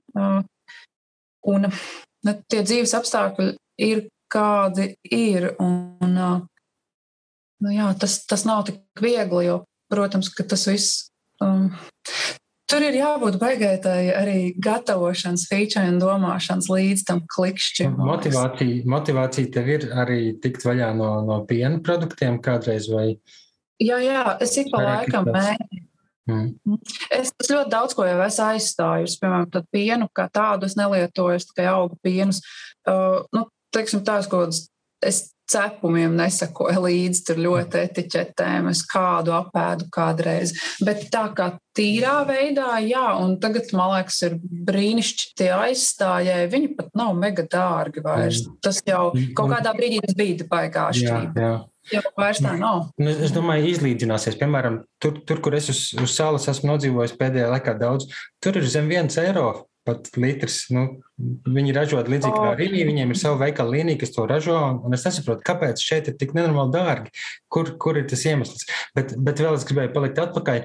Un 1.54 1.68
nu, 1.68 2.36
tie 2.48 2.62
dzīves 2.62 2.94
apstākļi 3.00 3.50
ir 3.84 4.06
kādi 4.34 4.94
ir, 5.10 5.50
un, 5.62 6.14
nu, 6.14 7.74
jā, 7.74 7.90
tas, 8.00 8.22
tas 8.30 8.46
nav 8.46 8.64
tik 8.70 8.80
viegli, 9.02 9.48
jo, 9.50 9.64
protams, 9.92 10.30
ka 10.34 10.46
tas 10.54 10.70
viss. 10.70 11.08
Um, 11.42 11.72
Tur 12.74 12.82
ir 12.82 12.96
jābūt 12.98 13.36
baigaitai 13.38 14.08
arī 14.18 14.38
gatavošanas, 14.58 15.46
feature 15.46 15.86
un 15.92 16.00
domāšanas 16.02 16.72
līdz 16.74 17.04
tam 17.06 17.20
klikšķim. 17.30 18.00
Motivācija, 18.02 18.82
motivācija 18.90 19.52
tev 19.54 19.70
ir 19.76 19.86
arī 19.94 20.20
tikt 20.42 20.66
vaļā 20.66 20.88
no, 20.98 21.12
no 21.28 21.44
piena 21.46 21.78
produktiem 21.86 22.40
kādreiz 22.42 22.90
vai? 22.90 23.12
Jā, 23.78 24.00
jā, 24.02 24.24
es 24.42 24.58
ik 24.58 24.74
pa 24.74 24.82
laikam 24.88 25.30
mēģinu. 25.30 25.86
Mm. 26.32 26.80
Es, 27.12 27.30
es 27.44 27.52
ļoti 27.52 27.70
daudz 27.70 27.94
ko 27.94 28.08
jau 28.08 28.18
esmu 28.26 28.50
aizstājusi. 28.56 29.20
Piemēram, 29.22 29.70
pienu 29.76 30.10
kā 30.16 30.26
tādu 30.34 30.66
es 30.66 30.78
nelietoju, 30.80 31.38
es 31.38 31.46
tikai 31.52 31.68
augu 31.76 32.00
pienus. 32.02 32.42
Uh, 32.88 33.22
nu, 33.36 33.46
teiksim, 33.76 34.02
tās 34.08 34.30
kaut 34.32 34.48
kādas, 34.48 34.66
es 35.06 35.34
cepumiem 35.54 36.16
nesakoju 36.18 36.84
līdzi 36.86 37.24
tur 37.28 37.42
ļoti 37.44 37.82
etiķetēm, 37.84 38.70
es 38.72 38.84
kādu 38.90 39.34
apēdu 39.36 39.90
kādreiz. 39.94 40.54
Bet 40.84 41.08
tā 41.14 41.26
kā 41.36 41.50
tīrā 41.78 42.22
veidā, 42.30 42.78
jā, 42.86 43.04
un 43.20 43.36
tagad, 43.44 43.70
man 43.78 43.94
liekas, 43.98 44.22
ir 44.28 44.38
brīnišķīgi 44.40 45.38
tie 45.42 45.52
aizstājēji. 45.58 46.50
Viņi 46.54 46.72
pat 46.78 46.90
nav 46.98 47.14
mega 47.20 47.46
dārgi 47.50 48.04
vairs. 48.06 48.46
Mm. 48.46 48.58
Tas 48.64 48.82
jau 48.88 49.04
kaut 49.38 49.54
kādā 49.54 49.76
brīdī 49.78 50.02
tas 50.06 50.18
bija 50.18 50.50
baigā 50.50 50.88
atšķirība. 50.94 51.52
Jau 51.92 52.02
vairs 52.16 52.40
tā 52.40 52.54
nav. 52.56 52.86
Nu, 53.02 53.12
es 53.12 53.34
domāju, 53.36 53.68
izlīdzināsies. 53.74 54.40
Piemēram, 54.40 54.80
tur, 55.04 55.18
tur 55.28 55.44
kur 55.44 55.58
es 55.58 55.68
uz, 55.74 55.90
uz 56.00 56.16
salas 56.16 56.48
esmu 56.48 56.72
nodzīvojis 56.72 57.18
pēdējā 57.20 57.52
laikā 57.52 57.76
daudz, 57.82 58.08
tur 58.44 58.62
ir 58.62 58.70
zem 58.72 58.88
viens 58.92 59.20
eiro 59.20 59.66
pat 59.88 60.10
litrs. 60.20 60.66
Nu, 60.74 60.84
viņi 61.48 61.74
ražo 61.76 62.02
līdzīgi 62.02 62.34
kā 62.34 62.54
Rīgā. 62.60 62.86
Viņiem 62.90 63.14
ir 63.14 63.20
sava 63.20 63.40
veikala 63.44 63.76
līnija, 63.76 64.00
kas 64.02 64.14
to 64.16 64.26
ražo. 64.30 64.58
Un 64.86 64.96
es 64.96 65.06
nesaprotu, 65.08 65.44
kāpēc 65.48 65.84
šeit 65.84 66.10
ir 66.12 66.18
tik 66.20 66.34
nenormāli 66.38 66.74
dārgi. 66.74 67.14
Kur, 67.54 67.74
kur 67.82 68.00
ir 68.00 68.08
tas 68.10 68.26
iemesls? 68.28 68.66
Bet, 68.98 69.14
bet 69.20 69.42
vēl 69.44 69.58
es 69.58 69.68
gribēju 69.70 69.94
palikt 69.96 70.22
atpakaļ. 70.24 70.64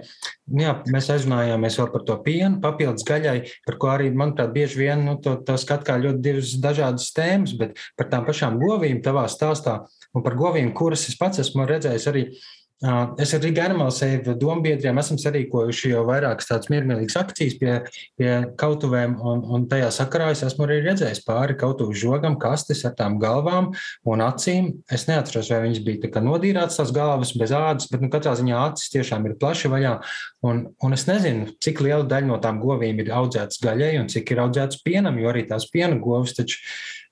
Nu 0.55 0.65
jā, 0.65 0.75
mēs 0.95 1.11
aizrunājāmies 1.15 1.79
vēl 1.81 1.91
par 1.95 2.07
to 2.09 2.19
pienu, 2.25 2.61
papildus 2.65 3.07
gaļai, 3.09 3.37
par 3.69 3.79
ko 3.81 3.93
arī, 3.93 4.09
manuprāt, 4.15 4.55
bieži 4.55 4.83
vien 4.85 5.05
nu, 5.07 5.19
to, 5.23 5.37
to 5.45 5.59
skat 5.61 5.85
kā 5.87 5.99
ļoti 6.01 6.25
divas 6.25 6.55
dažādas 6.63 7.11
tēmas, 7.17 7.55
bet 7.59 7.77
par 7.99 8.09
tām 8.13 8.25
pašām 8.29 8.57
govīm 8.63 9.03
tavā 9.05 9.27
stāstā 9.31 9.83
un 10.17 10.25
par 10.25 10.39
govīm, 10.39 10.73
kuras 10.77 11.05
es 11.11 11.19
pats 11.21 11.43
esmu 11.45 11.69
redzējis 11.69 12.09
arī 12.11 12.25
Es 12.79 13.33
ar 13.35 13.41
Riga 13.43 13.65
Animalsēju 13.67 14.37
dombiedriem 14.39 15.01
esam 15.03 15.19
sarīkojuši 15.19 15.89
jau 15.91 16.05
vairākas 16.07 16.47
tādas 16.47 16.69
miermīlīgas 16.71 17.17
akcijas 17.19 17.57
pie, 17.59 17.73
pie 18.15 18.29
kautuvēm, 18.61 19.17
un, 19.19 19.41
un 19.57 19.65
tajā 19.71 19.89
sakarā 19.97 20.29
es 20.31 20.45
esmu 20.47 20.63
arī 20.69 20.77
redzējis 20.85 21.25
pāri 21.27 21.57
kautuvu 21.59 21.97
žogam 21.99 22.37
kastes 22.39 22.85
ar 22.87 22.95
tām 23.01 23.17
galvām 23.19 23.73
un 24.07 24.23
acīm. 24.23 24.69
Es 24.95 25.09
neatceros, 25.11 25.51
vai 25.51 25.65
viņas 25.65 25.83
bija 25.89 26.23
nodīrātas 26.23 26.79
tās 26.79 26.93
galvas 26.95 27.35
bez 27.41 27.51
ādas, 27.57 27.89
bet 27.91 28.05
nu, 28.05 28.13
katrā 28.15 28.37
ziņā 28.39 28.63
acis 28.69 28.95
tiešām 28.95 29.27
ir 29.27 29.35
plaši 29.43 29.73
vaļā. 29.75 29.97
Un, 30.47 30.69
un 30.79 30.95
es 30.95 31.09
nezinu, 31.11 31.49
cik 31.59 31.83
liela 31.83 32.07
daļa 32.07 32.31
no 32.31 32.39
tām 32.39 32.63
govīm 32.63 33.03
ir 33.03 33.11
audzētas 33.11 33.59
gaļai 33.65 33.97
un 34.05 34.07
cik 34.13 34.37
ir 34.37 34.45
audzētas 34.45 34.85
pienam, 34.87 35.19
jo 35.19 35.33
arī 35.33 35.49
tās 35.51 35.67
piena 35.75 35.99
govs 35.99 36.39
taču 36.39 36.63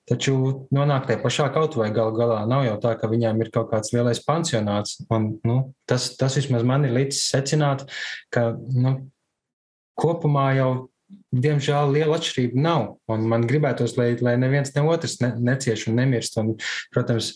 Taču 0.07 0.33
nonāk 0.71 1.09
tajā 1.09 1.19
pašā 1.19 1.49
kautuvē 1.51 1.89
galu 1.95 2.15
galā. 2.15 2.39
Nav 2.47 2.63
jau 2.63 2.77
tā, 2.83 2.93
ka 2.99 3.09
viņām 3.11 3.41
ir 3.43 3.51
kaut 3.51 3.71
kāds 3.73 3.91
lielais 3.91 4.21
pansionāts. 4.23 5.01
Un, 5.11 5.33
nu, 5.47 5.57
tas, 5.89 6.13
tas 6.19 6.37
vismaz 6.39 6.63
man 6.67 6.87
ir 6.87 6.95
līdz 6.95 7.19
secināt, 7.19 7.83
ka 8.31 8.53
nu, 8.55 8.95
kopumā 9.99 10.47
jau 10.55 10.71
diemžēl 11.35 11.91
liela 11.95 12.19
atšķirība 12.19 12.63
nav. 12.63 12.89
Un 13.11 13.27
man 13.27 13.47
gribētos, 13.49 13.97
lai, 13.99 14.13
lai 14.23 14.37
neviens 14.39 14.71
ne 14.75 14.83
otrs 14.87 15.19
ne, 15.23 15.33
necieš 15.51 15.89
un 15.91 15.99
nemirst. 15.99 16.39
Un, 16.39 16.53
protams, 16.95 17.33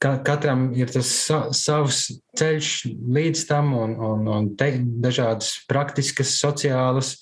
ka, 0.00 0.16
katram 0.24 0.70
ir 0.76 0.92
tas 0.92 1.10
sa, 1.26 1.42
savs 1.56 2.06
ceļš 2.40 2.72
līdz 3.12 3.44
tam 3.50 3.74
un, 3.76 3.94
un, 4.08 4.26
un 4.38 4.50
te, 4.56 4.72
dažādas 5.04 5.58
praktiskas, 5.68 6.38
sociālas 6.40 7.18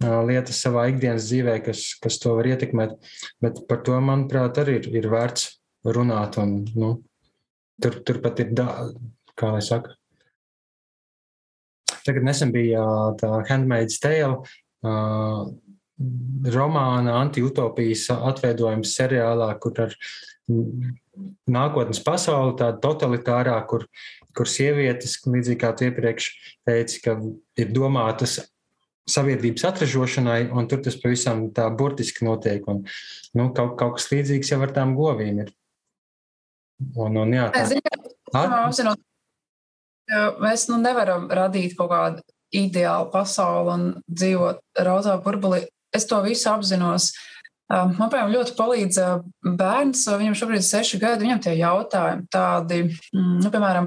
lietas 0.00 0.60
savā 0.64 0.86
ikdienas 0.90 1.28
dzīvē, 1.28 1.58
kas, 1.64 1.84
kas 2.00 2.18
to 2.22 2.34
var 2.38 2.48
ietekmēt. 2.48 2.96
Bet 3.44 3.62
par 3.68 3.82
to, 3.86 3.96
manuprāt, 4.04 4.60
arī 4.62 4.78
ir, 4.80 4.90
ir 5.02 5.08
vērts 5.12 5.48
runāt. 5.96 6.38
Un, 6.40 6.60
nu, 6.74 6.92
tur, 7.82 8.00
tur 8.06 8.20
pat 8.24 8.40
ir, 8.44 8.54
da, 8.56 8.68
kā 9.38 9.52
lai 9.54 9.64
saka, 9.64 9.96
tagad 12.06 12.24
nesen 12.26 12.52
bija 12.54 12.84
tā 13.20 13.34
Handmaid's 13.50 14.00
Tale. 14.02 14.40
Uh, 14.80 15.50
romāna 16.48 17.18
antiutopijas 17.20 18.06
atveidojums 18.14 18.94
seriālā, 18.96 19.50
kur 19.60 19.76
ar 19.84 19.92
nākotnes 21.50 22.00
pasauli, 22.04 22.56
tāda 22.58 22.80
totalitārā, 22.80 23.58
kur, 23.68 23.84
kur 24.36 24.48
sievietes, 24.48 25.18
līdzīgi 25.26 25.60
kā 25.60 25.74
tu 25.76 25.90
iepriekš 25.90 26.30
teici, 26.68 27.02
ka 27.04 27.18
ir 27.60 27.74
domātas 27.76 28.38
sabiedrības 29.10 29.66
atražošanai, 29.70 30.40
un 30.54 30.68
tur 30.70 30.82
tas 30.84 30.96
pavisam 31.00 31.46
tā 31.56 31.66
burtiski 31.76 32.26
notiek. 32.26 32.66
Un, 32.70 32.84
nu, 33.36 33.48
kaut, 33.56 33.76
kaut 33.80 33.98
kas 33.98 34.10
līdzīgs 34.12 34.52
jau 34.52 34.60
ar 34.64 34.74
tām 34.76 34.96
govīm 34.98 35.44
ir. 35.44 35.54
Un, 36.96 37.18
un, 37.20 37.34
jā, 37.36 37.50
tā. 37.52 38.44
Apzinot, 38.64 39.02
mēs 40.40 40.68
nu 40.70 40.80
nevaram 40.80 41.28
radīt 41.28 41.76
kaut 41.78 41.92
kādu 41.92 42.24
ideālu 42.56 43.10
pasauli 43.12 43.74
un 43.74 43.84
dzīvot 44.08 44.64
rozā 44.86 45.18
burbulī. 45.24 45.66
Es 45.94 46.06
to 46.06 46.20
visu 46.22 46.48
apzinos. 46.50 47.10
Uh, 47.10 47.39
Man, 47.70 48.08
piemēram, 48.10 48.32
ļoti 48.34 48.54
palīdz 48.58 48.96
bērns, 49.58 50.02
viņam 50.18 50.34
šobrīd 50.40 50.58
ir 50.58 50.66
seši 50.66 50.98
gadi, 50.98 51.22
viņam 51.22 51.42
tie 51.44 51.52
jautājumi 51.54 52.26
tādi, 52.34 52.80
mm, 53.14 53.36
nu, 53.44 53.52
piemēram, 53.54 53.86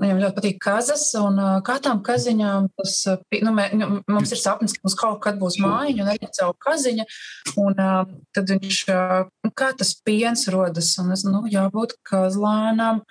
viņam 0.00 0.22
ļoti 0.24 0.36
patīk 0.40 0.58
kazas, 0.64 1.04
un 1.20 1.38
kā 1.66 1.76
tām 1.84 2.02
kaziņām 2.02 2.66
tas, 2.80 2.96
nu, 3.46 3.54
mē, 3.54 3.68
nu, 3.78 3.90
mums 4.10 4.34
ir 4.34 4.42
sapnis, 4.42 4.74
ka 4.74 4.82
mums 4.82 4.98
kaut 4.98 5.22
kad 5.22 5.38
būs 5.38 5.60
mājiņa 5.62 6.02
un 6.02 6.12
arī 6.16 6.32
caur 6.40 6.58
kaziņa, 6.66 7.06
un 7.62 7.78
tad 8.34 8.54
viņš, 8.56 8.82
nu, 9.46 9.54
kā 9.54 9.70
tas 9.78 9.94
piens 10.02 10.48
rodas, 10.50 10.90
un 10.98 11.14
es, 11.14 11.22
nu, 11.28 11.44
jābūt 11.46 11.94
kazlēnām, 12.10 13.04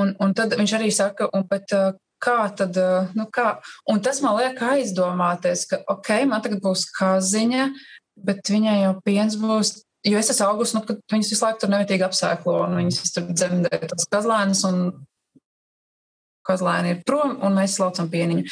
un, 0.00 0.16
un 0.16 0.36
tad 0.38 0.56
viņš 0.56 0.78
arī 0.80 0.88
saka, 0.96 1.28
un, 1.36 1.44
bet 1.50 1.76
kā 2.20 2.40
tad, 2.56 2.76
nu 3.16 3.28
kā, 3.32 3.54
un 3.88 4.00
tas 4.04 4.20
man 4.24 4.36
liek 4.40 4.60
aizdomāties, 4.64 5.68
ka, 5.68 5.84
ok, 5.92 6.14
man 6.28 6.44
tagad 6.44 6.60
būs 6.64 6.88
kaziņa, 6.96 7.72
bet 8.16 8.50
viņai 8.50 8.80
jau 8.82 8.96
piens 9.04 9.38
būs. 9.40 9.80
Jo 10.06 10.16
es 10.16 10.30
esmu 10.32 10.46
augusts, 10.48 10.74
nu, 10.76 10.80
kad 10.86 11.00
viņas 11.12 11.32
visu 11.34 11.44
laiku 11.44 11.60
tur 11.60 11.72
nemitīgi 11.74 12.06
apsēklo, 12.06 12.54
un 12.64 12.78
viņas 12.78 13.12
tur 13.16 13.26
dzemdē 13.34 13.82
tās 13.84 14.08
kazlēnas, 14.08 14.62
un 14.68 14.78
kazlēni 16.48 16.94
ir 16.94 17.02
prom, 17.06 17.36
un 17.44 17.58
mēs 17.60 17.76
slaucam 17.76 18.08
pieniņu. 18.12 18.46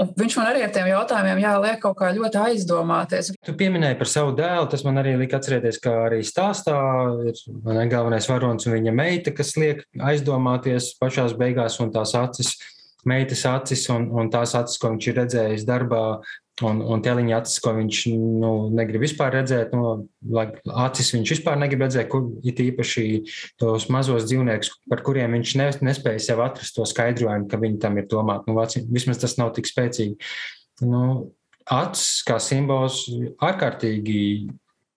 Un 0.00 0.08
viņš 0.16 0.34
man 0.38 0.48
arī 0.48 0.62
ar 0.64 0.70
tiem 0.72 0.88
jautājumiem 0.88 1.42
jāliek 1.42 1.80
kaut 1.82 1.98
kā 2.00 2.08
ļoti 2.16 2.40
aizdomāties. 2.40 3.34
Tu 3.44 3.52
pieminēji 3.58 3.98
par 4.00 4.08
savu 4.08 4.32
dēlu, 4.38 4.70
tas 4.72 4.82
man 4.86 4.98
arī 5.02 5.12
lika 5.20 5.36
atcerēties, 5.38 5.78
ka 5.84 5.92
arī 6.06 6.22
stāstā 6.26 6.78
ir 7.28 7.42
galvenais 7.92 8.26
varonis 8.30 8.66
un 8.66 8.78
viņa 8.78 8.94
meita, 8.96 9.34
kas 9.36 9.52
liek 9.60 9.84
aizdomāties 10.00 10.94
pašās 10.98 11.36
beigās, 11.38 11.76
un 11.84 11.92
tās 11.94 12.16
acis 12.18 12.56
meitas 13.04 13.44
acis 13.46 13.84
un, 13.92 14.08
un 14.14 14.30
tās 14.32 14.54
acis, 14.58 14.78
ko 14.80 14.92
viņš 14.92 15.08
ir 15.10 15.18
redzējis 15.20 15.66
darbā, 15.68 16.02
un, 16.66 16.80
un 16.94 17.02
teliņa 17.04 17.36
acis, 17.40 17.58
ko 17.64 17.74
viņš 17.76 18.00
nu, 18.12 18.52
negrib 18.76 19.04
vispār 19.04 19.34
redzēt. 19.36 19.74
Nu, 19.76 20.06
acis 20.86 21.12
viņš 21.16 21.34
vispār 21.36 21.58
negrib 21.60 21.84
redzēt, 21.86 22.08
kur 22.12 22.30
ir 22.46 22.64
īpaši 22.66 23.04
tos 23.60 23.88
mazos 23.92 24.26
dzīvniekus, 24.28 24.72
par 24.90 25.04
kuriem 25.06 25.36
viņš 25.38 25.54
ne, 25.60 25.68
nespēja 25.90 26.24
sev 26.30 26.42
atrast 26.44 26.76
to 26.78 26.86
skaidrojumu, 26.88 27.50
ka 27.50 27.60
viņi 27.62 27.80
tam 27.82 28.00
ir 28.00 28.08
domāti. 28.10 28.50
Nu, 28.50 28.88
vismaz 28.94 29.22
tas 29.22 29.38
nav 29.40 29.54
tik 29.56 29.70
spēcīgi. 29.70 30.32
Nu, 30.86 31.04
acis 31.70 32.22
kā 32.26 32.38
simbols 32.42 33.04
ārkārtīgi 33.42 34.20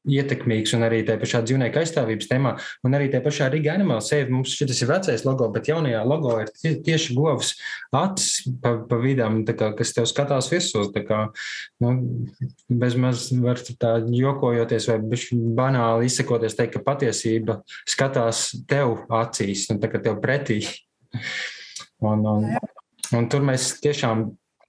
ietekmīgs 0.10 0.76
un 0.78 0.86
arī 0.88 1.02
tajā 1.06 1.20
pašā 1.22 1.42
dzīvnieku 1.46 1.82
aizstāvības 1.82 2.30
temā, 2.30 2.54
un 2.86 2.98
arī 2.98 3.10
tajā 3.12 3.24
pašā 3.26 3.50
Riga 3.54 3.74
Animal 3.76 4.02
Save. 4.06 4.30
Mums 4.34 4.56
šis 4.58 4.84
ir 4.84 4.92
vecais 4.92 5.26
logo, 5.28 5.50
bet 5.54 5.70
jaunajā 5.72 6.04
logo 6.08 6.36
ir 6.42 6.78
tieši 6.86 7.18
govs 7.18 7.54
acis 7.96 8.46
pa, 8.62 8.76
pa 8.90 9.00
vidām, 9.02 9.42
kā, 9.48 9.72
kas 9.78 9.96
tev 9.96 10.08
skatās 10.10 10.50
virsū. 10.52 10.86
Kā, 11.06 11.22
nu, 11.84 11.94
bezmaz 12.70 13.28
var 13.44 13.62
tā 13.82 13.98
jokojoties 14.10 14.90
vai 14.92 15.00
banāli 15.58 16.10
izsakoties, 16.10 16.58
teikt, 16.58 16.78
ka 16.78 16.86
patiesība 16.86 17.60
skatās 17.90 18.48
tev 18.70 19.06
acīs 19.14 19.68
un 19.74 19.82
tā 19.84 19.92
kā 19.92 20.04
tev 20.04 20.22
pretī. 20.24 20.64
Un, 22.06 22.26
un, 22.28 22.50
un 23.16 23.28
tur 23.32 23.46
mēs 23.48 23.70
tiešām 23.82 24.26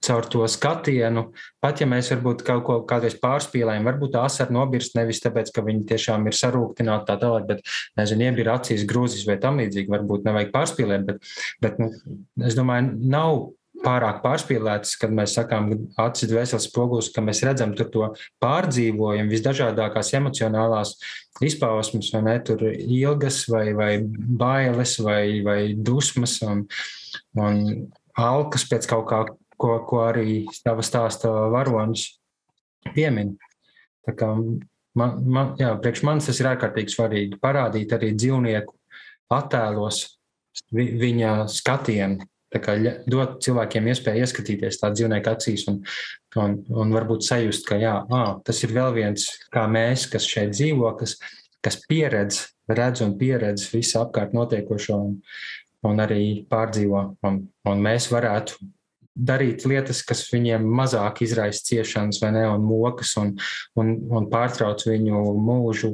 caur 0.07 0.27
to 0.31 0.47
skatienu, 0.51 1.27
pat 1.63 1.81
ja 1.83 1.87
mēs 1.89 2.11
varbūt 2.13 2.43
kaut 2.47 2.63
ko 2.67 2.79
kādreiz 2.89 3.17
pārspīlējam, 3.21 3.87
varbūt 3.87 4.15
tā 4.15 4.23
asara 4.27 4.55
nobirst 4.55 4.97
nevis 4.97 5.21
tāpēc, 5.23 5.51
ka 5.55 5.65
viņi 5.65 5.85
tiešām 5.91 6.29
ir 6.29 6.37
sarūktināti 6.37 7.09
tā 7.09 7.19
tālāk, 7.21 7.47
bet, 7.51 7.63
nezinu, 7.99 8.29
iebir 8.29 8.53
acīs 8.55 8.87
grūzis 8.89 9.27
vai 9.29 9.39
tam 9.43 9.61
līdzīgi, 9.61 9.91
varbūt 9.93 10.27
nevajag 10.27 10.51
pārspīlēt, 10.55 11.07
bet, 11.07 11.31
bet 11.63 11.79
nu, 11.83 11.91
es 12.47 12.57
domāju, 12.57 12.95
nav 13.11 13.47
pārāk 13.83 14.21
pārspīlētas, 14.23 14.95
kad 15.01 15.13
mēs 15.13 15.35
sakām, 15.37 15.69
acis 16.01 16.31
dvēseles 16.31 16.67
spogulis, 16.69 17.11
ka 17.13 17.21
mēs 17.25 17.43
redzam 17.45 17.75
tur 17.77 17.89
to 17.93 18.07
pārdzīvojumu, 18.43 19.29
visdažādākās 19.31 20.13
emocionālās 20.17 20.95
izpausmes, 21.45 22.09
vai 22.15 22.23
ne, 22.25 22.37
tur 22.45 22.63
ilgas 22.71 23.43
vai, 23.51 23.67
vai 23.77 23.91
bailes 24.01 24.97
vai, 25.03 25.21
vai 25.45 25.59
dusmas 25.77 26.39
un, 26.47 26.65
un 27.37 27.61
alkas 28.17 28.65
pēc 28.69 28.89
kaut 28.89 29.05
kā 29.11 29.21
ko, 29.59 29.73
ko 29.89 30.03
arī 30.07 30.45
tava 30.63 30.85
stāsta 30.85 31.31
varonis 31.53 32.09
piemin. 32.93 33.35
Tā 34.07 34.15
kā 34.17 34.31
man, 34.37 35.19
man, 35.25 35.53
jā, 35.59 35.73
priekš 35.81 36.03
manis 36.07 36.29
tas 36.29 36.39
ir 36.41 36.51
ārkārtīgi 36.53 36.93
svarīgi 36.93 37.41
parādīt 37.43 37.93
arī 37.97 38.13
dzīvnieku 38.15 38.75
attēlos 39.33 40.03
vi, 40.71 40.91
viņa 41.01 41.37
skatienu. 41.51 42.27
Tā 42.47 42.61
kā 42.63 42.77
dot 43.11 43.41
cilvēkiem 43.43 43.89
iespēju 43.91 44.23
ieskatīties 44.23 44.79
tādā 44.79 44.95
dzīvnieka 44.95 45.33
acīs 45.35 45.65
un, 45.67 45.81
un, 46.39 46.53
un 46.71 46.93
varbūt 46.95 47.25
sajust, 47.27 47.65
ka 47.67 47.75
jā, 47.81 47.97
ā, 48.07 48.21
tas 48.47 48.61
ir 48.63 48.71
vēl 48.77 48.93
viens 48.95 49.25
kā 49.51 49.65
mēs, 49.67 50.05
kas 50.13 50.23
šeit 50.31 50.53
dzīvo, 50.55 50.93
kas, 50.95 51.17
kas 51.65 51.81
pieredz, 51.89 52.45
redz 52.71 53.03
un 53.03 53.17
pieredz 53.19 53.67
visu 53.73 53.99
apkārt 53.99 54.31
notiekošo 54.37 54.95
un, 55.09 55.19
un 55.91 55.99
arī 55.99 56.47
pārdzīvo. 56.47 57.03
Un, 57.27 57.41
un 57.67 57.83
mēs 57.83 58.07
varētu 58.15 58.63
darīt 59.17 59.65
lietas, 59.69 60.03
kas 60.05 60.25
viņiem 60.31 60.65
mazāk 60.77 61.23
izraisa 61.25 61.65
ciešanas 61.65 62.21
vai 62.21 62.31
ne, 62.35 62.45
un 62.53 62.65
mokas, 62.65 63.15
un, 63.21 63.33
un, 63.79 63.93
un 64.13 64.29
pārtrauc 64.31 64.85
viņu 64.87 65.23
mūžu, 65.41 65.93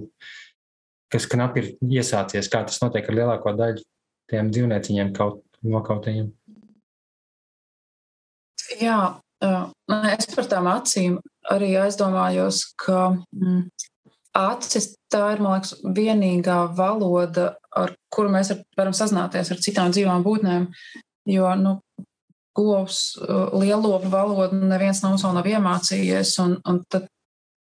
kas 1.14 1.28
knapi 1.30 1.64
ir 1.64 1.72
iesācies, 2.00 2.50
kā 2.52 2.64
tas 2.68 2.82
notiek 2.84 3.08
ar 3.08 3.20
lielāko 3.20 3.56
daļu 3.58 3.84
tiem 4.32 4.50
dzīvnieciņiem 4.54 5.14
kaut 5.16 5.44
nokautajiem. 5.64 6.32
Jā, 8.80 9.00
es 10.16 10.30
par 10.34 10.48
tām 10.50 10.70
acīm 10.72 11.18
arī 11.52 11.74
aizdomājos, 11.80 12.64
ka 12.80 13.14
mm, 13.36 13.66
acis 14.40 14.94
tā 15.12 15.26
ir, 15.36 15.44
man 15.44 15.58
liekas, 15.58 15.76
vienīgā 15.84 16.60
valoda, 16.78 17.54
ar 17.76 17.94
kuru 18.14 18.32
mēs 18.34 18.54
varam 18.78 18.96
sazināties 18.96 19.52
ar 19.54 19.62
citām 19.64 19.94
dzīvām 19.94 20.26
būtnēm. 20.26 20.70
Jo 21.30 21.54
nu, 21.60 21.78
govs, 22.58 23.14
uh, 23.22 23.54
lielopu 23.58 24.12
valodu 24.14 24.58
neviens 24.58 25.02
no 25.04 25.14
mums 25.14 25.26
vēl 25.26 25.38
nav 25.38 25.50
iemācījies, 25.50 26.36
un, 26.44 26.58
un 26.70 26.82
tad 26.92 27.10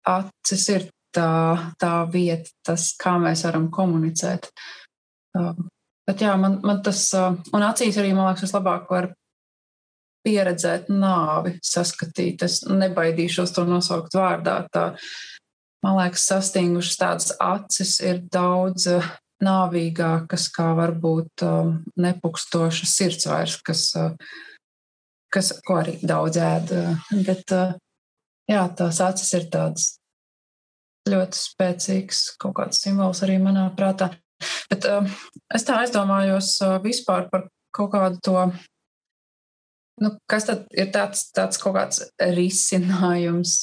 acis 0.08 0.68
ir 0.72 0.88
tā, 1.14 1.72
tā 1.80 1.94
vieta, 2.12 2.50
tas, 2.66 2.90
kā 3.00 3.16
mēs 3.22 3.44
varam 3.46 3.68
komunicēt. 3.72 4.48
Um, 5.38 5.68
bet 6.08 6.24
jā, 6.24 6.34
man, 6.40 6.60
man 6.64 6.82
tas, 6.84 7.04
uh, 7.16 7.36
un 7.54 7.66
acīs 7.66 7.98
arī, 8.00 8.12
man 8.16 8.30
liekas, 8.30 8.46
vislabāk 8.48 8.90
var 8.92 9.12
pieredzēt 10.26 10.90
nāvi, 10.92 11.56
saskatīt. 11.66 12.44
Es 12.46 12.62
nebaidīšos 12.68 13.54
to 13.56 13.66
nosaukt 13.68 14.14
vārdā. 14.16 14.60
Tā, 14.72 14.84
man 15.84 15.98
liekas, 15.98 16.28
sastingušas 16.30 17.00
tādas 17.00 17.34
acis 17.42 17.98
ir 18.04 18.22
daudz 18.32 18.88
uh, 18.92 19.10
nāvīgākas, 19.42 20.48
kā 20.54 20.70
varbūt 20.78 21.44
um, 21.46 21.76
nepukstoša 21.98 22.88
sirdsvairs, 22.88 23.58
kas 23.66 23.88
uh, 23.98 24.12
kas, 25.32 25.52
ko 25.66 25.80
arī 25.80 25.96
daudz 26.02 26.38
ēd. 26.40 26.72
Bet 27.26 27.52
jā, 28.50 28.62
tās 28.78 29.00
acis 29.04 29.32
ir 29.38 29.48
tādas 29.52 29.94
ļoti 31.08 31.38
spēcīgs 31.38 32.26
kaut 32.42 32.54
kāds 32.60 32.82
simbols 32.82 33.22
arī 33.26 33.38
manā 33.42 33.66
prātā. 33.76 34.12
Bet 34.70 34.86
uh, 34.90 35.06
es 35.54 35.66
tā 35.66 35.80
aizdomājos 35.82 36.56
vispār 36.82 37.28
par 37.30 37.48
kaut 37.74 37.92
kādu 37.94 38.20
to, 38.26 38.36
nu, 40.02 40.12
kas 40.30 40.46
tad 40.48 40.66
ir 40.76 40.90
tāds, 40.94 41.28
tāds 41.34 41.60
kaut 41.62 41.76
kāds 41.78 42.02
risinājums. 42.20 43.60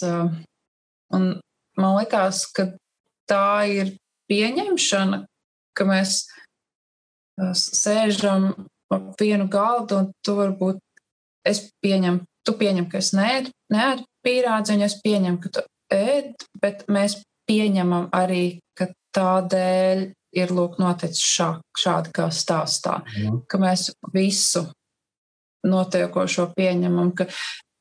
Un 1.15 1.30
man 1.80 1.97
liekas, 1.99 2.45
ka 2.55 2.72
tā 3.30 3.45
ir 3.70 3.95
pieņemšana, 4.30 5.24
ka 5.78 5.88
mēs 5.88 6.24
sēžam 7.55 8.51
ap 8.89 9.13
vienu 9.22 9.45
galdu 9.51 9.99
un 10.01 10.07
tu 10.26 10.36
varbūt 10.38 10.82
es 11.47 11.65
pieņemu, 11.83 12.23
tu 12.45 12.55
pieņem, 12.59 12.87
ka 12.91 12.99
es 13.01 13.11
neēdu, 13.17 13.53
neēdu 13.73 14.05
pīrādziņu, 14.25 14.85
es 14.87 14.97
pieņemu, 15.03 15.41
ka 15.43 15.51
tu 15.57 15.65
ēd, 15.93 16.47
bet 16.61 16.85
mēs 16.91 17.19
pieņemam 17.49 18.09
arī, 18.15 18.59
ka 18.77 18.89
tādēļ 19.15 20.05
ir 20.39 20.53
lūk 20.53 20.77
noticis 20.81 21.21
šā, 21.25 21.49
šādi 21.77 22.13
kā 22.13 22.29
stāstā, 22.33 22.99
mm. 23.01 23.43
ka 23.49 23.61
mēs 23.61 23.89
visu 24.13 24.67
notiekošo 25.65 26.51
pieņemam, 26.55 27.13
ka 27.17 27.27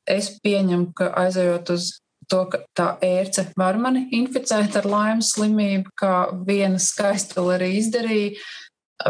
es 0.09 0.33
pieņemu, 0.43 0.91
ka 0.97 1.11
aizejot 1.21 1.73
uz 1.75 1.91
to, 2.29 2.43
ka 2.49 2.61
tā 2.77 2.87
ērce 3.05 3.47
var 3.57 3.77
mani 3.81 4.07
inficēt 4.17 4.77
ar 4.79 4.87
laimes 4.89 5.33
slimību, 5.35 5.93
kā 5.97 6.15
viena 6.45 6.81
skaistula 6.81 7.57
arī 7.57 7.75
izdarīja, 7.79 8.35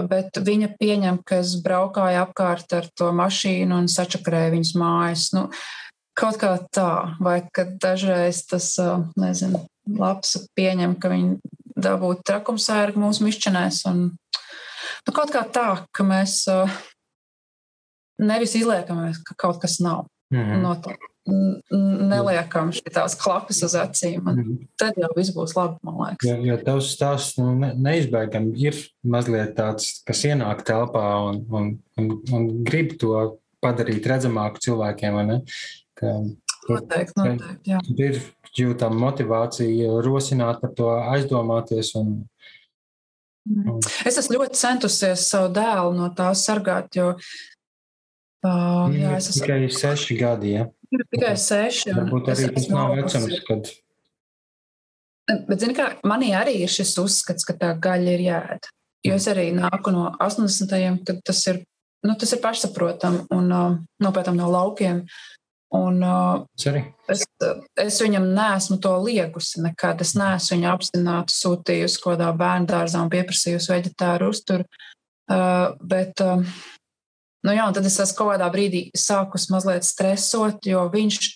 bet 0.09 0.37
viņa 0.45 0.71
pieņem, 0.79 1.21
ka 1.25 1.41
es 1.43 1.55
braukāju 1.63 2.21
apkārt 2.23 2.73
ar 2.77 2.89
to 2.97 3.11
mašīnu 3.15 3.81
un 3.81 3.89
sačakarēju 3.91 4.55
viņas 4.55 4.73
mājas. 4.79 5.25
Nu, 5.35 5.47
kaut 6.19 6.39
kā 6.41 6.53
tā, 6.73 7.15
vai 7.23 7.41
kad 7.55 7.77
dažreiz 7.81 8.43
tas, 8.49 8.75
nezinu, 9.19 9.63
labs 9.99 10.35
pieņem, 10.57 10.95
ka 11.01 11.11
viņi 11.13 11.39
dabūtu 11.79 12.25
trakumsērgu 12.27 13.01
mūsu 13.01 13.25
mišķenēs. 13.25 13.83
Un, 13.91 14.05
nu, 14.11 15.15
kaut 15.15 15.33
kā 15.33 15.45
tā, 15.47 15.67
ka 15.95 16.05
mēs 16.05 16.41
nevis 18.19 18.57
izliekamies, 18.59 19.23
ka 19.25 19.37
kaut 19.39 19.61
kas 19.63 19.79
nav. 19.79 20.07
Mm 20.29 20.43
-hmm. 20.43 20.61
Notiek 20.61 21.09
neliekam 21.29 22.71
šīs 22.75 23.17
klapas 23.19 23.61
uz 23.65 23.75
acīm. 23.79 24.29
Tad 24.79 24.97
jau 24.99 25.09
viss 25.17 25.33
būs 25.35 25.55
labi, 25.57 25.79
man 25.85 25.99
liekas. 26.03 26.27
Jo, 26.27 26.37
jo 26.49 26.57
tavs 26.65 26.93
stāsts 26.95 27.39
nu, 27.39 27.53
ne, 27.59 27.71
neizbēgami 27.77 28.55
ir 28.61 28.79
mazliet 29.03 29.55
tāds, 29.59 29.99
kas 30.07 30.25
ienāk 30.29 30.65
telpā 30.67 31.05
un, 31.29 31.43
un, 31.53 31.69
un, 31.99 32.11
un 32.35 32.49
grib 32.67 32.95
to 33.01 33.15
padarīt 33.63 34.07
redzamāku 34.07 34.61
cilvēkiem. 34.63 35.19
Ka, 35.99 36.15
noteikti, 36.69 37.15
noteikti. 37.19 37.73
Jā. 37.73 37.79
Ir 37.99 38.19
jūtama 38.57 38.99
motivācija 39.07 39.99
rosināt 40.05 40.61
par 40.63 40.73
to 40.77 40.89
aizdomāties. 41.13 41.93
Un, 41.99 42.15
mm. 43.49 43.69
un... 43.75 43.79
Es 44.07 44.19
esmu 44.21 44.39
ļoti 44.39 44.59
centusies 44.59 45.27
savu 45.31 45.51
dēlu 45.55 45.95
no 45.97 46.11
tā 46.15 46.31
sargāt, 46.37 46.91
jo 46.97 47.13
Uh, 48.39 48.87
jā, 48.95 49.17
es 49.17 49.29
esmu 49.33 49.43
tikai 49.43 49.69
seši 49.75 50.15
gadi. 50.19 50.51
Ja? 50.55 50.65
Ir 50.95 51.03
tikai 51.11 51.35
seši. 51.39 51.91
Varbūt 51.97 52.29
arī 52.31 52.51
tas 52.55 52.67
nav 52.71 52.93
vecums, 52.95 53.39
kad. 53.47 53.71
Bet, 55.29 55.57
zini, 55.61 55.75
kā 55.77 55.89
manī 56.07 56.31
arī 56.37 56.55
ir 56.63 56.71
šis 56.71 56.95
uzskats, 57.03 57.45
ka 57.45 57.57
tā 57.59 57.73
gaļa 57.77 58.13
ir 58.15 58.23
jāēd. 58.29 58.69
Jo 59.05 59.17
es 59.19 59.27
arī 59.31 59.49
nāku 59.55 59.91
no 59.95 60.07
80. 60.23 61.03
kad 61.07 61.19
tas 61.27 61.41
ir, 61.51 61.59
nu, 62.07 62.15
tas 62.19 62.31
ir 62.35 62.41
pašsaprotami 62.43 63.27
un 63.35 63.51
uh, 63.51 63.75
nopietnam 64.03 64.39
no 64.39 64.49
laukiem. 64.51 65.03
Un, 65.75 65.99
uh, 66.01 66.47
es, 67.11 67.27
es 67.77 67.99
viņam 68.01 68.31
nesmu 68.33 68.79
to 68.81 68.95
liegusi 69.03 69.61
nekad. 69.61 70.01
Es 70.01 70.15
neesmu 70.17 70.57
viņu 70.57 70.71
apzināti 70.71 71.35
sūtījusi 71.35 72.01
kaut 72.01 72.15
kādā 72.15 72.31
bērnu 72.39 72.71
dārzā 72.71 73.03
un 73.03 73.11
pieprasījusi 73.13 73.75
veģetāru 73.75 74.31
uzturu. 74.33 74.65
Uh, 75.29 75.75
bet 75.85 76.23
uh, 76.25 76.41
Nu, 77.45 77.53
jā, 77.55 77.65
un 77.69 77.75
tad 77.75 77.85
es 77.87 77.99
esmu 78.03 78.17
kaut 78.17 78.33
kādā 78.33 78.49
brīdī 78.51 78.89
sākus 78.97 79.47
mazliet 79.53 79.85
stresot, 79.87 80.65
jo 80.67 80.81
viņš, 80.91 81.29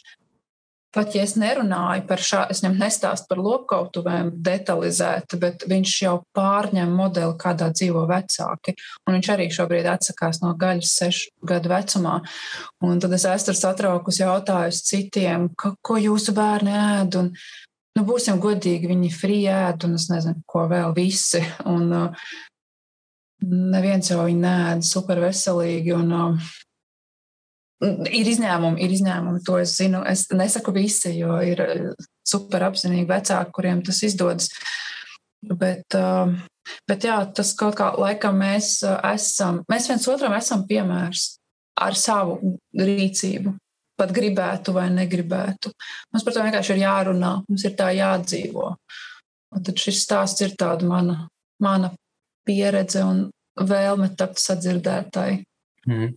pat 0.93 1.15
ja 1.15 1.23
es 1.23 1.37
nerunāju 1.39 2.03
par 2.09 2.21
šādu, 2.21 2.51
es 2.51 2.59
viņam 2.59 2.75
nestāstu 2.81 3.29
par 3.31 3.39
lopkautuvēm 3.45 4.33
detalizēti, 4.43 5.39
bet 5.39 5.63
viņš 5.71 5.95
jau 6.03 6.17
pārņem 6.35 6.91
modeli, 6.99 7.37
kādā 7.39 7.71
dzīvo 7.71 8.03
vecāki. 8.11 8.75
Un 9.07 9.17
viņš 9.17 9.31
arī 9.31 9.47
šobrīd 9.55 9.87
atsakās 9.93 10.43
no 10.43 10.51
gaļas 10.59 10.93
sešu 10.99 11.47
gadu 11.53 11.71
vecumā. 11.71 12.19
Un 12.83 12.99
tad 13.03 13.15
es 13.15 13.27
esmu 13.31 13.55
satraukus 13.57 14.19
jautājusi 14.19 14.87
citiem, 14.91 15.53
ka, 15.55 15.77
ko 15.79 16.01
jūsu 16.03 16.35
bērni 16.35 16.75
ēd. 16.83 17.21
Un, 17.23 17.31
nu, 17.95 18.07
būsim 18.09 18.43
godīgi, 18.43 18.91
viņi 18.91 19.17
frīēd, 19.23 19.87
un 19.87 19.95
es 19.95 20.11
nezinu, 20.11 20.43
ko 20.51 20.67
vēl 20.67 20.91
visi. 20.99 21.45
Un, 21.63 21.93
uh, 21.95 22.33
neviens 23.49 24.11
jau 24.11 24.23
viņu 24.23 24.43
nēd 24.43 24.85
super 24.87 25.21
veselīgi. 25.23 25.95
Un, 25.97 26.13
uh, 26.13 26.51
Ir 27.83 28.29
izņēmumi, 28.31 28.79
ir 28.85 28.93
izņēmumi, 28.95 29.41
to 29.43 29.57
es 29.59 29.73
zinu. 29.75 30.03
Es 30.07 30.27
nesaku 30.31 30.71
visi, 30.75 31.17
jo 31.17 31.35
ir 31.43 31.59
super 32.27 32.63
apzinīgi 32.69 33.09
vecāki, 33.09 33.51
kuriem 33.55 33.81
tas 33.83 33.99
izdodas. 34.07 34.47
Bet, 35.43 35.97
uh, 35.99 36.31
bet 36.87 37.03
jā, 37.03 37.17
tas 37.35 37.51
kaut 37.59 37.75
kā 37.79 37.89
laikam 37.99 38.39
mēs 38.39 38.77
uh, 38.87 39.01
esam, 39.11 39.59
mēs 39.71 39.89
viens 39.91 40.07
otram 40.07 40.35
esam 40.37 40.63
piemērs 40.69 41.33
ar 41.83 41.97
savu 41.99 42.55
rīcību. 42.77 43.57
Pat 43.99 44.13
gribētu 44.15 44.73
vai 44.73 44.87
negribētu. 44.93 45.73
Mums 46.13 46.23
par 46.25 46.33
to 46.33 46.45
vienkārši 46.45 46.73
ir 46.73 46.85
jārunā, 46.85 47.33
mums 47.49 47.67
ir 47.67 47.75
tā 47.77 47.91
jādzīvo. 47.93 48.71
Un 49.53 49.65
tad 49.67 49.77
šis 49.77 49.99
stāsts 50.05 50.41
ir 50.45 50.55
tāda 50.57 50.87
mana, 50.87 51.17
mana 51.61 51.91
pieredze 52.47 53.03
un 53.05 53.25
vēlme 53.59 54.09
tapt 54.17 54.41
sadzirdētai. 54.41 55.43
Mm. 55.89 56.13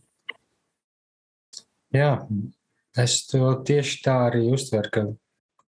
Jā, 1.96 2.10
es 2.98 3.20
to 3.30 3.52
tieši 3.66 4.00
tā 4.04 4.16
arī 4.30 4.46
uztveru, 4.52 4.92
ka, 4.92 5.04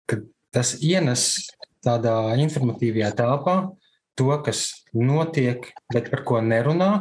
ka 0.09 0.21
tas 0.55 0.75
ienes 0.83 1.47
tādā 1.85 2.35
informatīvajā 2.41 3.11
telpā 3.17 3.57
to, 4.17 4.31
kas 4.43 4.69
notiek, 4.97 5.69
bet 5.93 6.09
par 6.11 6.23
ko 6.27 6.41
nerunā, 6.41 6.91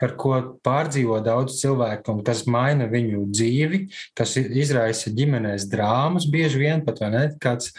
par 0.00 0.16
ko 0.18 0.32
pārdzīvo 0.66 1.20
daudz 1.24 1.60
cilvēku 1.60 2.16
un 2.16 2.24
kas 2.26 2.44
maina 2.50 2.88
viņu 2.90 3.26
dzīvi, 3.30 3.82
kas 4.18 4.36
izraisa 4.40 5.12
ģimenēs 5.14 5.68
drāmas 5.72 6.26
bieži 6.30 6.64
vien 6.64 6.84
pat 6.84 7.00
vai 7.04 7.12
ne? 7.14 7.24
Kāds, 7.40 7.72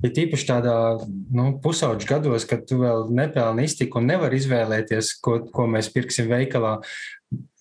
Ir 0.00 0.12
tīpaši 0.16 0.46
tādā 0.48 0.74
nu, 1.36 1.50
pusauģa 1.60 2.08
gados, 2.08 2.46
kad 2.48 2.64
tu 2.68 2.78
vēl 2.80 3.10
nepelni 3.12 3.66
iztiku 3.68 4.00
un 4.00 4.08
nevar 4.08 4.32
izvēlēties, 4.32 5.12
ko, 5.20 5.40
ko 5.52 5.66
mēs 5.68 5.90
pirksim 5.92 6.30
veikalā 6.30 6.78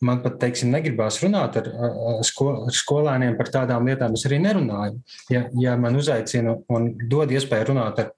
man 0.05 0.21
pat, 0.23 0.37
teiksim, 0.41 0.71
negribās 0.71 1.19
runāt 1.23 1.57
ar, 1.59 1.67
ar, 1.69 2.21
sko, 2.25 2.47
ar 2.69 2.75
skolēniem 2.75 3.35
par 3.37 3.49
tādām 3.53 3.87
lietām. 3.87 4.15
Es 4.15 4.25
arī 4.27 4.39
nerunāju. 4.41 4.99
Ja, 5.31 5.43
ja 5.59 5.75
man 5.79 5.97
uzaicina 5.99 6.55
un 6.71 6.87
dod 7.11 7.31
iespēju 7.35 7.69
runāt 7.71 7.99
ar, 8.03 8.11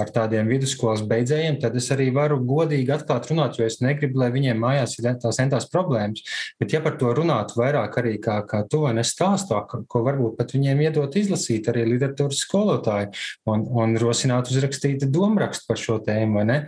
ar 0.00 0.12
tādiem 0.14 0.50
vidusskolas 0.50 1.04
beidzējiem, 1.08 1.60
tad 1.62 1.76
es 1.78 1.88
arī 1.94 2.08
varu 2.14 2.40
godīgi 2.46 2.92
atklāt 2.94 3.30
runāt, 3.30 3.58
jo 3.58 3.68
es 3.68 3.78
negribu, 3.84 4.20
lai 4.22 4.30
viņiem 4.34 4.58
mājās 4.62 4.98
ir 4.98 5.10
tās 5.22 5.38
entās 5.42 5.68
problēmas. 5.72 6.24
Bet 6.60 6.74
ja 6.74 6.82
par 6.84 6.98
to 7.00 7.12
runāt 7.16 7.54
vairāk 7.58 8.00
arī 8.02 8.16
kā, 8.22 8.40
kā 8.48 8.64
to, 8.70 8.84
un 8.90 9.02
es 9.02 9.14
stāstu, 9.14 9.58
ko 9.88 10.02
varbūt 10.06 10.36
pat 10.40 10.56
viņiem 10.56 10.82
iedot 10.88 11.16
izlasīt 11.18 11.70
arī 11.70 11.86
literatūras 11.92 12.42
skolotāji 12.44 13.12
un, 13.48 13.64
un 13.78 13.94
rosināt 14.02 14.50
uzrakstīt 14.50 15.06
domrakstu 15.12 15.70
par 15.70 15.80
šo 15.80 16.00
tēmu, 16.04 16.40
vai 16.40 16.48
ne? 16.48 16.58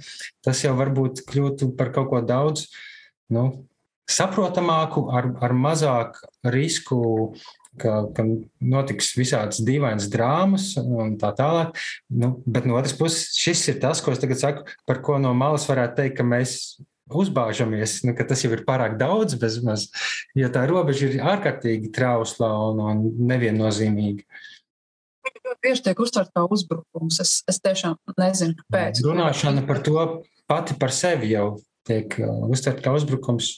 Tas 0.45 0.63
jau 0.65 0.77
varbūt 0.79 1.25
kļūtu 1.29 1.73
par 1.79 1.91
kaut 1.95 2.09
ko 2.13 2.23
daudz, 2.25 2.69
nu, 3.35 3.51
saprotamāku, 4.11 5.07
ar, 5.15 5.31
ar 5.45 5.55
mazāk 5.57 6.21
risku, 6.53 7.01
ka, 7.81 8.05
ka 8.17 8.27
notiks 8.61 9.13
visādas 9.19 9.63
dīvainas 9.65 10.11
drāmas 10.13 10.73
un 10.81 11.17
tā 11.21 11.33
tālāk. 11.39 11.79
Nu, 12.11 12.35
bet 12.47 12.69
no 12.69 12.79
otras 12.79 12.97
puses, 12.99 13.31
šis 13.39 13.67
ir 13.73 13.81
tas, 13.83 14.03
ko 14.03 14.15
es 14.15 14.23
tagad 14.23 14.41
saku, 14.43 14.67
par 14.89 15.03
ko 15.07 15.19
no 15.23 15.33
malas 15.37 15.69
varētu 15.71 16.01
teikt, 16.03 16.19
ka 16.21 16.27
mēs 16.27 16.57
uzbāžamies, 17.11 18.01
nu, 18.07 18.15
ka 18.15 18.27
tas 18.29 18.45
jau 18.45 18.53
ir 18.55 18.63
pārāk 18.67 18.95
daudz, 19.01 19.35
bezmaz, 19.41 19.89
jo 20.39 20.51
tā 20.53 20.63
robeža 20.71 21.09
ir 21.09 21.25
ārkārtīgi 21.33 21.91
trausla 21.95 22.51
un, 22.69 22.83
un 22.93 23.03
neviennozīmīga. 23.31 24.27
Tieši 25.61 25.83
tiek 25.89 25.99
uztverta 26.01 26.31
kā 26.39 26.45
uzbrukums. 26.55 27.19
Es, 27.23 27.41
es 27.51 27.59
tiešām 27.63 27.97
nezinu, 28.19 28.55
kāpēc. 28.63 29.03
Runāšana 29.05 29.65
par 29.67 29.83
to 29.85 30.05
pati 30.51 30.77
par 30.79 30.95
sevi 30.95 31.33
jau 31.35 31.59
tiek 31.89 32.15
uh, 32.23 32.47
uztverta 32.51 32.87
kā 32.87 32.95
uzbrukums. 32.95 33.57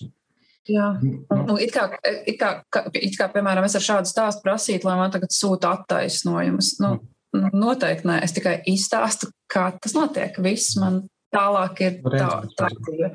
Jā, 0.70 0.92
mm, 0.94 1.24
nu. 1.26 1.38
nu, 1.48 1.56
it, 1.58 1.72
kā, 1.74 1.88
it, 2.28 2.38
kā, 2.38 2.84
it 2.94 3.16
kā, 3.18 3.26
piemēram, 3.32 3.64
es 3.66 3.74
ar 3.78 3.82
šādu 3.82 4.10
stāstu 4.10 4.44
prasītu, 4.44 4.86
lai 4.86 4.94
man 5.00 5.14
tagad 5.14 5.34
sūta 5.34 5.72
attaisnojumus. 5.78 6.76
Nu, 6.82 6.92
mm. 7.34 7.50
noteikti 7.58 8.06
nē, 8.06 8.20
es 8.22 8.36
tikai 8.36 8.60
izstāstu, 8.70 9.32
kā 9.50 9.70
tas 9.82 9.96
notiek. 9.98 10.38
Viss 10.44 10.76
man 10.78 11.02
tālāk 11.34 11.82
ir 11.82 11.98
tā, 12.14 12.30
tā 12.58 12.70
dzīve. 12.78 13.10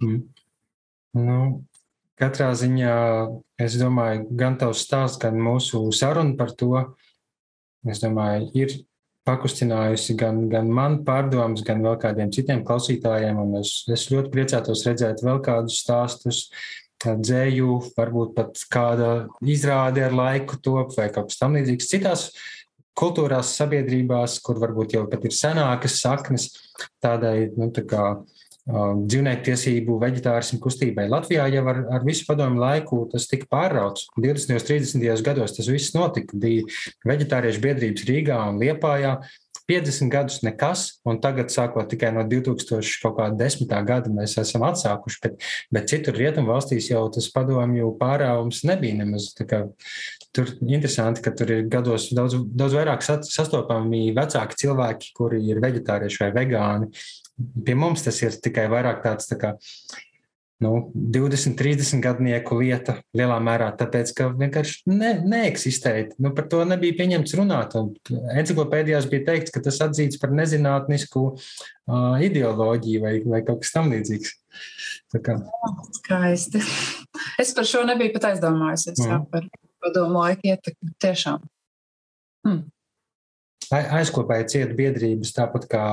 Mm. 0.00 0.22
Nu, 1.16 1.38
katrā 2.20 2.50
ziņā 2.56 2.96
es 3.60 3.76
domāju, 3.80 4.26
gan 4.40 4.56
tavs 4.60 4.86
stāsts, 4.88 5.20
gan 5.20 5.36
mūsu 5.40 5.86
saruna 5.96 6.36
par 6.38 6.56
to, 6.56 6.72
es 7.88 8.00
domāju, 8.02 8.48
ir 8.56 8.76
pakustinājusi 9.26 10.14
gan, 10.18 10.44
gan 10.50 10.68
man 10.72 11.00
pārdomas, 11.06 11.64
gan 11.66 11.82
vēl 11.84 11.96
kādiem 12.02 12.32
citiem 12.34 12.62
klausītājiem. 12.66 13.40
Es, 13.60 13.80
es 13.90 14.06
ļoti 14.12 14.32
priecātos 14.34 14.84
redzēt 14.86 15.24
vēl 15.26 15.40
kādus 15.44 15.80
stāstus, 15.82 16.44
dzēju, 17.04 17.80
varbūt 17.96 18.34
pat 18.36 18.62
kāda 18.72 19.10
izrāde 19.44 20.04
ar 20.06 20.14
laiku 20.16 20.60
top 20.62 20.94
vai 20.96 21.10
kaut 21.12 21.30
kas 21.30 21.40
tamlīdzīgs. 21.42 21.90
Citās 21.90 22.28
kultūrās, 22.96 23.52
sabiedrībās, 23.58 24.38
kur 24.44 24.60
varbūt 24.62 24.96
jau 24.96 25.04
pat 25.10 25.26
ir 25.28 25.36
senākas 25.36 26.00
saknes 26.00 26.48
tādai 27.04 27.50
nu, 27.56 27.68
tā 27.74 27.84
kā, 27.88 28.04
um, 28.16 29.02
dzīvnieku 29.04 29.44
tiesību, 29.50 29.98
veģetārismu 30.02 30.60
kustībai. 30.64 31.08
Latvijā 31.12 31.46
jau 31.52 31.64
ar, 31.72 31.82
ar 31.98 32.06
visu 32.06 32.26
padomu 32.28 32.62
laiku 32.62 33.04
tas 33.12 33.28
tika 33.30 33.48
pārrauts. 33.52 34.08
20. 34.16 34.56
un 34.56 34.68
30. 34.70 35.26
gados 35.26 35.56
tas 35.56 35.68
viss 35.72 35.94
notika. 35.96 36.38
Bija 36.40 36.64
veģetāriešu 37.08 37.64
biedrības 37.64 38.06
Rīgā 38.08 38.40
un 38.48 38.62
Liepājā. 38.62 39.18
50 39.66 40.10
gadus 40.12 40.40
nekas, 40.46 40.84
un 41.06 41.18
tagad, 41.22 41.50
sākot 41.50 41.88
tikai 41.90 42.12
no 42.14 42.22
2010. 42.28 43.72
gada, 43.88 44.12
mēs 44.14 44.36
esam 44.38 44.62
atsākuši. 44.68 45.20
Bet, 45.24 45.46
bet 45.74 45.90
citur 45.90 46.14
rietumu 46.18 46.52
valstīs 46.54 46.90
jau 46.92 47.02
tas 47.12 47.26
padomju 47.34 47.90
pārāvums 48.00 48.62
nebija 48.68 49.00
nemaz. 49.02 49.32
Tur 50.36 50.52
interesanti, 50.68 51.24
ka 51.24 51.32
tur 51.34 51.50
ir 51.50 51.68
gados 51.72 52.10
daudz, 52.14 52.38
daudz 52.54 52.78
vairāk 52.78 53.04
sastopami 53.06 54.10
vecāki 54.16 54.62
cilvēki, 54.62 55.14
kuri 55.16 55.42
ir 55.50 55.62
vegetārieši 55.64 56.22
vai 56.24 56.32
vegāni. 56.42 56.90
Pie 57.36 57.74
mums 57.76 58.06
tas 58.06 58.16
ir 58.22 58.36
tikai 58.40 58.68
vairāk 58.72 59.02
tāds 59.04 59.28
tā 59.28 59.36
kā 59.40 59.56
nu, 60.64 60.70
20, 60.94 61.56
30 61.58 62.00
gadnieku 62.04 62.56
lieta 62.60 62.96
lielā 63.16 63.36
mērā, 63.44 63.68
tāpēc, 63.76 64.12
ka 64.16 64.28
vienkārši 64.32 64.88
ne, 64.88 65.12
neeksistēja. 65.28 66.14
Nu, 66.22 66.32
par 66.36 66.48
to 66.52 66.62
nebija 66.68 66.96
pieņemts 66.96 67.36
runāt. 67.36 67.76
Enciklopēdijās 68.10 69.08
bija 69.12 69.26
teikts, 69.30 69.52
ka 69.54 69.62
tas 69.64 69.80
atzīts 69.84 70.20
par 70.22 70.32
nezinātnisku 70.36 71.26
uh, 71.34 72.16
ideoloģiju 72.24 73.04
vai, 73.04 73.14
vai 73.26 73.42
kaut 73.46 73.64
kas 73.64 73.74
tamlīdzīgs. 73.76 74.32
Skaisti. 76.00 76.62
Es 77.40 77.52
par 77.56 77.68
šo 77.68 77.84
nebiju 77.88 78.14
pat 78.16 78.32
aizdomājusies, 78.32 78.96
mm. 79.02 79.12
jā, 79.12 79.20
par 79.32 79.46
padomu 79.84 80.22
laiku 80.22 80.50
ietekmi 80.50 80.96
tiešām. 81.02 81.44
Hmm. 82.46 82.64
Aizkopēja 83.74 84.46
cietu 84.52 84.76
biedrības, 84.78 85.32
tāpat 85.34 85.66
kā 85.70 85.84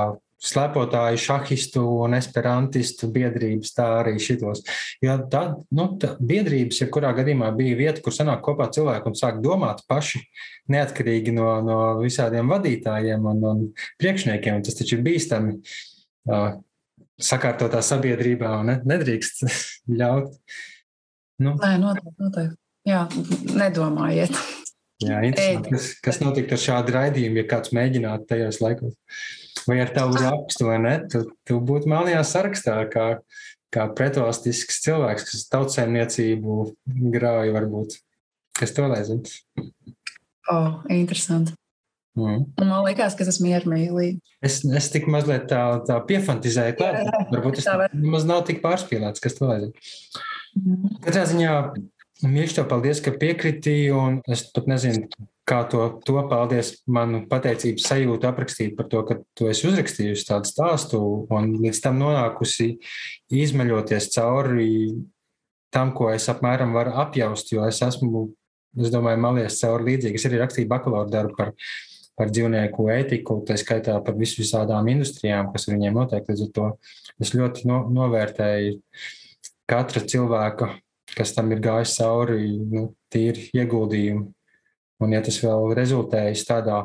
slepotāju, 0.44 1.20
šahistu 1.24 1.84
un 2.04 2.18
esperantistu 2.18 3.08
biedrības, 3.14 3.72
tā 3.78 3.86
arī 4.02 4.18
šitos. 4.22 4.64
Jo 5.04 5.16
tā, 5.32 5.44
nu, 5.76 5.88
tā 6.02 6.14
biedrības, 6.20 6.82
jebkurā 6.84 7.14
gadījumā, 7.18 7.52
bija 7.56 7.80
vieta, 7.80 8.04
kur 8.04 8.16
sanāk 8.16 8.44
kopā 8.46 8.68
cilvēki 8.74 9.10
un 9.12 9.18
sāk 9.20 9.40
domāt 9.44 9.84
paši, 9.90 10.24
neatkarīgi 10.74 11.36
no, 11.36 11.50
no 11.64 11.80
visādiem 12.02 12.52
vadītājiem 12.52 13.30
un, 13.32 13.46
un 13.52 13.64
priekšniekiem. 14.02 14.64
Tas 14.68 14.80
taču 14.80 14.98
ir 14.98 15.06
bīstami 15.06 15.56
uh, 15.60 16.50
sakārtotā 17.24 17.84
sabiedrībā 17.86 18.58
ne, 18.68 18.80
nedrīkst 18.90 19.46
ļaut. 20.02 20.36
Nu. 21.44 21.56
Nē, 21.56 21.78
noteikti, 21.82 22.18
noteikti. 22.20 22.60
Jā, 22.84 23.06
nedomājiet. 23.56 24.36
Jā, 25.04 25.22
interesanti, 25.24 25.72
kas, 25.72 25.88
kas 26.04 26.20
notiktu 26.20 26.56
ar 26.56 26.62
šādu 26.62 26.94
raidījumu, 26.96 27.40
ja 27.40 27.48
kāds 27.48 27.72
mēģinātu 27.76 28.28
tajos 28.28 28.60
laikos 28.64 28.94
vai 29.68 29.80
ar 29.84 29.92
tavu 29.96 30.20
rakstu, 30.20 30.68
vai 30.70 30.78
ne? 30.84 30.94
Tu, 31.12 31.24
tu 31.48 31.60
būtu 31.64 31.90
melnajā 31.92 32.22
sarakstā, 32.28 32.78
kā, 32.92 33.08
kā 33.74 33.88
pretvalstisks 33.98 34.82
cilvēks, 34.86 35.28
kas 35.30 35.48
tautsēmniecību 35.54 36.60
grauja 37.14 37.56
varbūt. 37.56 37.98
Kas 38.60 38.76
to 38.76 38.86
lai 38.90 39.02
zina? 39.08 39.40
O, 40.52 40.56
oh, 40.56 40.72
interesanti. 40.94 41.56
Mm. 42.14 42.44
Man 42.62 42.84
liekas, 42.86 43.16
ka 43.18 43.26
tas 43.26 43.40
ir 43.42 43.48
miermīlīgi. 43.48 44.20
Es, 44.46 44.60
es 44.62 44.92
tik 44.94 45.08
mazliet 45.10 45.48
tā, 45.50 45.64
tā 45.88 45.98
piefantizēju, 46.06 46.76
ka 46.78 46.92
varbūt 47.32 47.58
tas 47.58 47.72
var... 47.72 47.96
nemaz 47.98 48.28
nav 48.30 48.44
tik 48.46 48.62
pārspīlēts, 48.62 49.24
kas 49.24 49.40
to 49.40 49.50
lai 49.50 49.64
zina. 49.64 49.90
Mm. 50.60 50.94
Katrā 51.08 51.26
ziņā 51.32 51.56
Mīļš, 52.24 52.54
tev 52.56 52.68
paldies, 52.72 53.02
ka 53.04 53.12
piekritīji, 53.20 53.90
un 53.98 54.22
es 54.32 54.46
pat 54.56 54.68
nezinu, 54.70 55.10
kā 55.48 55.64
to, 55.68 55.86
to 56.08 56.22
paldies, 56.32 56.74
manu 56.88 57.24
pateicības 57.30 57.88
sajūtu 57.90 58.28
aprakstīt 58.30 58.76
par 58.78 58.88
to, 58.92 59.02
ka 59.08 59.18
tu 59.36 59.50
esi 59.52 59.68
uzrakstījusi 59.68 60.28
tādu 60.30 60.50
stāstu 60.50 61.00
un 61.34 61.56
līdz 61.64 61.82
tam 61.84 62.00
nonākusi 62.00 62.78
izmeļoties 63.44 64.12
cauri 64.16 64.70
tam, 65.74 65.92
ko 65.98 66.12
es 66.14 66.30
apmēram 66.32 66.76
varu 66.76 66.94
apjaust, 67.04 67.52
jo 67.52 67.66
es 67.68 67.82
esmu, 67.84 68.28
es 68.80 68.94
domāju, 68.94 69.20
malies 69.24 69.58
cauri 69.60 69.92
līdzīgi. 69.92 70.22
Es 70.22 70.28
arī 70.30 70.40
rakstīju 70.40 70.70
bakalaura 70.70 71.12
darbu 71.12 71.36
par, 71.40 71.52
par 72.20 72.32
dzīvnieku 72.32 72.88
ētiku, 72.94 73.42
tā 73.48 73.58
skaitā 73.60 73.98
par 74.06 74.16
visu 74.20 74.40
visādām 74.44 74.88
industrijām, 74.94 75.50
kas 75.52 75.68
viņiem 75.68 75.98
notiek. 75.98 76.30
Līdz 76.30 76.46
ar 76.46 76.54
to 76.56 76.70
es 77.20 77.34
ļoti 77.36 77.68
no, 77.68 77.82
novērtēju 77.98 78.78
katra 79.70 80.06
cilvēka, 80.14 80.70
kas 81.18 81.36
tam 81.36 81.52
ir 81.52 81.60
gājis 81.64 81.98
cauri, 81.98 82.54
nu, 82.70 82.88
tīri 83.12 83.50
ieguldījumu 83.58 84.30
Un, 85.04 85.16
ja 85.16 85.24
tas 85.26 85.40
vēl 85.44 85.74
rezultējas 85.78 86.46
tādā 86.48 86.84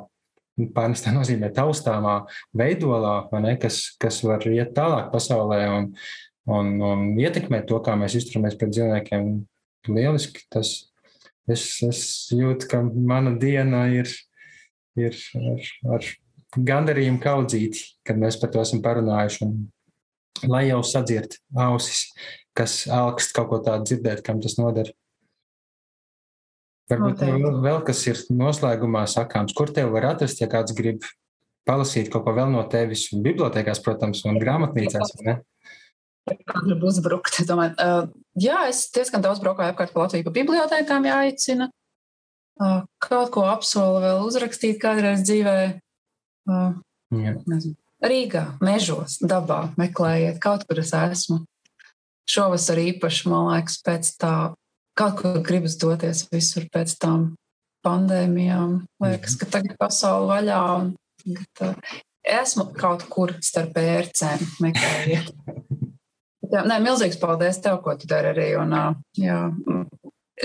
pārnestā 0.75 1.13
nozīmē 1.15 1.53
taustāmā 1.55 2.21
veidolā, 2.57 3.29
ne, 3.45 3.55
kas, 3.63 3.83
kas 4.01 4.21
var 4.27 4.43
iet 4.51 4.75
tālāk 4.77 5.13
pasaulē 5.13 5.61
un, 5.77 5.89
un, 6.51 6.73
un 6.83 7.05
ietekmēt 7.21 7.69
to, 7.71 7.79
kā 7.85 7.95
mēs 7.99 8.19
izturamies 8.19 8.59
pret 8.59 8.75
dzīvniekiem, 8.75 9.31
lieliski. 9.89 10.45
Tas, 10.53 10.73
es, 11.51 11.69
es 11.87 12.03
jūtu, 12.35 12.69
ka 12.71 12.83
mana 12.83 13.37
diena 13.39 13.87
ir, 13.95 14.11
ir 14.99 15.17
ar, 15.39 15.73
ar 15.97 16.13
gandarījumu 16.59 17.23
kaudzīti, 17.23 17.85
kad 18.07 18.19
mēs 18.21 18.41
par 18.41 18.53
to 18.55 18.63
esam 18.65 18.83
parunājuši. 18.85 19.45
Un, 19.47 19.59
lai 20.47 20.69
jau 20.69 20.83
sadzirt 20.87 21.39
ausis, 21.59 22.09
kas 22.57 22.85
augst 22.93 23.35
kaut 23.35 23.51
ko 23.51 23.61
tādu 23.65 23.89
dzirdēt, 23.91 24.23
kam 24.27 24.43
tas 24.43 24.59
noder. 24.61 24.93
Varbūt 26.89 27.19
tev 27.21 27.35
vēl, 27.37 27.57
vēl 27.65 27.81
kas 27.85 28.01
ir 28.09 28.21
noslēgumā 28.33 29.05
sakāms, 29.11 29.53
kur 29.57 29.73
tev 29.77 29.93
var 29.93 30.15
atrast, 30.15 30.41
ja 30.41 30.49
kāds 30.51 30.73
grib 30.77 31.05
palasīt 31.69 32.09
kaut 32.13 32.25
ko 32.25 32.33
vēl 32.37 32.49
no 32.55 32.63
tevis, 32.73 33.09
bibliotekās, 33.13 33.83
protams, 33.85 34.23
un 34.29 34.41
grāmatnīcās. 34.41 35.13
Ne? 35.27 35.39
Gribu 36.29 36.89
uzbrukt. 36.89 37.41
Domāju, 37.49 37.75
uh, 37.77 38.09
jā, 38.41 38.63
es 38.71 38.87
diezgan 38.95 39.25
daudz 39.25 39.43
braukāju 39.45 39.75
apkārt 39.75 39.93
pa 39.95 40.07
Latviju 40.07 40.29
pa 40.29 40.35
bibliotekām 40.37 41.09
jāicina. 41.09 41.69
Uh, 42.59 42.81
kaut 43.05 43.31
ko 43.37 43.45
apsolu 43.47 44.01
vēl 44.03 44.25
uzrakstīt 44.27 44.81
kādreiz 44.83 45.23
dzīvē. 45.29 45.59
Uh, 46.49 46.73
jā. 47.15 47.37
nezinu. 47.47 47.77
Rīgā, 47.99 48.45
mežos, 48.63 49.19
dabā 49.21 49.73
meklējiet, 49.79 50.39
kaut 50.43 50.65
kur 50.69 50.81
es 50.81 50.93
esmu. 50.95 51.43
Šovasar 52.29 52.79
īpaši, 52.79 53.29
man 53.31 53.49
liekas, 53.51 53.79
pēc 53.85 54.11
tā 54.21 54.35
kaut 54.99 55.21
kur 55.21 55.39
gribas 55.47 55.77
doties 55.81 56.25
visur 56.33 56.67
pēc 56.75 56.97
tam 57.03 57.31
pandēmijām. 57.87 58.81
Liekas, 59.05 59.37
ka 59.39 59.49
tagad 59.59 59.79
pasaule 59.81 60.29
vaļā. 60.33 60.61
Un, 60.79 60.93
tagad, 61.23 61.63
uh, 61.69 61.99
esmu 62.39 62.69
kaut 62.79 63.07
kur 63.13 63.35
starp 63.45 63.79
ērcēm 63.81 64.43
meklējot. 64.65 65.33
Jā, 66.49 66.65
nē, 66.71 66.81
milzīgs 66.85 67.21
paldies 67.21 67.61
tev, 67.65 67.81
ko 67.85 67.95
tu 67.99 68.11
dari 68.11 68.33
arī. 68.35 68.49
Un, 68.61 68.75
uh, 68.75 68.99
jā, 69.19 69.39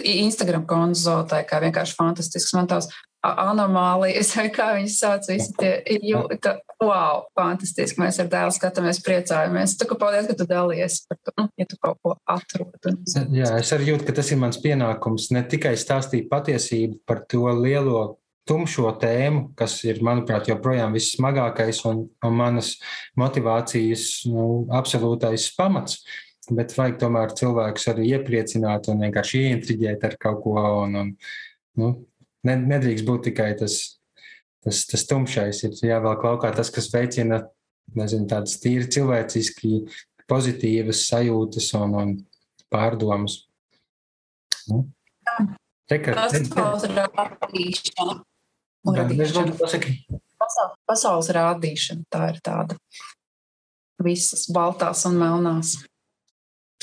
Instagram 0.01 0.67
konta 0.69 0.99
zootēkā 0.99 1.59
vienkārši 1.67 1.97
fantastisks. 1.97 2.53
Man 2.57 2.69
tās 2.71 2.89
anomālijas, 3.23 4.33
vai 4.37 4.49
kā 4.57 4.73
viņas 4.77 4.99
sauc, 4.99 5.29
visi 5.31 5.53
tie 5.59 5.73
wow, 6.87 7.23
fantastiski. 7.37 8.01
Mēs 8.01 8.19
ar 8.21 8.29
dēlu 8.31 8.53
skatāmies, 8.55 9.01
priecājamies. 9.05 9.75
Tu, 9.79 9.87
ka 9.89 9.97
paldies, 9.99 10.27
ka 10.29 10.35
tu 10.39 10.47
dalies 10.49 10.99
par 11.09 11.19
to, 11.19 11.33
nu, 11.39 11.47
ja 11.59 11.67
tu 11.69 11.79
kaut 11.81 11.99
ko 12.03 12.15
atrod. 12.29 12.75
Un... 12.89 12.99
Jā, 13.35 13.53
es 13.59 13.71
arī 13.75 13.91
jūtu, 13.91 14.07
ka 14.07 14.15
tas 14.19 14.31
ir 14.33 14.41
mans 14.41 14.59
pienākums 14.63 15.29
ne 15.35 15.45
tikai 15.49 15.73
stāstīt 15.79 16.29
patiesību 16.31 17.01
par 17.09 17.23
to 17.29 17.47
lielo 17.59 18.03
tumšo 18.49 18.91
tēmu, 18.99 19.53
kas 19.59 19.77
ir, 19.87 20.01
manuprāt, 20.03 20.49
joprojām 20.51 20.95
vissmagākais 20.95 21.83
un, 21.87 22.05
un 22.25 22.37
manas 22.37 22.75
motivācijas 23.19 24.25
nu, 24.31 24.65
absolūtais 24.75 25.47
pamats. 25.57 26.01
Bet 26.51 26.73
vajag 26.75 26.97
tomēr 26.99 27.31
cilvēkus 27.39 27.87
arī 27.93 28.09
iepriecināt 28.17 28.89
un 28.91 29.05
vienkārši 29.05 29.45
ieintriģēt 29.47 30.03
ar 30.09 30.17
kaut 30.19 30.41
ko. 30.43 30.57
Un, 30.83 30.97
un, 30.99 31.13
nu, 31.79 31.91
nedrīkst 32.43 33.07
būt 33.07 33.29
tikai 33.29 33.53
tas, 33.61 33.77
tas, 34.63 34.83
tas 34.89 35.05
tumšais. 35.09 35.63
Ir 35.67 35.77
jāvelk 35.93 36.25
laukā 36.25 36.53
tas, 36.55 36.71
kas 36.73 36.89
veicina 36.93 37.43
nezinu, 37.97 38.27
tādas 38.31 38.57
tīri 38.63 38.89
cilvēciski 38.91 39.83
pozitīvas 40.29 41.05
sajūtas 41.09 41.71
un, 41.79 41.97
un 41.99 42.13
pārdomas. 42.73 43.43
Nu. 44.69 44.85
Pasaules, 50.87 51.29
rādīšana 51.35 52.07
tā 52.11 52.29
ir 52.33 52.39
tāda. 52.43 52.77
Visas 54.03 54.47
baltās 54.51 55.05
un 55.07 55.19
melnās. 55.19 55.77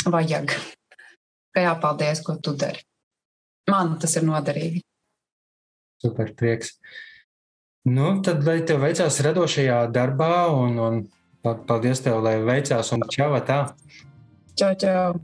Vajag. 0.09 0.55
Kā 1.53 1.67
jāpaldies, 1.67 2.23
ko 2.25 2.39
tu 2.41 2.55
dari. 2.57 2.81
Man 3.69 3.99
tas 4.01 4.17
ir 4.17 4.25
noderīgi. 4.25 4.81
Super 6.01 6.33
prieks. 6.37 6.79
Nu, 7.89 8.19
tad, 8.21 8.43
lai 8.45 8.59
tev 8.69 8.83
veicās 8.85 9.23
radošajā 9.25 9.87
darbā, 9.95 10.51
un, 10.53 10.77
un 10.85 11.01
paldies 11.41 12.03
tev, 12.05 12.19
lai 12.21 12.37
veicās, 12.45 12.93
un 12.93 13.07
čau, 13.09 13.33
tā. 13.41 13.63
Čau, 14.53 14.75
čau. 14.77 15.15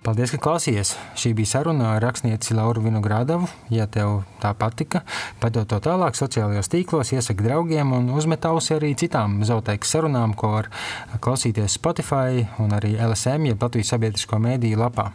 Paldies, 0.00 0.32
ka 0.32 0.40
klausījies. 0.40 0.94
Šī 1.20 1.34
bija 1.36 1.50
saruna 1.50 1.90
ar 1.98 2.00
rakstnieci 2.00 2.56
Lauru 2.56 2.80
Vinogrādavu. 2.86 3.44
Ja 3.68 3.84
tev 3.84 4.22
tā 4.40 4.54
patika, 4.56 5.02
padod 5.42 5.68
to 5.68 5.76
tālāk 5.84 6.16
sociālajos 6.16 6.72
tīklos, 6.72 7.12
iesaki 7.12 7.44
draugiem 7.44 7.92
un 7.92 8.08
uzmet 8.16 8.48
ausi 8.48 8.78
arī 8.78 8.94
citām 8.96 9.42
zooteikas 9.44 9.92
sarunām, 9.92 10.32
ko 10.32 10.54
var 10.56 10.72
klausīties 11.20 11.76
Spotify 11.76 12.46
un 12.56 12.72
arī 12.72 12.96
LSM, 12.96 13.52
jeb 13.52 13.68
Latvijas 13.68 13.92
sabiedrisko 13.92 14.40
mēdīju 14.40 14.80
lapā. 14.80 15.10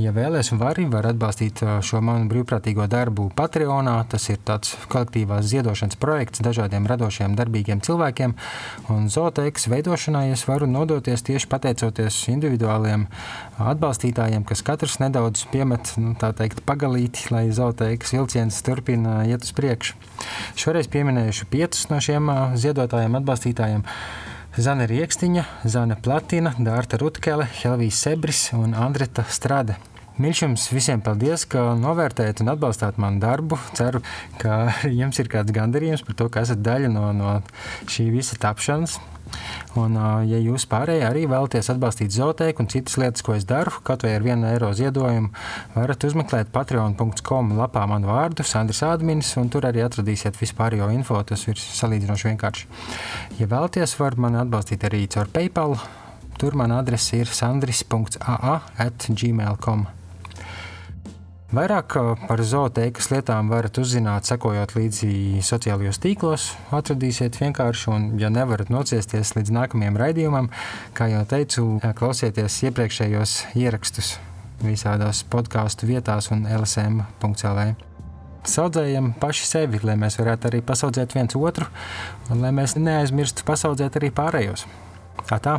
Ja 0.00 0.12
vēlaties 0.12 0.50
un 0.52 0.60
vari, 0.60 0.84
var 0.92 1.06
atbalstīt 1.08 1.62
uh, 1.64 1.78
šo 1.84 2.02
manu 2.04 2.28
brīvprātīgo 2.30 2.84
darbu 2.90 3.30
Patreonā. 3.36 3.94
Tas 4.12 4.28
ir 4.28 4.40
tāds 4.44 4.74
kolektīvās 4.92 5.46
ziedošanas 5.48 5.96
projekts 6.00 6.42
dažādiem 6.44 6.88
radošiem, 6.90 7.36
darbīgiem 7.38 7.80
cilvēkiem. 7.86 8.34
Un 8.92 9.08
zooteikas 9.12 9.68
veidošanai 9.72 10.28
es 10.34 10.44
varu 10.48 10.68
nodoties 10.68 11.24
tieši 11.26 11.48
pateicoties 11.52 12.20
individuāliem 12.34 13.08
atbalstītājiem, 13.56 14.44
kas 14.48 14.64
katrs 14.66 14.98
nedaudz 15.00 15.46
piemet 15.52 15.94
nu, 15.96 16.12
teikt, 16.20 16.60
pagalīti, 16.68 17.30
lai 17.32 17.46
zooteikas 17.56 18.12
vilciens 18.18 18.60
turpina 18.66 19.22
iet 19.28 19.48
uz 19.48 19.56
priekšu. 19.56 19.96
Šoreiz 20.60 20.92
pieminējuši 20.92 21.50
piecus 21.52 21.88
no 21.92 22.04
šiem 22.04 22.28
uh, 22.32 22.56
ziedotājiem, 22.60 23.20
atbalstītājiem. 23.22 23.86
Zana 24.56 24.86
Rieksniņa, 24.88 25.42
Zana 25.68 25.98
Platina, 26.00 26.54
Dārta 26.56 26.96
Rutkele, 26.96 27.44
Helvijas 27.58 27.98
Sebris 28.06 28.38
un 28.56 28.72
Andreta 28.72 29.26
Strade. 29.28 29.76
Mīļš 30.16 30.38
jums 30.46 30.62
visiem 30.72 31.02
paldies, 31.04 31.42
ka 31.52 31.74
novērtējat 31.76 32.40
un 32.40 32.54
atbalstāt 32.54 32.96
manu 33.02 33.20
darbu. 33.20 33.58
Ceru, 33.76 34.00
ka 34.40 34.70
jums 35.00 35.20
ir 35.20 35.28
kāds 35.32 35.52
gandarījums 35.52 36.06
par 36.06 36.16
to, 36.16 36.30
ka 36.32 36.46
esat 36.46 36.62
daļa 36.64 36.88
no, 36.92 37.10
no 37.16 37.34
šī 37.92 38.08
visa 38.14 38.38
tapšanas. 38.40 38.96
Un, 39.76 39.96
ja 40.24 40.38
jūs 40.40 40.64
pārējie 40.70 41.04
arī 41.04 41.24
vēlaties 41.28 41.68
atbalstīt 41.72 42.14
zooteiku 42.14 42.62
un 42.62 42.70
citas 42.72 42.94
lietas, 43.00 43.24
ko 43.26 43.34
es 43.36 43.44
daru, 43.48 43.74
kaut 43.84 44.06
vai 44.06 44.14
ar 44.16 44.24
vienu 44.24 44.46
eiro 44.48 44.70
ziedojumu, 44.76 45.32
varat 45.74 46.06
uzmeklēt 46.08 46.52
patreon.com 46.54 47.52
lapā 47.58 47.84
manu 47.90 48.08
vārdu, 48.08 48.46
Sandrs 48.46 48.80
Ādminis, 48.86 49.34
un 49.40 49.50
tur 49.52 49.66
arī 49.68 49.84
atradīsiet 49.84 50.38
vispārējo 50.40 50.88
info. 50.94 51.20
Tas 51.26 51.44
ir 51.50 51.60
salīdzinoši 51.60 52.30
vienkārši. 52.30 52.70
Ja 53.42 53.50
vēlaties, 53.50 53.98
var 54.00 54.16
mani 54.22 54.40
atbalstīt 54.46 54.86
arī 54.88 55.04
caur 55.12 55.28
PayPal. 55.34 55.76
Tur 56.40 56.56
mana 56.56 56.80
adrese 56.80 57.20
ir 57.20 57.32
sandris.aa 57.32 58.56
at 58.86 59.10
gmail.com. 59.10 59.86
Vairāk 61.56 61.94
par 62.26 62.40
zooteikas 62.44 63.06
lietām 63.08 63.48
varat 63.48 63.78
uzzināt, 63.80 64.26
sekojot 64.28 64.74
līdzi 64.76 65.40
sociālajos 65.46 66.00
tīklos. 66.02 66.50
Atradīsiet 66.74 67.38
vienkārši, 67.40 67.86
un, 67.94 68.04
ja 68.20 68.28
nevarat 68.28 68.68
nociesties 68.68 69.32
līdz 69.38 69.54
nākamajam 69.56 69.96
raidījumam, 70.02 70.50
kā 70.98 71.06
jau 71.08 71.22
teicu, 71.30 71.64
klausieties 71.96 72.58
iepriekšējos 72.68 73.38
ierakstus 73.56 74.18
visādās 74.60 75.22
podkāstu 75.32 75.88
vietās 75.88 76.28
un 76.34 76.44
LSM.CLV. 76.44 77.66
Saudzējam 78.46 79.14
paši 79.22 79.48
sevi, 79.48 79.80
lai 79.86 79.96
mēs 79.96 80.20
varētu 80.20 80.50
arī 80.50 80.60
pasaudzēt 80.66 81.16
viens 81.16 81.40
otru, 81.40 81.70
un 82.28 82.44
lai 82.44 82.52
mēs 82.52 82.76
neaizmirstu 82.76 83.48
pasaudzēt 83.48 83.96
arī 83.96 84.12
pārējos. 84.12 84.68
Tā 85.24 85.40
tā! 85.40 85.58